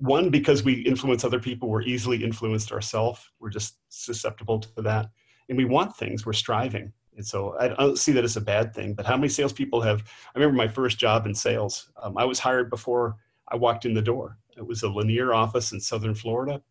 one 0.00 0.30
because 0.30 0.62
we 0.62 0.74
influence 0.82 1.24
other 1.24 1.40
people 1.40 1.68
we're 1.68 1.82
easily 1.82 2.22
influenced 2.22 2.72
ourselves. 2.72 3.30
We're 3.40 3.50
just 3.50 3.76
susceptible 3.88 4.60
to 4.60 4.82
that. 4.82 5.10
And 5.48 5.56
we 5.56 5.64
want 5.64 5.96
things 5.96 6.26
we're 6.26 6.32
striving. 6.32 6.92
And 7.18 7.26
so 7.26 7.56
i 7.58 7.66
don't 7.66 7.98
see 7.98 8.12
that 8.12 8.22
as 8.22 8.36
a 8.36 8.40
bad 8.40 8.72
thing 8.72 8.94
but 8.94 9.04
how 9.04 9.16
many 9.16 9.28
salespeople 9.28 9.80
have 9.80 10.02
i 10.02 10.38
remember 10.38 10.56
my 10.56 10.68
first 10.68 11.00
job 11.00 11.26
in 11.26 11.34
sales 11.34 11.90
um, 12.00 12.16
i 12.16 12.24
was 12.24 12.38
hired 12.38 12.70
before 12.70 13.16
i 13.48 13.56
walked 13.56 13.84
in 13.84 13.92
the 13.92 14.00
door. 14.00 14.38
It 14.56 14.64
was 14.64 14.84
a 14.84 14.88
Lanier 14.88 15.34
office 15.34 15.72
in 15.72 15.80
southern 15.80 16.14
florida. 16.14 16.62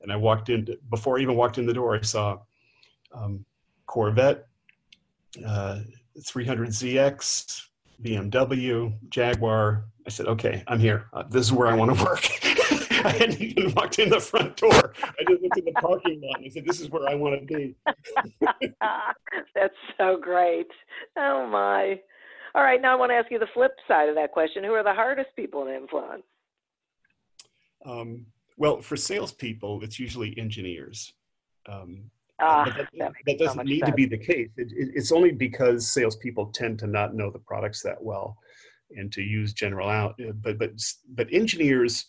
And 0.00 0.12
i 0.12 0.16
walked 0.16 0.48
in 0.48 0.66
before 0.90 1.16
i 1.18 1.22
even 1.22 1.36
walked 1.36 1.58
in 1.58 1.66
the 1.66 1.72
door 1.72 1.94
i 1.96 2.00
saw 2.00 2.40
um, 3.14 3.46
corvette 3.86 4.48
uh, 5.46 5.80
300zx 6.18 7.62
bmw 8.02 8.98
jaguar. 9.10 9.84
I 10.04 10.10
said 10.10 10.26
okay 10.26 10.64
i'm 10.66 10.80
here. 10.80 11.06
Uh, 11.12 11.22
this 11.30 11.46
is 11.46 11.52
where 11.52 11.68
i 11.68 11.74
want 11.74 11.96
to 11.96 12.04
work 12.04 12.28
I 13.04 13.10
hadn't 13.10 13.40
even 13.40 13.72
walked 13.74 13.98
in 13.98 14.10
the 14.10 14.20
front 14.20 14.56
door. 14.56 14.92
I 15.02 15.24
just 15.28 15.40
went 15.42 15.54
to 15.54 15.62
the 15.62 15.72
parking 15.80 16.20
lot 16.22 16.36
and 16.38 16.46
I 16.46 16.48
said, 16.48 16.64
"This 16.66 16.80
is 16.80 16.90
where 16.90 17.08
I 17.08 17.14
want 17.14 17.40
to 17.40 17.54
be." 17.54 17.74
That's 19.54 19.74
so 19.98 20.16
great. 20.20 20.68
Oh 21.16 21.46
my! 21.46 22.00
All 22.54 22.62
right, 22.62 22.80
now 22.80 22.92
I 22.92 22.96
want 22.96 23.10
to 23.10 23.16
ask 23.16 23.30
you 23.30 23.38
the 23.38 23.48
flip 23.54 23.72
side 23.88 24.08
of 24.08 24.14
that 24.16 24.32
question: 24.32 24.64
Who 24.64 24.72
are 24.74 24.84
the 24.84 24.94
hardest 24.94 25.30
people 25.36 25.64
to 25.64 25.74
influence? 25.74 26.22
Um, 27.86 28.26
well, 28.56 28.80
for 28.80 28.96
salespeople, 28.96 29.82
it's 29.82 29.98
usually 29.98 30.36
engineers. 30.38 31.12
Um, 31.68 32.10
Ah, 32.40 32.64
that, 32.76 32.88
that, 32.98 33.12
that 33.26 33.38
doesn't 33.38 33.58
so 33.58 33.62
need 33.62 33.78
sense. 33.78 33.90
to 33.90 33.94
be 33.94 34.06
the 34.06 34.18
case. 34.18 34.50
It, 34.56 34.66
it, 34.72 34.88
it's 34.96 35.12
only 35.12 35.30
because 35.30 35.88
salespeople 35.90 36.46
tend 36.46 36.80
to 36.80 36.88
not 36.88 37.14
know 37.14 37.30
the 37.30 37.38
products 37.38 37.80
that 37.82 38.02
well, 38.02 38.36
and 38.90 39.12
to 39.12 39.22
use 39.22 39.52
general 39.52 39.88
out. 39.88 40.14
uh, 40.20 40.32
But 40.32 40.58
but 40.58 40.70
but 41.14 41.32
engineers 41.32 42.04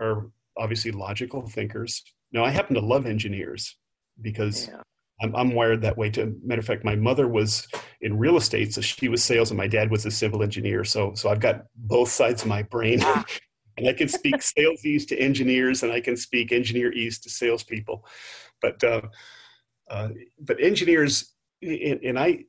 are 0.00 0.30
obviously 0.56 0.90
logical 0.90 1.46
thinkers. 1.46 2.02
Now 2.32 2.44
I 2.44 2.50
happen 2.50 2.74
to 2.74 2.80
love 2.80 3.06
engineers 3.06 3.76
because 4.20 4.68
Yeah. 4.68 4.80
I'm, 5.22 5.34
I'm 5.34 5.54
wired 5.54 5.80
that 5.82 5.96
way. 5.96 6.10
To 6.10 6.36
matter 6.44 6.60
of 6.60 6.66
fact, 6.66 6.84
my 6.84 6.94
mother 6.96 7.26
was 7.26 7.66
in 8.02 8.18
real 8.18 8.36
estate, 8.36 8.74
so 8.74 8.82
she 8.82 9.08
was 9.08 9.24
sales, 9.24 9.50
and 9.50 9.56
my 9.56 9.66
dad 9.66 9.90
was 9.90 10.04
a 10.04 10.10
civil 10.10 10.42
engineer. 10.42 10.84
So 10.84 11.14
so 11.14 11.30
I've 11.30 11.40
got 11.40 11.64
both 11.74 12.10
sides 12.10 12.42
of 12.42 12.48
my 12.48 12.62
brain. 12.62 13.00
Ah. 13.02 13.24
And 13.78 13.86
I 13.86 13.92
can 13.92 14.08
speak 14.08 14.40
sales 14.56 14.82
ease 14.86 15.04
to 15.04 15.18
engineers, 15.18 15.82
and 15.82 15.92
I 15.92 16.00
can 16.00 16.16
speak 16.16 16.50
engineer 16.50 16.90
ease 16.94 17.18
to 17.20 17.28
salespeople. 17.28 18.06
But 18.62 18.82
uh, 18.82 19.02
uh, 19.90 20.08
but 20.40 20.58
engineers, 20.62 21.34
and, 21.60 22.00
and 22.02 22.18
I, 22.18 22.44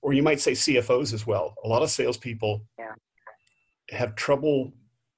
or 0.00 0.12
you 0.12 0.22
might 0.22 0.38
say 0.38 0.52
CFOs 0.52 1.12
as 1.12 1.26
well. 1.26 1.56
A 1.64 1.68
lot 1.68 1.82
of 1.82 1.90
salespeople 1.90 2.64
Yeah. 2.78 2.94
have 3.90 4.14
trouble 4.14 4.72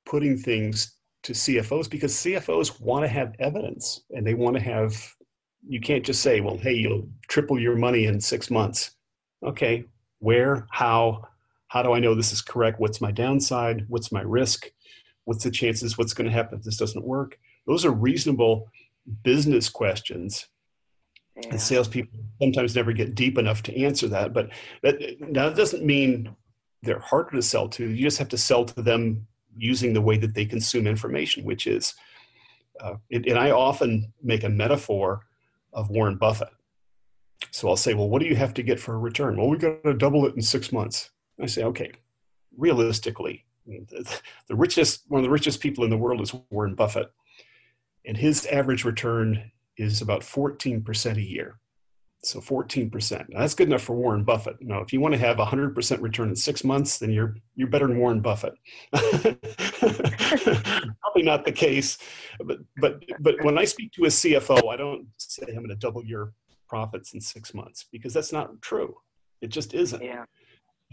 putting 0.07 0.39
things 0.39 0.96
to 1.27 1.33
CFOs 1.33 1.91
because 1.91 2.15
CFOs 2.15 2.81
want 2.81 3.05
to 3.05 3.09
have 3.09 3.35
evidence 3.39 4.03
and 4.11 4.27
they 4.27 4.35
want 4.35 4.57
to 4.57 4.63
have. 4.63 4.97
You 5.69 5.81
can't 5.81 6.05
just 6.05 6.23
say, 6.23 6.41
"Well, 6.41 6.57
hey, 6.57 6.75
you'll 6.75 7.09
triple 7.29 7.59
your 7.59 7.77
money 7.77 8.07
in 8.07 8.21
six 8.21 8.51
months." 8.51 8.93
Okay, 9.45 9.85
where, 10.21 10.67
how, 10.71 11.27
how 11.69 11.83
do 11.83 11.93
I 11.93 11.99
know 11.99 12.15
this 12.15 12.33
is 12.33 12.41
correct? 12.41 12.81
What's 12.81 13.01
my 13.01 13.11
downside? 13.11 13.85
What's 13.89 14.11
my 14.13 14.23
risk? 14.23 14.71
What's 15.25 15.45
the 15.45 15.51
chances? 15.51 15.99
What's 15.99 16.15
going 16.15 16.27
to 16.27 16.33
happen 16.33 16.59
if 16.59 16.65
this 16.65 16.77
doesn't 16.79 17.05
work? 17.05 17.39
Those 17.67 17.85
are 17.85 17.91
reasonable 17.91 18.69
business 19.25 19.69
questions 19.69 20.49
Yeah. 21.37 21.51
and 21.51 21.61
salespeople 21.61 22.19
sometimes 22.41 22.75
never 22.77 22.93
get 22.93 23.15
deep 23.15 23.37
enough 23.39 23.63
to 23.65 23.77
answer 23.85 24.09
that. 24.09 24.33
But 24.33 24.51
that 24.83 25.01
now 25.21 25.49
that 25.49 25.57
doesn't 25.57 25.85
mean 25.85 26.35
they're 26.83 27.01
harder 27.01 27.33
to 27.33 27.43
sell 27.43 27.69
to. 27.71 27.89
You 27.89 28.03
just 28.03 28.19
have 28.19 28.29
to 28.29 28.39
sell 28.39 28.65
to 28.65 28.83
them 28.83 29.27
using 29.57 29.93
the 29.93 30.01
way 30.01 30.17
that 30.19 30.35
they 30.35 30.45
consume 30.45 30.87
information, 30.87 31.45
which 31.45 31.67
is, 31.67 31.95
uh, 32.81 32.95
it, 33.11 33.27
and 33.27 33.39
I 33.39 33.51
often 33.51 34.13
make 34.23 34.45
a 34.45 34.49
metaphor 34.49 35.23
of 35.73 35.91
Warren 35.91 36.17
Buffett. 36.17 36.49
So 37.51 37.69
I'll 37.69 37.77
say, 37.77 37.95
well, 37.95 38.09
what 38.09 38.23
do 38.23 38.29
you 38.29 38.37
have 38.37 38.55
to 38.55 38.63
get 38.63 38.81
for 38.81 38.95
a 38.95 38.99
return? 38.99 39.37
Well, 39.37 39.49
we've 39.49 39.61
got 39.61 39.83
to 39.85 39.95
double 39.95 40.27
it 40.27 40.35
in 40.35 40.43
six 40.43 40.73
months. 40.73 41.11
I 41.41 41.47
say, 41.47 41.65
okay, 41.65 41.93
realistically, 42.57 43.45
the, 43.67 44.21
the 44.49 44.57
richest, 44.57 45.05
one 45.09 45.21
of 45.21 45.25
the 45.25 45.31
richest 45.31 45.61
people 45.61 45.85
in 45.85 45.91
the 45.91 45.97
world 45.97 46.21
is 46.21 46.35
Warren 46.51 46.75
Buffett, 46.75 47.11
and 48.05 48.17
his 48.17 48.47
average 48.47 48.85
return 48.85 49.51
is 49.77 50.01
about 50.01 50.23
14% 50.23 51.17
a 51.17 51.21
year. 51.21 51.59
So 52.25 52.41
14%. 52.41 53.29
Now, 53.29 53.41
that's 53.41 53.55
good 53.55 53.69
enough 53.69 53.83
for 53.83 53.95
Warren 53.95 54.25
Buffett. 54.25 54.57
Now, 54.61 54.81
if 54.81 54.93
you 54.93 55.01
want 55.01 55.15
to 55.15 55.21
have 55.21 55.37
100% 55.37 56.03
return 56.03 56.29
in 56.29 56.35
six 56.37 56.65
months, 56.65 56.99
then 56.99 57.13
you're 57.13 57.37
you're 57.55 57.69
better 57.69 57.87
than 57.87 57.99
Warren 57.99 58.21
Buffett. 58.21 58.55
Probably 58.93 59.37
not 61.23 61.45
the 61.45 61.53
case, 61.53 61.99
but 62.45 62.59
but 62.81 63.03
but 63.21 63.43
when 63.45 63.59
I 63.59 63.65
speak 63.65 63.93
to 63.93 64.05
a 64.05 64.09
CFO, 64.09 64.73
I 64.73 64.77
don't 64.77 65.07
say 65.19 65.45
I'm 65.49 65.57
going 65.57 65.69
to 65.69 65.77
double 65.77 66.05
your 66.05 66.33
profits 66.69 67.15
in 67.15 67.21
six 67.21 67.55
months 67.55 67.87
because 67.93 68.13
that's 68.13 68.33
not 68.33 68.61
true. 68.61 68.97
It 69.41 69.49
just 69.49 69.75
isn't. 69.75 70.03
yeah. 70.03 70.25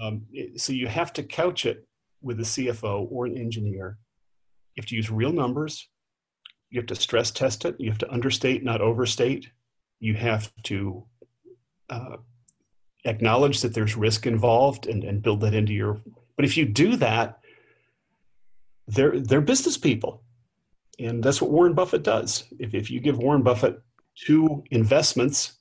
Um, 0.01 0.23
it- 0.31 0.59
so 0.61 0.73
you 0.73 0.87
have 0.87 1.13
to 1.13 1.23
couch 1.23 1.65
it 1.65 1.87
with 2.21 2.39
a 2.39 2.43
CFO 2.43 3.07
or 3.11 3.25
an 3.25 3.37
engineer. 3.37 3.97
You 4.75 4.81
have 4.81 4.87
to 4.89 4.95
use 4.95 5.09
real 5.09 5.31
numbers. 5.31 5.89
You 6.69 6.79
have 6.79 6.87
to 6.87 6.95
stress 6.95 7.31
test 7.31 7.65
it. 7.65 7.75
You 7.79 7.89
have 7.89 7.99
to 7.99 8.11
understate, 8.11 8.63
not 8.63 8.81
overstate. 8.81 9.49
You 9.99 10.15
have 10.15 10.51
to 10.63 11.05
uh, 11.89 12.17
acknowledge 13.05 13.61
that 13.61 13.73
there's 13.73 13.95
risk 13.95 14.25
involved 14.25 14.87
and, 14.87 15.03
and 15.03 15.21
build 15.21 15.41
that 15.41 15.53
into 15.53 15.73
your. 15.73 16.01
But 16.35 16.45
if 16.45 16.57
you 16.57 16.65
do 16.65 16.95
that, 16.97 17.39
they're 18.87 19.19
they're 19.19 19.41
business 19.41 19.77
people, 19.77 20.23
and 20.99 21.23
that's 21.23 21.41
what 21.41 21.51
Warren 21.51 21.73
Buffett 21.73 22.03
does. 22.03 22.45
If 22.59 22.73
if 22.73 22.91
you 22.91 22.99
give 22.99 23.17
Warren 23.17 23.43
Buffett 23.43 23.81
two 24.15 24.63
investments, 24.71 25.53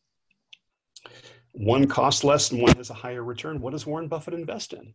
one 1.52 1.86
costs 1.86 2.24
less 2.24 2.50
and 2.50 2.60
one 2.60 2.76
has 2.76 2.90
a 2.90 2.94
higher 2.94 3.22
return, 3.22 3.60
what 3.60 3.72
does 3.72 3.86
Warren 3.86 4.08
Buffett 4.08 4.34
invest 4.34 4.72
in? 4.72 4.94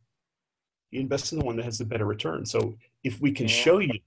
He 0.90 1.00
invests 1.00 1.32
in 1.32 1.40
the 1.40 1.46
one 1.46 1.58
that 1.58 1.66
has 1.66 1.78
the 1.78 1.86
better 1.86 2.06
return. 2.06 2.46
So 2.46 2.78
if 3.04 3.20
we 3.20 3.32
can 3.32 3.48
show 3.48 3.80
you, 3.80 4.00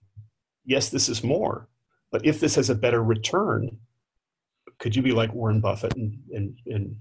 yes, 0.65 0.89
this 0.89 1.09
is 1.09 1.23
more, 1.23 1.69
but 2.11 2.25
if 2.25 2.41
this 2.41 2.55
has 2.55 2.71
a 2.71 2.75
better 2.75 3.03
return, 3.03 3.79
could 4.79 4.97
you 4.97 5.03
be 5.03 5.13
like 5.13 5.35
Warren 5.35 5.61
Buffett 5.61 5.95
and, 5.97 6.19
and, 6.33 6.59
and 6.67 6.97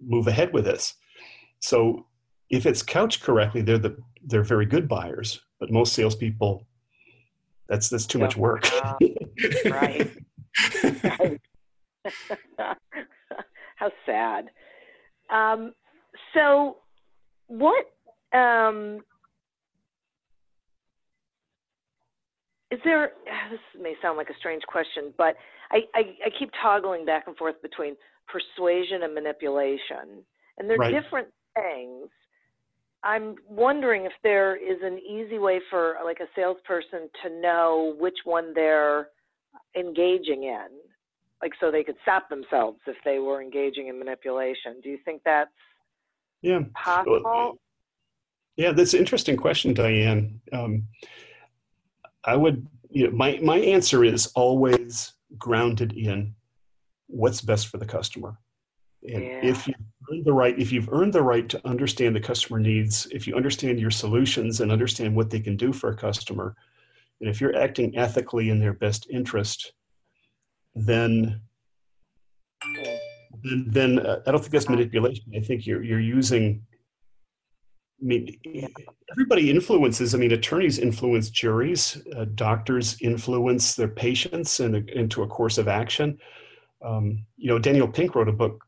move 0.00 0.26
ahead 0.26 0.52
with 0.52 0.64
this? 0.64 0.94
So 1.60 2.06
if 2.50 2.66
it's 2.66 2.82
couched 2.82 3.22
correctly, 3.22 3.62
they're 3.62 3.78
the 3.78 3.96
they're 4.26 4.42
very 4.42 4.66
good 4.66 4.88
buyers, 4.88 5.40
but 5.58 5.70
most 5.70 5.92
salespeople, 5.92 6.66
that's 7.68 7.88
that's 7.88 8.06
too 8.06 8.18
much 8.18 8.36
work. 8.36 8.70
Uh, 8.72 8.94
right. 9.66 10.10
Right. 11.20 11.40
How 13.76 13.90
sad. 14.06 14.50
Um, 15.30 15.72
so, 16.32 16.76
what 17.46 17.86
um, 18.32 19.00
is 22.70 22.80
there? 22.84 23.12
This 23.50 23.60
may 23.80 23.94
sound 24.00 24.16
like 24.16 24.30
a 24.30 24.34
strange 24.38 24.62
question, 24.62 25.12
but 25.18 25.36
I, 25.70 25.80
I, 25.94 26.00
I 26.26 26.30
keep 26.38 26.50
toggling 26.62 27.04
back 27.04 27.24
and 27.26 27.36
forth 27.36 27.60
between 27.60 27.94
persuasion 28.26 29.02
and 29.02 29.14
manipulation, 29.14 30.24
and 30.58 30.68
they're 30.68 30.78
Right. 30.78 30.92
different 30.92 31.28
things. 31.54 32.08
I'm 33.02 33.36
wondering 33.48 34.06
if 34.06 34.12
there 34.22 34.56
is 34.56 34.80
an 34.82 34.98
easy 34.98 35.38
way 35.38 35.60
for 35.70 35.98
like 36.04 36.20
a 36.20 36.28
salesperson 36.34 37.10
to 37.22 37.28
know 37.40 37.94
which 37.98 38.18
one 38.24 38.54
they're 38.54 39.10
engaging 39.76 40.44
in, 40.44 40.68
like 41.42 41.52
so 41.60 41.70
they 41.70 41.84
could 41.84 41.96
stop 42.02 42.28
themselves 42.30 42.80
if 42.86 42.96
they 43.04 43.18
were 43.18 43.42
engaging 43.42 43.88
in 43.88 43.98
manipulation. 43.98 44.80
Do 44.82 44.88
you 44.88 44.98
think 45.04 45.22
that's 45.24 45.50
yeah. 46.40 46.60
possible? 46.74 47.58
Yeah, 48.56 48.72
that's 48.72 48.94
an 48.94 49.00
interesting 49.00 49.36
question, 49.36 49.74
Diane. 49.74 50.40
Um, 50.52 50.84
I 52.24 52.36
would, 52.36 52.66
you 52.90 53.08
know, 53.08 53.16
my, 53.16 53.38
my 53.42 53.58
answer 53.58 54.04
is 54.04 54.28
always 54.34 55.12
grounded 55.36 55.92
in 55.92 56.34
what's 57.14 57.40
best 57.40 57.68
for 57.68 57.78
the 57.78 57.86
customer. 57.86 58.36
And 59.04 59.22
Yeah. 59.22 59.46
if 59.46 59.68
you've 59.68 59.76
earned 60.10 60.24
the 60.24 60.32
right, 60.32 60.58
if 60.58 60.72
you've 60.72 60.88
earned 60.90 61.12
the 61.12 61.22
right 61.22 61.48
to 61.48 61.66
understand 61.66 62.16
the 62.16 62.20
customer 62.20 62.58
needs, 62.58 63.06
if 63.12 63.26
you 63.26 63.34
understand 63.36 63.78
your 63.78 63.90
solutions 63.90 64.60
and 64.60 64.72
understand 64.72 65.14
what 65.14 65.30
they 65.30 65.40
can 65.40 65.56
do 65.56 65.72
for 65.72 65.90
a 65.90 65.96
customer, 65.96 66.56
and 67.20 67.28
if 67.28 67.40
you're 67.40 67.56
acting 67.56 67.96
ethically 67.96 68.50
in 68.50 68.58
their 68.60 68.72
best 68.72 69.06
interest, 69.10 69.72
then 70.74 71.40
then, 73.42 73.66
then 73.68 73.98
uh, 73.98 74.20
I 74.26 74.30
don't 74.30 74.40
think 74.40 74.52
that's 74.52 74.68
manipulation. 74.68 75.24
I 75.36 75.40
think 75.40 75.66
you're 75.66 75.82
you're 75.82 76.00
using. 76.00 76.64
I 78.02 78.06
mean, 78.06 78.36
everybody 79.12 79.50
influences. 79.50 80.14
I 80.14 80.18
mean, 80.18 80.32
attorneys 80.32 80.78
influence 80.78 81.30
juries, 81.30 82.02
uh, 82.16 82.26
doctors 82.34 82.96
influence 83.00 83.76
their 83.76 83.88
patients 83.88 84.60
in 84.60 84.74
a, 84.74 84.78
into 85.00 85.22
a 85.22 85.26
course 85.26 85.58
of 85.58 85.68
action. 85.68 86.18
Um, 86.84 87.24
you 87.36 87.48
know, 87.48 87.58
Daniel 87.58 87.88
Pink 87.88 88.14
wrote 88.14 88.28
a 88.28 88.32
book 88.32 88.64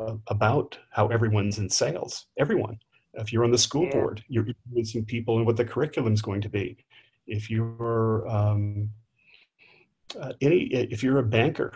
uh, 0.00 0.14
about 0.28 0.78
how 0.90 1.08
everyone's 1.08 1.58
in 1.58 1.68
sales. 1.68 2.26
Everyone. 2.38 2.78
If 3.14 3.32
you're 3.32 3.44
on 3.44 3.50
the 3.50 3.58
school 3.58 3.84
Yeah. 3.84 3.92
board, 3.92 4.24
you're 4.28 4.46
influencing 4.46 5.04
people 5.04 5.36
and 5.36 5.46
what 5.46 5.56
the 5.56 5.64
curriculum 5.64 6.14
is 6.14 6.22
going 6.22 6.40
to 6.40 6.48
be. 6.48 6.78
If 7.26 7.50
you're 7.50 8.26
um, 8.28 8.90
uh, 10.18 10.32
any, 10.40 10.60
if 10.64 11.02
you're 11.02 11.18
a 11.18 11.22
banker, 11.22 11.74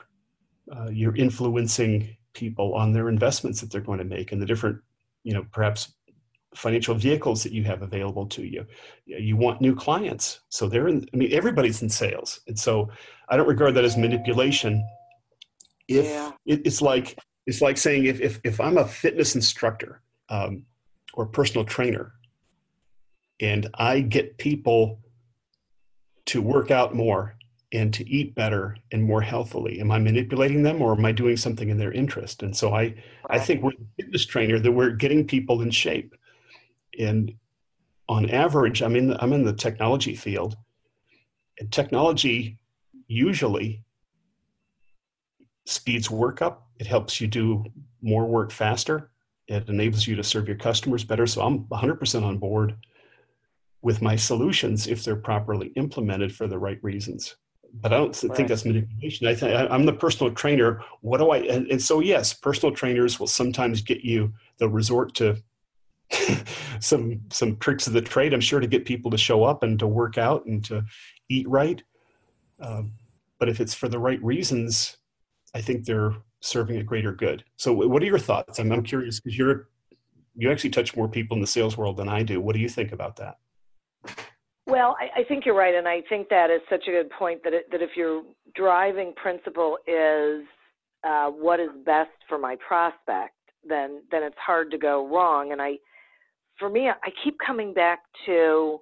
uh, 0.74 0.89
you're 0.91 1.14
influencing 1.16 2.16
people 2.32 2.74
on 2.74 2.93
their 2.93 3.09
investments 3.09 3.61
that 3.61 3.70
they're 3.70 3.80
going 3.80 3.99
to 3.99 4.05
make 4.05 4.32
and 4.32 4.41
the 4.41 4.47
different, 4.47 4.78
you 5.24 5.32
know, 5.34 5.45
perhaps 5.53 5.95
financial 6.55 6.95
vehicles 6.95 7.43
that 7.43 7.53
you 7.53 7.62
have 7.64 7.82
available 7.82 8.26
to 8.26 8.43
you. 8.43 8.66
You 9.05 9.37
want 9.37 9.61
new 9.61 9.74
clients, 9.74 10.41
so 10.49 10.68
they're 10.68 10.89
in. 10.89 11.07
I 11.12 11.16
mean, 11.16 11.32
everybody's 11.32 11.82
in 11.82 11.89
sales, 11.89 12.41
and 12.47 12.59
so 12.59 12.89
I 13.28 13.37
don't 13.37 13.49
regard 13.49 13.74
that 13.74 13.84
as 13.84 13.97
manipulation. 13.97 14.82
If 15.89 16.07
Yeah. 16.07 16.32
it, 16.47 16.62
it's 16.66 16.82
like 16.82 17.18
it's 17.47 17.61
like 17.61 17.78
saying 17.78 18.07
if 18.07 18.20
if 18.20 18.41
if 18.45 18.61
I'm 18.61 18.78
a 18.78 18.87
fitness 18.87 19.34
instructor 19.34 20.03
um, 20.28 20.64
or 21.14 21.26
personal 21.26 21.64
trainer, 21.64 22.12
and 23.41 23.68
I 23.74 24.01
get 24.01 24.39
people 24.39 25.01
to 26.26 26.43
work 26.43 26.70
out 26.70 26.95
more 26.95 27.37
and 27.72 27.93
to 27.95 28.09
eat 28.09 28.34
better 28.34 28.76
and 28.93 29.03
more 29.03 29.20
healthily, 29.20 29.80
am 29.80 29.91
I 29.91 29.99
manipulating 29.99 30.62
them 30.62 30.82
or 30.82 30.93
am 30.93 31.05
I 31.05 31.12
doing 31.12 31.37
something 31.37 31.68
in 31.68 31.78
their 31.78 31.93
interest? 31.93 32.43
And 32.43 32.57
so 32.57 32.74
I 32.74 32.95
I 33.28 33.39
think 33.39 33.62
we're 33.62 33.72
fitness 33.97 34.24
trainer 34.26 34.59
that 34.59 34.72
we're 34.72 34.91
getting 34.91 35.26
people 35.26 35.62
in 35.62 35.70
shape. 35.70 36.14
And 36.99 37.34
on 38.09 38.30
average, 38.30 38.82
I'm 38.82 38.97
in 38.97 39.09
the, 39.09 39.22
I'm 39.22 39.32
in 39.32 39.45
the 39.45 39.53
technology 39.53 40.14
field. 40.14 40.57
And 41.59 41.72
technology 41.72 42.59
usually 43.09 43.82
speeds 45.66 46.10
work 46.10 46.40
up. 46.40 46.68
It 46.78 46.86
helps 46.86 47.20
you 47.20 47.26
do 47.26 47.64
more 48.02 48.24
work 48.24 48.50
faster. 48.50 49.10
It 49.48 49.68
enables 49.68 50.06
you 50.06 50.16
to 50.16 50.24
serve 50.24 50.48
your 50.48 50.56
customers 50.56 51.04
better. 51.04 51.26
So 51.26 51.42
I'm 51.42 51.64
100% 51.64 52.24
on 52.24 52.38
board 52.38 52.76
with 53.82 54.02
my 54.02 54.16
solutions 54.16 54.86
if 54.86 55.04
they're 55.04 55.16
properly 55.16 55.68
implemented 55.76 56.34
for 56.34 56.46
the 56.46 56.58
right 56.58 56.82
reasons. 56.82 57.36
But 57.72 57.92
I 57.92 57.98
don't 57.98 58.22
right. 58.22 58.36
think 58.36 58.48
that's 58.48 58.64
manipulation. 58.64 59.26
I 59.26 59.34
think 59.34 59.70
I'm 59.70 59.84
the 59.84 59.92
personal 59.92 60.32
trainer. 60.32 60.82
What 61.02 61.18
do 61.18 61.30
I? 61.30 61.38
And, 61.38 61.70
and 61.70 61.82
so 61.82 62.00
yes, 62.00 62.32
personal 62.32 62.74
trainers 62.74 63.20
will 63.20 63.26
sometimes 63.26 63.82
get 63.82 64.00
you. 64.00 64.32
They'll 64.58 64.70
resort 64.70 65.14
to 65.16 65.42
some 66.80 67.20
some 67.30 67.56
tricks 67.56 67.86
of 67.86 67.92
the 67.92 68.00
trade. 68.00 68.32
I'm 68.32 68.40
sure 68.40 68.60
to 68.60 68.66
get 68.66 68.86
people 68.86 69.10
to 69.10 69.18
show 69.18 69.44
up 69.44 69.62
and 69.62 69.78
to 69.78 69.86
work 69.86 70.16
out 70.16 70.46
and 70.46 70.64
to 70.66 70.84
eat 71.28 71.48
right. 71.48 71.82
Uh, 72.58 72.84
but 73.38 73.48
if 73.48 73.60
it's 73.60 73.74
for 73.74 73.88
the 73.88 73.98
right 73.98 74.22
reasons, 74.22 74.96
I 75.57 75.62
think 75.62 75.86
they're 75.86 76.14
serving 76.40 76.76
a 76.76 76.82
greater 76.82 77.12
good. 77.12 77.42
So, 77.57 77.72
what 77.72 78.02
are 78.02 78.07
your 78.07 78.18
thoughts? 78.18 78.59
I'm, 78.59 78.70
I'm 78.72 78.82
curious 78.82 79.20
because 79.20 79.38
you're 79.38 79.68
you 80.34 80.52
actually 80.52 80.70
touch 80.70 80.94
more 80.94 81.09
people 81.09 81.34
in 81.34 81.40
the 81.40 81.46
sales 81.46 81.78
world 81.78 81.96
than 81.96 82.11
I 82.11 82.22
do. 82.22 82.42
What 82.42 82.54
do 82.54 82.61
you 82.61 82.68
think 82.68 82.92
about 82.92 83.16
that? 83.16 83.38
Well, 84.66 84.94
I, 85.00 85.20
I 85.20 85.24
think 85.24 85.46
you're 85.46 85.57
right, 85.57 85.74
and 85.74 85.88
I 85.88 86.02
think 86.11 86.28
that 86.28 86.50
is 86.50 86.61
such 86.68 86.86
a 86.88 86.90
good 86.90 87.09
point 87.11 87.42
that 87.44 87.54
it, 87.54 87.70
that 87.70 87.80
if 87.80 87.96
your 87.96 88.22
driving 88.54 89.14
principle 89.16 89.78
is 89.86 90.44
uh, 91.09 91.30
what 91.30 91.59
is 91.59 91.70
best 91.86 92.11
for 92.28 92.36
my 92.36 92.57
prospect, 92.68 93.32
then 93.66 94.02
then 94.11 94.22
it's 94.22 94.36
hard 94.44 94.70
to 94.72 94.78
go 94.78 95.09
wrong. 95.09 95.52
And 95.52 95.62
I, 95.62 95.76
for 96.59 96.68
me, 96.68 96.90
I 96.90 97.11
keep 97.24 97.36
coming 97.44 97.72
back 97.72 98.00
to 98.26 98.80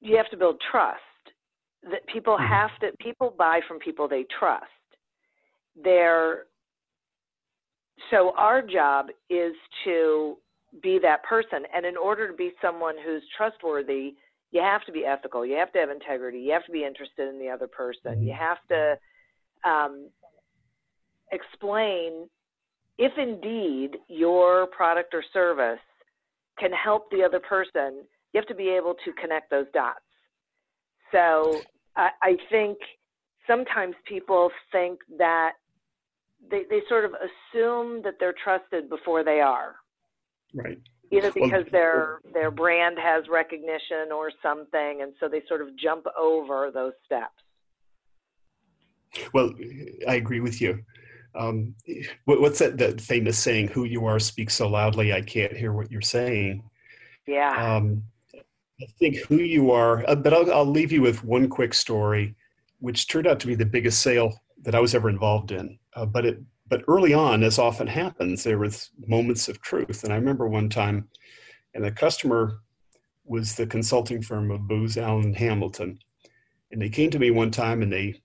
you 0.00 0.16
have 0.16 0.30
to 0.30 0.36
build 0.38 0.62
trust. 0.70 1.00
That 1.82 2.06
people 2.10 2.36
mm-hmm. 2.38 2.46
have 2.46 2.70
to 2.80 2.96
people 3.04 3.34
buy 3.36 3.60
from 3.68 3.78
people 3.80 4.08
they 4.08 4.24
trust. 4.38 4.64
They're 5.82 6.44
so 8.10 8.32
our 8.36 8.62
job 8.62 9.06
is 9.30 9.54
to 9.84 10.36
be 10.82 10.98
that 11.02 11.22
person, 11.24 11.64
and 11.74 11.86
in 11.86 11.96
order 11.96 12.28
to 12.28 12.34
be 12.34 12.52
someone 12.60 12.94
who's 13.04 13.22
trustworthy 13.36 14.14
you 14.56 14.60
have 14.62 14.84
to 14.86 14.92
be 14.92 15.04
ethical. 15.04 15.44
You 15.44 15.56
have 15.56 15.72
to 15.72 15.78
have 15.78 15.90
integrity. 15.90 16.38
You 16.38 16.52
have 16.52 16.64
to 16.66 16.72
be 16.72 16.84
interested 16.84 17.28
in 17.28 17.38
the 17.38 17.48
other 17.48 17.66
person. 17.66 18.22
You 18.22 18.32
mm-hmm. 18.32 18.42
have 18.42 18.58
to 18.68 19.68
um, 19.68 20.08
explain 21.32 22.28
if 22.98 23.12
indeed 23.18 23.98
your 24.08 24.66
product 24.68 25.14
or 25.14 25.22
service 25.32 25.80
can 26.58 26.70
help 26.72 27.10
the 27.10 27.22
other 27.22 27.40
person. 27.40 28.04
You 28.32 28.40
have 28.40 28.46
to 28.46 28.54
be 28.54 28.68
able 28.68 28.94
to 29.04 29.12
connect 29.20 29.50
those 29.50 29.66
dots. 29.74 30.00
So 31.12 31.60
I, 31.96 32.10
I 32.22 32.36
think 32.50 32.78
sometimes 33.46 33.94
people 34.08 34.50
think 34.72 35.00
that 35.18 35.52
they, 36.50 36.64
they 36.68 36.82
sort 36.88 37.04
of 37.04 37.12
assume 37.14 38.02
that 38.02 38.14
they're 38.18 38.34
trusted 38.42 38.88
before 38.88 39.24
they 39.24 39.40
are. 39.40 39.76
Right. 40.54 40.78
Either 41.12 41.30
because 41.30 41.64
their 41.70 42.20
their 42.34 42.50
brand 42.50 42.98
has 42.98 43.24
recognition 43.28 44.10
or 44.12 44.32
something 44.42 45.02
and 45.02 45.12
so 45.20 45.28
they 45.28 45.40
sort 45.46 45.62
of 45.62 45.68
jump 45.76 46.04
over 46.18 46.70
those 46.72 46.94
steps. 47.04 47.34
Well 49.32 49.52
i 50.08 50.16
agree 50.16 50.40
with 50.40 50.60
you. 50.60 50.82
Um, 51.36 51.74
what's 52.24 52.60
that, 52.60 52.78
that 52.78 52.98
famous 53.00 53.38
saying 53.38 53.68
who 53.68 53.84
you 53.84 54.06
are 54.06 54.18
speaks 54.18 54.54
so 54.54 54.68
loudly 54.68 55.12
i 55.12 55.20
can't 55.20 55.56
hear 55.56 55.72
what 55.72 55.92
you're 55.92 56.00
saying. 56.00 56.62
Yeah. 57.26 57.76
Um, 57.76 58.02
i 58.34 58.86
think 58.98 59.16
who 59.28 59.36
you 59.36 59.70
are 59.70 60.04
uh, 60.08 60.16
but 60.16 60.34
I'll, 60.34 60.52
I'll 60.52 60.66
leave 60.66 60.90
you 60.90 61.02
with 61.02 61.22
one 61.22 61.48
quick 61.48 61.72
story 61.72 62.34
which 62.80 63.06
turned 63.06 63.28
out 63.28 63.38
to 63.40 63.46
be 63.46 63.54
the 63.54 63.64
biggest 63.64 64.02
sale 64.02 64.40
that 64.62 64.74
i 64.74 64.80
was 64.80 64.94
ever 64.94 65.08
involved 65.08 65.52
in 65.52 65.78
uh, 65.94 66.06
but 66.06 66.24
it 66.24 66.38
but 66.68 66.82
early 66.88 67.14
on, 67.14 67.42
as 67.42 67.58
often 67.58 67.86
happens, 67.86 68.42
there 68.42 68.58
was 68.58 68.90
moments 69.06 69.48
of 69.48 69.60
truth. 69.60 70.02
And 70.02 70.12
I 70.12 70.16
remember 70.16 70.48
one 70.48 70.68
time, 70.68 71.08
and 71.74 71.84
the 71.84 71.92
customer 71.92 72.58
was 73.24 73.54
the 73.54 73.66
consulting 73.66 74.22
firm 74.22 74.50
of 74.50 74.66
Booz 74.66 74.96
Allen 74.96 75.34
Hamilton. 75.34 75.98
And 76.72 76.82
they 76.82 76.88
came 76.88 77.10
to 77.10 77.18
me 77.18 77.30
one 77.30 77.50
time 77.50 77.82
and 77.82 77.92
they 77.92 78.20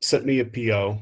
sent 0.00 0.24
me 0.24 0.40
a 0.40 0.44
PO 0.44 1.00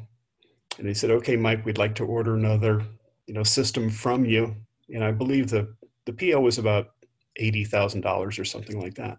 and 0.79 0.89
they 0.89 0.95
said, 0.95 1.11
okay, 1.11 1.37
Mike, 1.37 1.65
we'd 1.65 1.79
like 1.79 1.95
to 1.97 2.07
order 2.07 2.35
another, 2.35 2.85
you 3.27 3.35
know, 3.35 3.43
system 3.43 3.91
from 3.91 4.25
you. 4.25 4.57
And 4.89 5.05
I 5.05 5.13
believe 5.13 5.51
the, 5.51 5.75
the 6.07 6.13
PO 6.13 6.41
was 6.41 6.59
about 6.59 6.91
$80,000 7.41 8.39
or 8.39 8.45
something 8.45 8.81
like 8.81 8.95
that. 8.95 9.19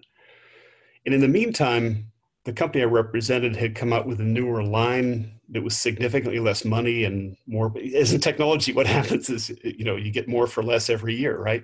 And 1.06 1.16
in 1.16 1.22
the 1.22 1.28
meantime, 1.28 2.12
the 2.44 2.54
company 2.54 2.84
I 2.84 2.88
represented 2.88 3.56
had 3.56 3.76
come 3.76 3.94
out 3.94 4.06
with 4.06 4.20
a 4.20 4.26
newer 4.26 4.64
line 4.64 5.35
that 5.50 5.64
was 5.64 5.78
significantly 5.78 6.40
less 6.40 6.66
money 6.66 7.04
and 7.04 7.38
more. 7.48 7.74
As 7.96 8.14
in 8.14 8.20
technology, 8.20 8.74
what 8.74 8.88
happens 9.00 9.30
is 9.30 9.50
you 9.64 9.86
know 9.86 9.96
you 9.96 10.12
get 10.12 10.28
more 10.28 10.48
for 10.48 10.64
less 10.64 10.90
every 10.90 11.16
year, 11.16 11.38
right? 11.38 11.64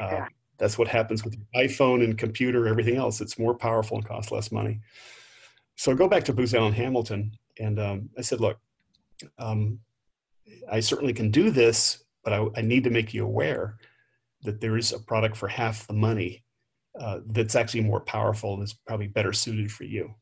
Uh, 0.00 0.08
yeah. 0.10 0.28
That's 0.58 0.78
what 0.78 0.88
happens 0.88 1.24
with 1.24 1.34
your 1.34 1.66
iPhone 1.66 2.04
and 2.04 2.16
computer, 2.16 2.68
everything 2.68 2.96
else. 2.96 3.20
It's 3.20 3.38
more 3.38 3.54
powerful 3.54 3.96
and 3.96 4.06
costs 4.06 4.30
less 4.30 4.52
money. 4.52 4.80
So 5.76 5.90
I 5.90 5.94
go 5.94 6.08
back 6.08 6.24
to 6.24 6.32
Booz 6.32 6.54
Allen 6.54 6.72
Hamilton, 6.72 7.32
and 7.58 7.80
um, 7.80 8.10
I 8.16 8.22
said, 8.22 8.40
"Look, 8.40 8.58
um, 9.38 9.80
I 10.70 10.80
certainly 10.80 11.12
can 11.12 11.30
do 11.30 11.50
this, 11.50 12.04
but 12.24 12.32
I, 12.32 12.46
I 12.56 12.62
need 12.62 12.84
to 12.84 12.90
make 12.90 13.12
you 13.12 13.24
aware 13.24 13.76
that 14.42 14.60
there 14.60 14.76
is 14.76 14.92
a 14.92 14.98
product 14.98 15.36
for 15.36 15.48
half 15.48 15.86
the 15.86 15.92
money 15.92 16.44
uh, 16.98 17.20
that's 17.26 17.54
actually 17.54 17.82
more 17.82 18.00
powerful 18.00 18.54
and 18.54 18.62
is 18.62 18.74
probably 18.74 19.06
better 19.06 19.32
suited 19.32 19.70
for 19.70 19.84
you. 19.84 20.14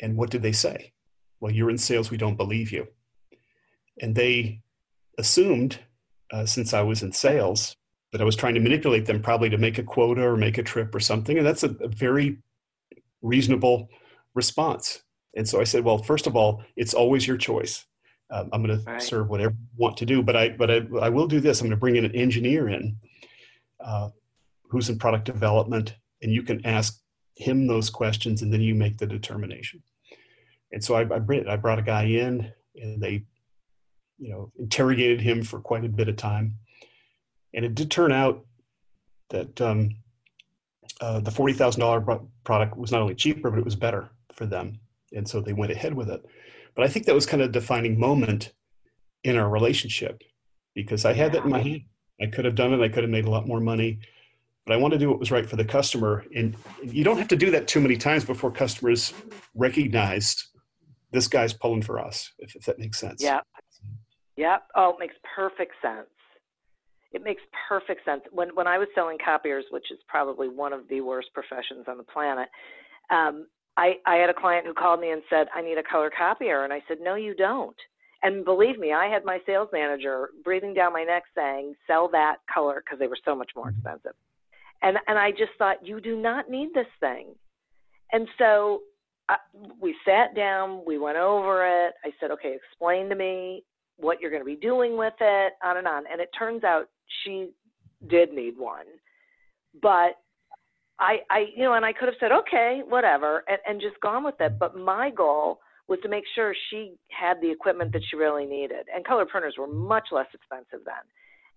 And 0.00 0.16
what 0.16 0.30
did 0.30 0.42
they 0.42 0.52
say? 0.52 0.92
Well, 1.40 1.52
you're 1.52 1.70
in 1.70 1.78
sales, 1.78 2.10
we 2.10 2.16
don't 2.16 2.36
believe 2.36 2.72
you. 2.72 2.88
And 4.00 4.14
they 4.14 4.60
assumed, 5.18 5.78
uh, 6.32 6.46
since 6.46 6.72
I 6.74 6.82
was 6.82 7.02
in 7.02 7.12
sales, 7.12 7.76
that 8.12 8.20
I 8.20 8.24
was 8.24 8.36
trying 8.36 8.54
to 8.54 8.60
manipulate 8.60 9.06
them 9.06 9.20
probably 9.20 9.50
to 9.50 9.58
make 9.58 9.78
a 9.78 9.82
quota 9.82 10.22
or 10.22 10.36
make 10.36 10.58
a 10.58 10.62
trip 10.62 10.94
or 10.94 11.00
something. 11.00 11.36
And 11.36 11.46
that's 11.46 11.62
a, 11.62 11.70
a 11.80 11.88
very 11.88 12.38
reasonable 13.22 13.88
response. 14.34 15.02
And 15.36 15.48
so 15.48 15.60
I 15.60 15.64
said, 15.64 15.84
well, 15.84 15.98
first 15.98 16.26
of 16.26 16.36
all, 16.36 16.62
it's 16.76 16.94
always 16.94 17.26
your 17.26 17.36
choice. 17.36 17.84
Um, 18.30 18.50
I'm 18.52 18.62
going 18.62 18.82
right. 18.84 19.00
to 19.00 19.04
serve 19.04 19.28
whatever 19.28 19.54
you 19.54 19.68
want 19.76 19.96
to 19.98 20.06
do, 20.06 20.22
but 20.22 20.36
I, 20.36 20.50
but 20.50 20.70
I, 20.70 20.82
I 21.00 21.08
will 21.08 21.26
do 21.26 21.40
this. 21.40 21.60
I'm 21.60 21.66
going 21.66 21.76
to 21.76 21.80
bring 21.80 21.96
in 21.96 22.04
an 22.04 22.14
engineer 22.14 22.68
in 22.68 22.96
uh, 23.80 24.10
who's 24.64 24.88
in 24.90 24.98
product 24.98 25.24
development, 25.24 25.96
and 26.22 26.32
you 26.32 26.42
can 26.42 26.64
ask 26.66 27.00
him 27.36 27.66
those 27.66 27.88
questions, 27.88 28.42
and 28.42 28.52
then 28.52 28.60
you 28.60 28.74
make 28.74 28.98
the 28.98 29.06
determination. 29.06 29.82
And 30.72 30.82
so 30.82 30.94
I, 30.94 31.02
I, 31.02 31.52
I 31.52 31.56
brought 31.56 31.78
a 31.78 31.82
guy 31.82 32.04
in, 32.04 32.52
and 32.76 33.00
they, 33.00 33.24
you 34.18 34.30
know, 34.30 34.52
interrogated 34.58 35.20
him 35.20 35.42
for 35.42 35.60
quite 35.60 35.84
a 35.84 35.88
bit 35.88 36.08
of 36.08 36.16
time, 36.16 36.56
and 37.54 37.64
it 37.64 37.74
did 37.74 37.90
turn 37.90 38.12
out 38.12 38.44
that 39.30 39.60
um, 39.60 39.96
uh, 41.00 41.20
the 41.20 41.30
forty 41.30 41.54
thousand 41.54 41.80
dollar 41.80 42.00
product 42.44 42.76
was 42.76 42.92
not 42.92 43.00
only 43.00 43.14
cheaper, 43.14 43.50
but 43.50 43.58
it 43.58 43.64
was 43.64 43.76
better 43.76 44.10
for 44.32 44.46
them, 44.46 44.78
and 45.12 45.26
so 45.26 45.40
they 45.40 45.52
went 45.52 45.72
ahead 45.72 45.94
with 45.94 46.10
it. 46.10 46.24
But 46.74 46.84
I 46.84 46.88
think 46.88 47.06
that 47.06 47.14
was 47.14 47.26
kind 47.26 47.42
of 47.42 47.48
a 47.48 47.52
defining 47.52 47.98
moment 47.98 48.52
in 49.24 49.36
our 49.36 49.48
relationship 49.48 50.22
because 50.74 51.04
I 51.04 51.12
had 51.12 51.32
that 51.32 51.44
in 51.44 51.50
my 51.50 51.60
hand. 51.60 51.82
I 52.20 52.26
could 52.26 52.44
have 52.44 52.54
done 52.54 52.72
it. 52.72 52.80
I 52.80 52.88
could 52.88 53.04
have 53.04 53.10
made 53.10 53.24
a 53.24 53.30
lot 53.30 53.46
more 53.46 53.60
money 53.60 54.00
but 54.68 54.74
I 54.74 54.76
want 54.76 54.92
to 54.92 54.98
do 54.98 55.08
what 55.08 55.18
was 55.18 55.30
right 55.30 55.48
for 55.48 55.56
the 55.56 55.64
customer. 55.64 56.26
And 56.36 56.54
you 56.82 57.02
don't 57.02 57.16
have 57.16 57.28
to 57.28 57.36
do 57.36 57.50
that 57.52 57.66
too 57.66 57.80
many 57.80 57.96
times 57.96 58.26
before 58.26 58.50
customers 58.50 59.14
recognize 59.54 60.46
this 61.10 61.28
guy's 61.28 61.52
pulling 61.52 61.82
for 61.82 61.98
us, 61.98 62.32
if, 62.38 62.54
if 62.54 62.64
that 62.66 62.78
makes 62.78 62.98
sense. 62.98 63.22
Yeah. 63.22 63.40
Yeah. 64.36 64.58
Oh, 64.74 64.90
it 64.90 64.96
makes 65.00 65.14
perfect 65.34 65.72
sense. 65.82 66.08
It 67.12 67.22
makes 67.24 67.42
perfect 67.68 68.04
sense. 68.04 68.22
When 68.30 68.54
when 68.54 68.66
I 68.66 68.78
was 68.78 68.88
selling 68.94 69.16
copiers, 69.24 69.64
which 69.70 69.90
is 69.90 69.98
probably 70.08 70.48
one 70.48 70.72
of 70.72 70.88
the 70.88 71.00
worst 71.00 71.28
professions 71.32 71.86
on 71.88 71.96
the 71.96 72.04
planet, 72.04 72.48
um, 73.10 73.46
I, 73.78 73.94
I 74.04 74.16
had 74.16 74.28
a 74.28 74.34
client 74.34 74.66
who 74.66 74.74
called 74.74 75.00
me 75.00 75.10
and 75.10 75.22
said, 75.30 75.46
I 75.54 75.62
need 75.62 75.78
a 75.78 75.82
color 75.82 76.10
copier. 76.10 76.64
And 76.64 76.72
I 76.72 76.82
said, 76.88 76.98
No, 77.00 77.14
you 77.14 77.34
don't. 77.34 77.76
And 78.22 78.44
believe 78.44 78.78
me, 78.78 78.92
I 78.92 79.06
had 79.06 79.24
my 79.24 79.38
sales 79.46 79.68
manager 79.72 80.30
breathing 80.44 80.74
down 80.74 80.92
my 80.92 81.04
neck 81.04 81.22
saying, 81.34 81.74
Sell 81.86 82.08
that 82.08 82.38
color 82.52 82.82
because 82.84 82.98
they 82.98 83.06
were 83.06 83.18
so 83.24 83.36
much 83.36 83.52
more 83.54 83.70
expensive. 83.70 84.14
And, 84.82 84.98
and 85.06 85.18
I 85.18 85.30
just 85.30 85.52
thought, 85.58 85.86
you 85.86 86.00
do 86.00 86.16
not 86.16 86.50
need 86.50 86.70
this 86.74 86.86
thing. 87.00 87.34
And 88.12 88.28
so 88.38 88.80
I, 89.28 89.36
we 89.80 89.94
sat 90.04 90.34
down, 90.34 90.82
we 90.86 90.98
went 90.98 91.18
over 91.18 91.66
it. 91.66 91.94
I 92.04 92.10
said, 92.20 92.30
okay, 92.32 92.54
explain 92.54 93.08
to 93.08 93.14
me 93.14 93.64
what 93.96 94.20
you're 94.20 94.30
going 94.30 94.42
to 94.42 94.46
be 94.46 94.56
doing 94.56 94.96
with 94.96 95.14
it, 95.20 95.52
on 95.62 95.76
and 95.76 95.86
on. 95.86 96.04
And 96.10 96.20
it 96.20 96.30
turns 96.38 96.64
out 96.64 96.88
she 97.24 97.50
did 98.08 98.32
need 98.32 98.56
one. 98.56 98.86
But 99.82 100.16
I, 100.98 101.18
I, 101.30 101.46
you 101.54 101.62
know, 101.62 101.74
and 101.74 101.84
I 101.84 101.92
could 101.92 102.08
have 102.08 102.16
said, 102.18 102.32
okay, 102.32 102.82
whatever, 102.86 103.44
and, 103.48 103.58
and 103.66 103.80
just 103.80 104.00
gone 104.00 104.24
with 104.24 104.40
it. 104.40 104.58
But 104.58 104.76
my 104.76 105.10
goal 105.10 105.60
was 105.88 105.98
to 106.02 106.08
make 106.08 106.24
sure 106.34 106.54
she 106.70 106.94
had 107.08 107.40
the 107.40 107.50
equipment 107.50 107.92
that 107.92 108.02
she 108.08 108.16
really 108.16 108.46
needed. 108.46 108.86
And 108.94 109.04
color 109.04 109.26
printers 109.26 109.56
were 109.58 109.66
much 109.66 110.08
less 110.12 110.26
expensive 110.32 110.80
then. 110.84 110.94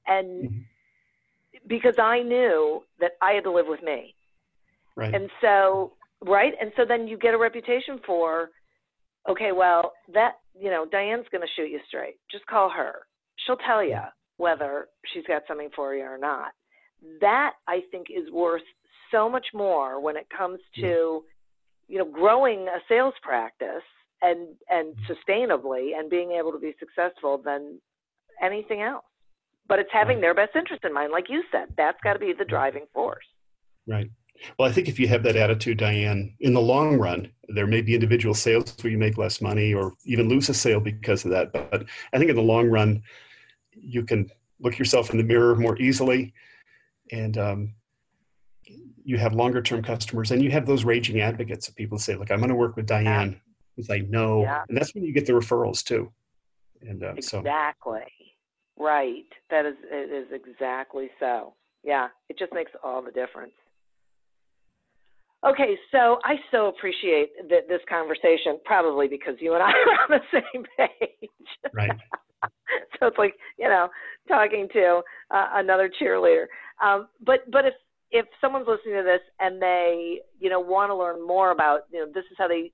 And 0.08 0.50
mm-hmm 0.50 0.60
because 1.68 1.96
I 1.98 2.22
knew 2.22 2.84
that 3.00 3.14
I 3.22 3.32
had 3.34 3.44
to 3.44 3.52
live 3.52 3.68
with 3.68 3.84
me. 3.84 4.16
Right. 4.96 5.14
And 5.14 5.30
so, 5.40 5.94
right? 6.26 6.54
And 6.60 6.72
so 6.76 6.84
then 6.88 7.08
you 7.08 7.18
get 7.18 7.34
a 7.34 7.38
reputation 7.38 8.00
for, 8.06 8.50
okay, 9.30 9.52
well, 9.52 9.94
that 10.14 10.34
you 10.60 10.70
know, 10.70 10.86
Diane's 10.92 11.26
going 11.32 11.42
to 11.42 11.48
shoot 11.56 11.70
you 11.70 11.80
straight. 11.88 12.16
Just 12.32 12.46
call 12.46 12.70
her. 12.70 12.94
She'll 13.46 13.58
tell 13.58 13.84
you 13.84 14.00
whether 14.38 14.88
she's 15.14 15.24
got 15.28 15.44
something 15.48 15.70
for 15.76 15.96
you 15.96 16.04
or 16.04 16.18
not. 16.18 16.52
That 17.20 17.54
I 17.68 17.82
think 17.92 18.08
is 18.10 18.32
worth 18.32 18.62
so 19.12 19.30
much 19.30 19.46
more 19.54 20.00
when 20.02 20.16
it 20.18 20.28
comes 20.36 20.60
to, 20.76 21.24
you 21.88 21.98
know, 21.98 22.06
growing 22.06 22.68
a 22.68 22.80
sales 22.88 23.14
practice 23.22 23.84
and 24.22 24.50
and 24.70 24.96
sustainably 25.10 25.98
and 25.98 26.10
being 26.10 26.32
able 26.32 26.52
to 26.52 26.60
be 26.60 26.76
successful 26.80 27.42
than 27.44 27.80
anything 28.42 28.82
else. 28.82 29.06
But 29.68 29.80
it's 29.80 29.90
having 29.92 30.22
their 30.22 30.36
best 30.36 30.56
interest 30.56 30.84
in 30.84 30.94
mind, 30.94 31.12
like 31.12 31.26
you 31.30 31.44
said. 31.52 31.74
That's 31.78 31.98
got 32.04 32.14
to 32.14 32.20
be 32.20 32.34
the 32.38 32.46
driving 32.46 32.86
force. 32.94 33.26
Right. 33.88 34.12
Well, 34.58 34.68
I 34.68 34.72
think 34.72 34.88
if 34.88 35.00
you 35.00 35.08
have 35.08 35.24
that 35.24 35.36
attitude, 35.36 35.78
Diane, 35.78 36.36
in 36.40 36.54
the 36.54 36.62
long 36.62 36.98
run, 36.98 37.32
there 37.50 37.68
may 37.68 37.82
be 37.82 37.94
individual 37.94 38.34
sales 38.34 38.76
where 38.82 38.92
you 38.92 38.98
make 38.98 39.18
less 39.18 39.42
money 39.42 39.74
or 39.74 39.94
even 40.06 40.30
lose 40.30 40.50
a 40.50 40.54
sale 40.54 40.80
because 40.80 41.26
of 41.26 41.32
that. 41.32 41.54
But 41.54 41.86
I 42.14 42.18
think 42.18 42.30
in 42.30 42.36
the 42.36 42.42
long 42.42 42.68
run, 42.68 43.04
you 43.74 44.04
can 44.04 44.32
look 44.60 44.80
yourself 44.80 45.12
in 45.12 45.18
the 45.18 45.24
mirror 45.24 45.56
more 45.56 45.80
easily 45.80 46.34
and 47.12 47.38
um, 47.38 47.74
you 49.04 49.18
have 49.18 49.34
longer 49.34 49.62
term 49.62 49.84
customers 49.84 50.32
and 50.32 50.44
you 50.44 50.52
have 50.52 50.66
those 50.66 50.84
raging 50.84 51.20
advocates 51.22 51.68
of 51.68 51.76
people 51.76 51.98
say, 51.98 52.16
look, 52.16 52.32
I'm 52.32 52.40
going 52.40 52.50
to 52.50 52.56
work 52.56 52.76
with 52.76 52.86
Diane 52.86 53.40
because 53.76 53.90
I 53.90 54.00
know. 54.00 54.42
Yeah. 54.42 54.64
And 54.70 54.78
that's 54.78 54.94
when 54.94 55.04
you 55.04 55.14
get 55.14 55.26
the 55.26 55.34
referrals 55.34 55.84
too. 55.84 56.12
And 56.82 57.04
uh, 57.04 57.14
so, 57.20 57.40
Exactly. 57.40 58.02
Right. 58.78 59.26
That 59.50 59.66
is 59.66 59.76
it 59.84 60.12
is 60.12 60.28
exactly 60.32 61.10
so. 61.20 61.54
Yeah. 61.84 62.08
It 62.30 62.40
just 62.40 62.54
makes 62.54 62.72
all 62.84 63.02
the 63.02 63.12
difference. 63.12 63.54
Okay, 65.44 65.76
so 65.92 66.20
I 66.24 66.36
so 66.52 66.68
appreciate 66.68 67.32
th- 67.50 67.64
this 67.68 67.82
conversation, 67.90 68.60
probably 68.64 69.08
because 69.08 69.36
you 69.40 69.54
and 69.56 69.64
I 69.64 69.70
are 69.72 69.72
on 69.72 70.10
the 70.10 70.20
same 70.32 70.64
page. 70.78 71.30
right. 71.74 71.92
so 73.00 73.08
it's 73.08 73.18
like 73.18 73.36
you 73.58 73.68
know 73.68 73.90
talking 74.28 74.68
to 74.74 75.02
uh, 75.32 75.48
another 75.54 75.90
cheerleader. 76.02 76.46
Um, 76.84 77.08
but 77.26 77.50
but 77.52 77.66
if 77.66 77.74
if 78.12 78.26
someone's 78.40 78.68
listening 78.68 78.96
to 78.98 79.04
this 79.04 79.22
and 79.40 79.62
they 79.62 80.20
you 80.40 80.50
know 80.50 80.60
want 80.60 80.92
to 80.92 80.96
learn 80.96 81.26
more 81.26 81.52
about 81.52 81.82
you 81.92 82.00
know 82.00 82.12
this 82.14 82.26
is 82.30 82.38
how 82.38 82.48
they 82.48 82.72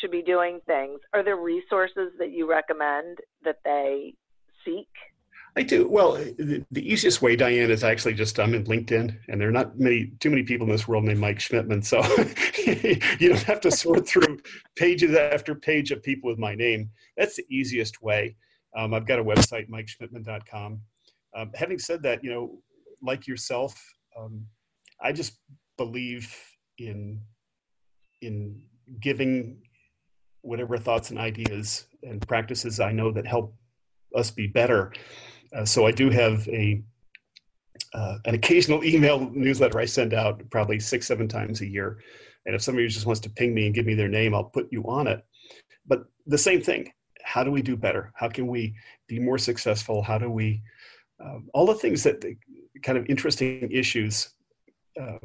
should 0.00 0.10
be 0.10 0.22
doing 0.22 0.60
things, 0.66 1.00
are 1.14 1.24
there 1.24 1.36
resources 1.36 2.12
that 2.18 2.32
you 2.32 2.48
recommend 2.48 3.18
that 3.44 3.56
they? 3.64 4.14
I 5.56 5.62
do. 5.62 5.88
Well, 5.88 6.12
the, 6.12 6.64
the, 6.70 6.92
easiest 6.92 7.22
way, 7.22 7.34
Diane, 7.34 7.70
is 7.70 7.82
actually 7.82 8.14
just 8.14 8.38
I'm 8.38 8.54
in 8.54 8.64
LinkedIn, 8.64 9.16
and 9.28 9.40
there 9.40 9.48
are 9.48 9.52
not 9.52 9.78
many, 9.78 10.12
too 10.20 10.30
many 10.30 10.44
people 10.44 10.66
in 10.66 10.72
this 10.72 10.86
world 10.86 11.04
named 11.04 11.18
Mike 11.18 11.38
Schmidtmann, 11.38 11.84
so 11.84 12.00
you 13.18 13.28
don't 13.28 13.42
have 13.42 13.60
to 13.62 13.70
sort 13.70 14.06
through 14.06 14.38
pages 14.76 15.16
after 15.16 15.54
page 15.54 15.90
of 15.90 16.02
people 16.02 16.30
with 16.30 16.38
my 16.38 16.54
name. 16.54 16.90
That's 17.16 17.36
the 17.36 17.44
easiest 17.50 18.00
way. 18.00 18.36
Um, 18.76 18.94
I've 18.94 19.06
got 19.06 19.18
a 19.18 19.24
website, 19.24 19.68
MikeSchmidtmann.com. 19.68 20.80
Um, 21.36 21.50
having 21.54 21.78
said 21.78 22.02
that, 22.04 22.22
you 22.22 22.30
know, 22.30 22.62
like 23.02 23.26
yourself, 23.26 23.80
um, 24.18 24.46
I 25.02 25.12
just 25.12 25.38
believe 25.76 26.34
in 26.78 27.20
in 28.22 28.62
giving 29.00 29.58
whatever 30.42 30.76
thoughts 30.76 31.10
and 31.10 31.18
ideas 31.18 31.86
and 32.02 32.26
practices 32.26 32.80
I 32.80 32.92
know 32.92 33.10
that 33.12 33.26
help 33.26 33.54
us 34.14 34.30
be 34.30 34.46
better 34.46 34.92
uh, 35.54 35.64
so 35.64 35.86
I 35.86 35.92
do 35.92 36.10
have 36.10 36.48
a 36.48 36.82
uh, 37.92 38.18
an 38.24 38.34
occasional 38.34 38.84
email 38.84 39.28
newsletter 39.32 39.80
I 39.80 39.84
send 39.84 40.14
out 40.14 40.48
probably 40.50 40.78
six, 40.78 41.08
seven 41.08 41.26
times 41.26 41.60
a 41.60 41.66
year. 41.66 41.98
And 42.46 42.54
if 42.54 42.62
somebody 42.62 42.86
just 42.86 43.04
wants 43.04 43.20
to 43.22 43.30
ping 43.30 43.52
me 43.52 43.66
and 43.66 43.74
give 43.74 43.84
me 43.84 43.94
their 43.94 44.08
name, 44.08 44.32
I'll 44.32 44.44
put 44.44 44.68
you 44.70 44.84
on 44.84 45.08
it. 45.08 45.24
But 45.86 46.04
the 46.26 46.38
same 46.38 46.62
thing 46.62 46.92
how 47.22 47.44
do 47.44 47.50
we 47.50 47.62
do 47.62 47.76
better? 47.76 48.12
How 48.14 48.28
can 48.28 48.46
we 48.46 48.74
be 49.06 49.18
more 49.18 49.38
successful? 49.38 50.02
How 50.02 50.18
do 50.18 50.30
we, 50.30 50.62
uh, 51.24 51.38
all 51.52 51.66
the 51.66 51.74
things 51.74 52.02
that 52.04 52.20
the 52.20 52.36
kind 52.82 52.98
of 52.98 53.06
interesting 53.08 53.70
issues 53.70 54.30
uh, 55.00 55.18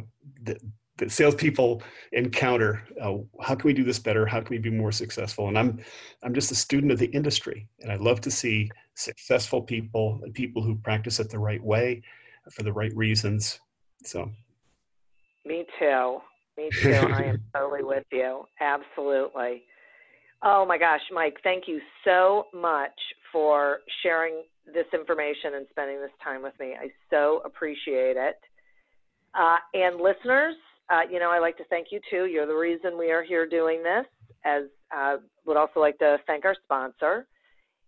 that, 0.44 0.58
that 0.98 1.12
salespeople 1.12 1.82
encounter. 2.14 2.84
Uh, 3.02 3.18
how 3.42 3.56
can 3.56 3.68
we 3.68 3.74
do 3.74 3.84
this 3.84 4.00
better? 4.00 4.26
How 4.26 4.40
can 4.40 4.50
we 4.50 4.58
be 4.58 4.70
more 4.70 4.92
successful? 4.92 5.48
And 5.48 5.58
I'm, 5.58 5.80
I'm 6.24 6.34
just 6.34 6.52
a 6.52 6.56
student 6.56 6.92
of 6.92 7.00
the 7.00 7.08
industry, 7.08 7.68
and 7.82 7.92
I 7.92 7.96
love 7.96 8.22
to 8.22 8.32
see 8.32 8.70
successful 8.96 9.62
people 9.62 10.20
and 10.24 10.34
people 10.34 10.62
who 10.62 10.76
practice 10.76 11.20
it 11.20 11.30
the 11.30 11.40
right 11.40 11.64
way 11.64 12.02
for 12.52 12.64
the 12.64 12.72
right 12.72 12.96
reasons. 12.96 13.60
So, 14.04 14.30
me 15.46 15.66
too. 15.80 16.20
Me 16.58 16.70
too. 16.82 16.94
I 16.94 17.24
am 17.24 17.44
totally 17.56 17.84
with 17.84 18.06
you. 18.12 18.46
Absolutely. 18.62 19.64
Oh 20.44 20.66
my 20.66 20.78
gosh, 20.78 21.02
Mike, 21.12 21.38
thank 21.44 21.68
you 21.68 21.80
so 22.04 22.48
much 22.54 22.92
for 23.32 23.80
sharing 24.04 24.44
this 24.66 24.86
information 24.94 25.56
and 25.56 25.66
spending 25.70 26.00
this 26.00 26.12
time 26.24 26.42
with 26.42 26.54
me. 26.60 26.74
I 26.80 26.90
so 27.10 27.42
appreciate 27.46 28.16
it. 28.18 28.40
Uh, 29.34 29.58
and 29.74 30.00
listeners, 30.00 30.56
uh, 30.90 31.02
you 31.10 31.20
know, 31.20 31.32
I 31.32 31.40
like 31.40 31.58
to 31.58 31.66
thank 31.66 31.88
you 31.92 32.00
too. 32.10 32.26
You're 32.26 32.46
the 32.46 32.54
reason 32.54 32.98
we 32.98 33.12
are 33.12 33.24
here 33.24 33.48
doing 33.48 33.84
this. 33.84 34.06
As 34.46 34.64
uh, 34.96 35.18
would 35.46 35.58
also 35.58 35.80
like 35.80 35.98
to 36.00 36.18
thank 36.28 36.46
our 36.46 36.56
sponsor. 36.64 37.26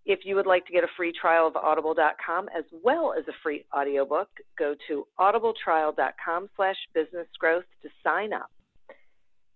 If 0.06 0.20
you 0.24 0.36
would 0.36 0.48
like 0.48 0.66
to 0.68 0.74
get 0.74 0.84
a 0.84 0.88
free 0.96 1.12
trial 1.12 1.48
of 1.48 1.56
audible.com 1.56 2.48
as 2.58 2.64
well 2.84 3.14
as 3.18 3.28
a 3.28 3.34
free 3.44 3.66
audiobook, 3.78 4.30
go 4.58 4.74
to 4.88 5.06
audibletrial.com 5.20 6.50
slash 6.56 6.78
businessgrowth 6.96 7.66
to 7.84 7.90
sign 8.04 8.32
up. 8.32 8.50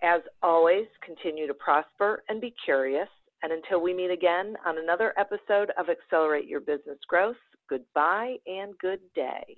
As 0.03 0.21
always, 0.43 0.87
continue 1.05 1.47
to 1.47 1.53
prosper 1.53 2.23
and 2.27 2.41
be 2.41 2.53
curious. 2.65 3.07
And 3.43 3.53
until 3.53 3.81
we 3.81 3.93
meet 3.93 4.11
again 4.11 4.55
on 4.65 4.77
another 4.77 5.13
episode 5.17 5.71
of 5.77 5.87
Accelerate 5.89 6.47
Your 6.47 6.59
Business 6.59 6.99
Growth, 7.07 7.37
goodbye 7.69 8.35
and 8.45 8.77
good 8.79 8.99
day. 9.15 9.57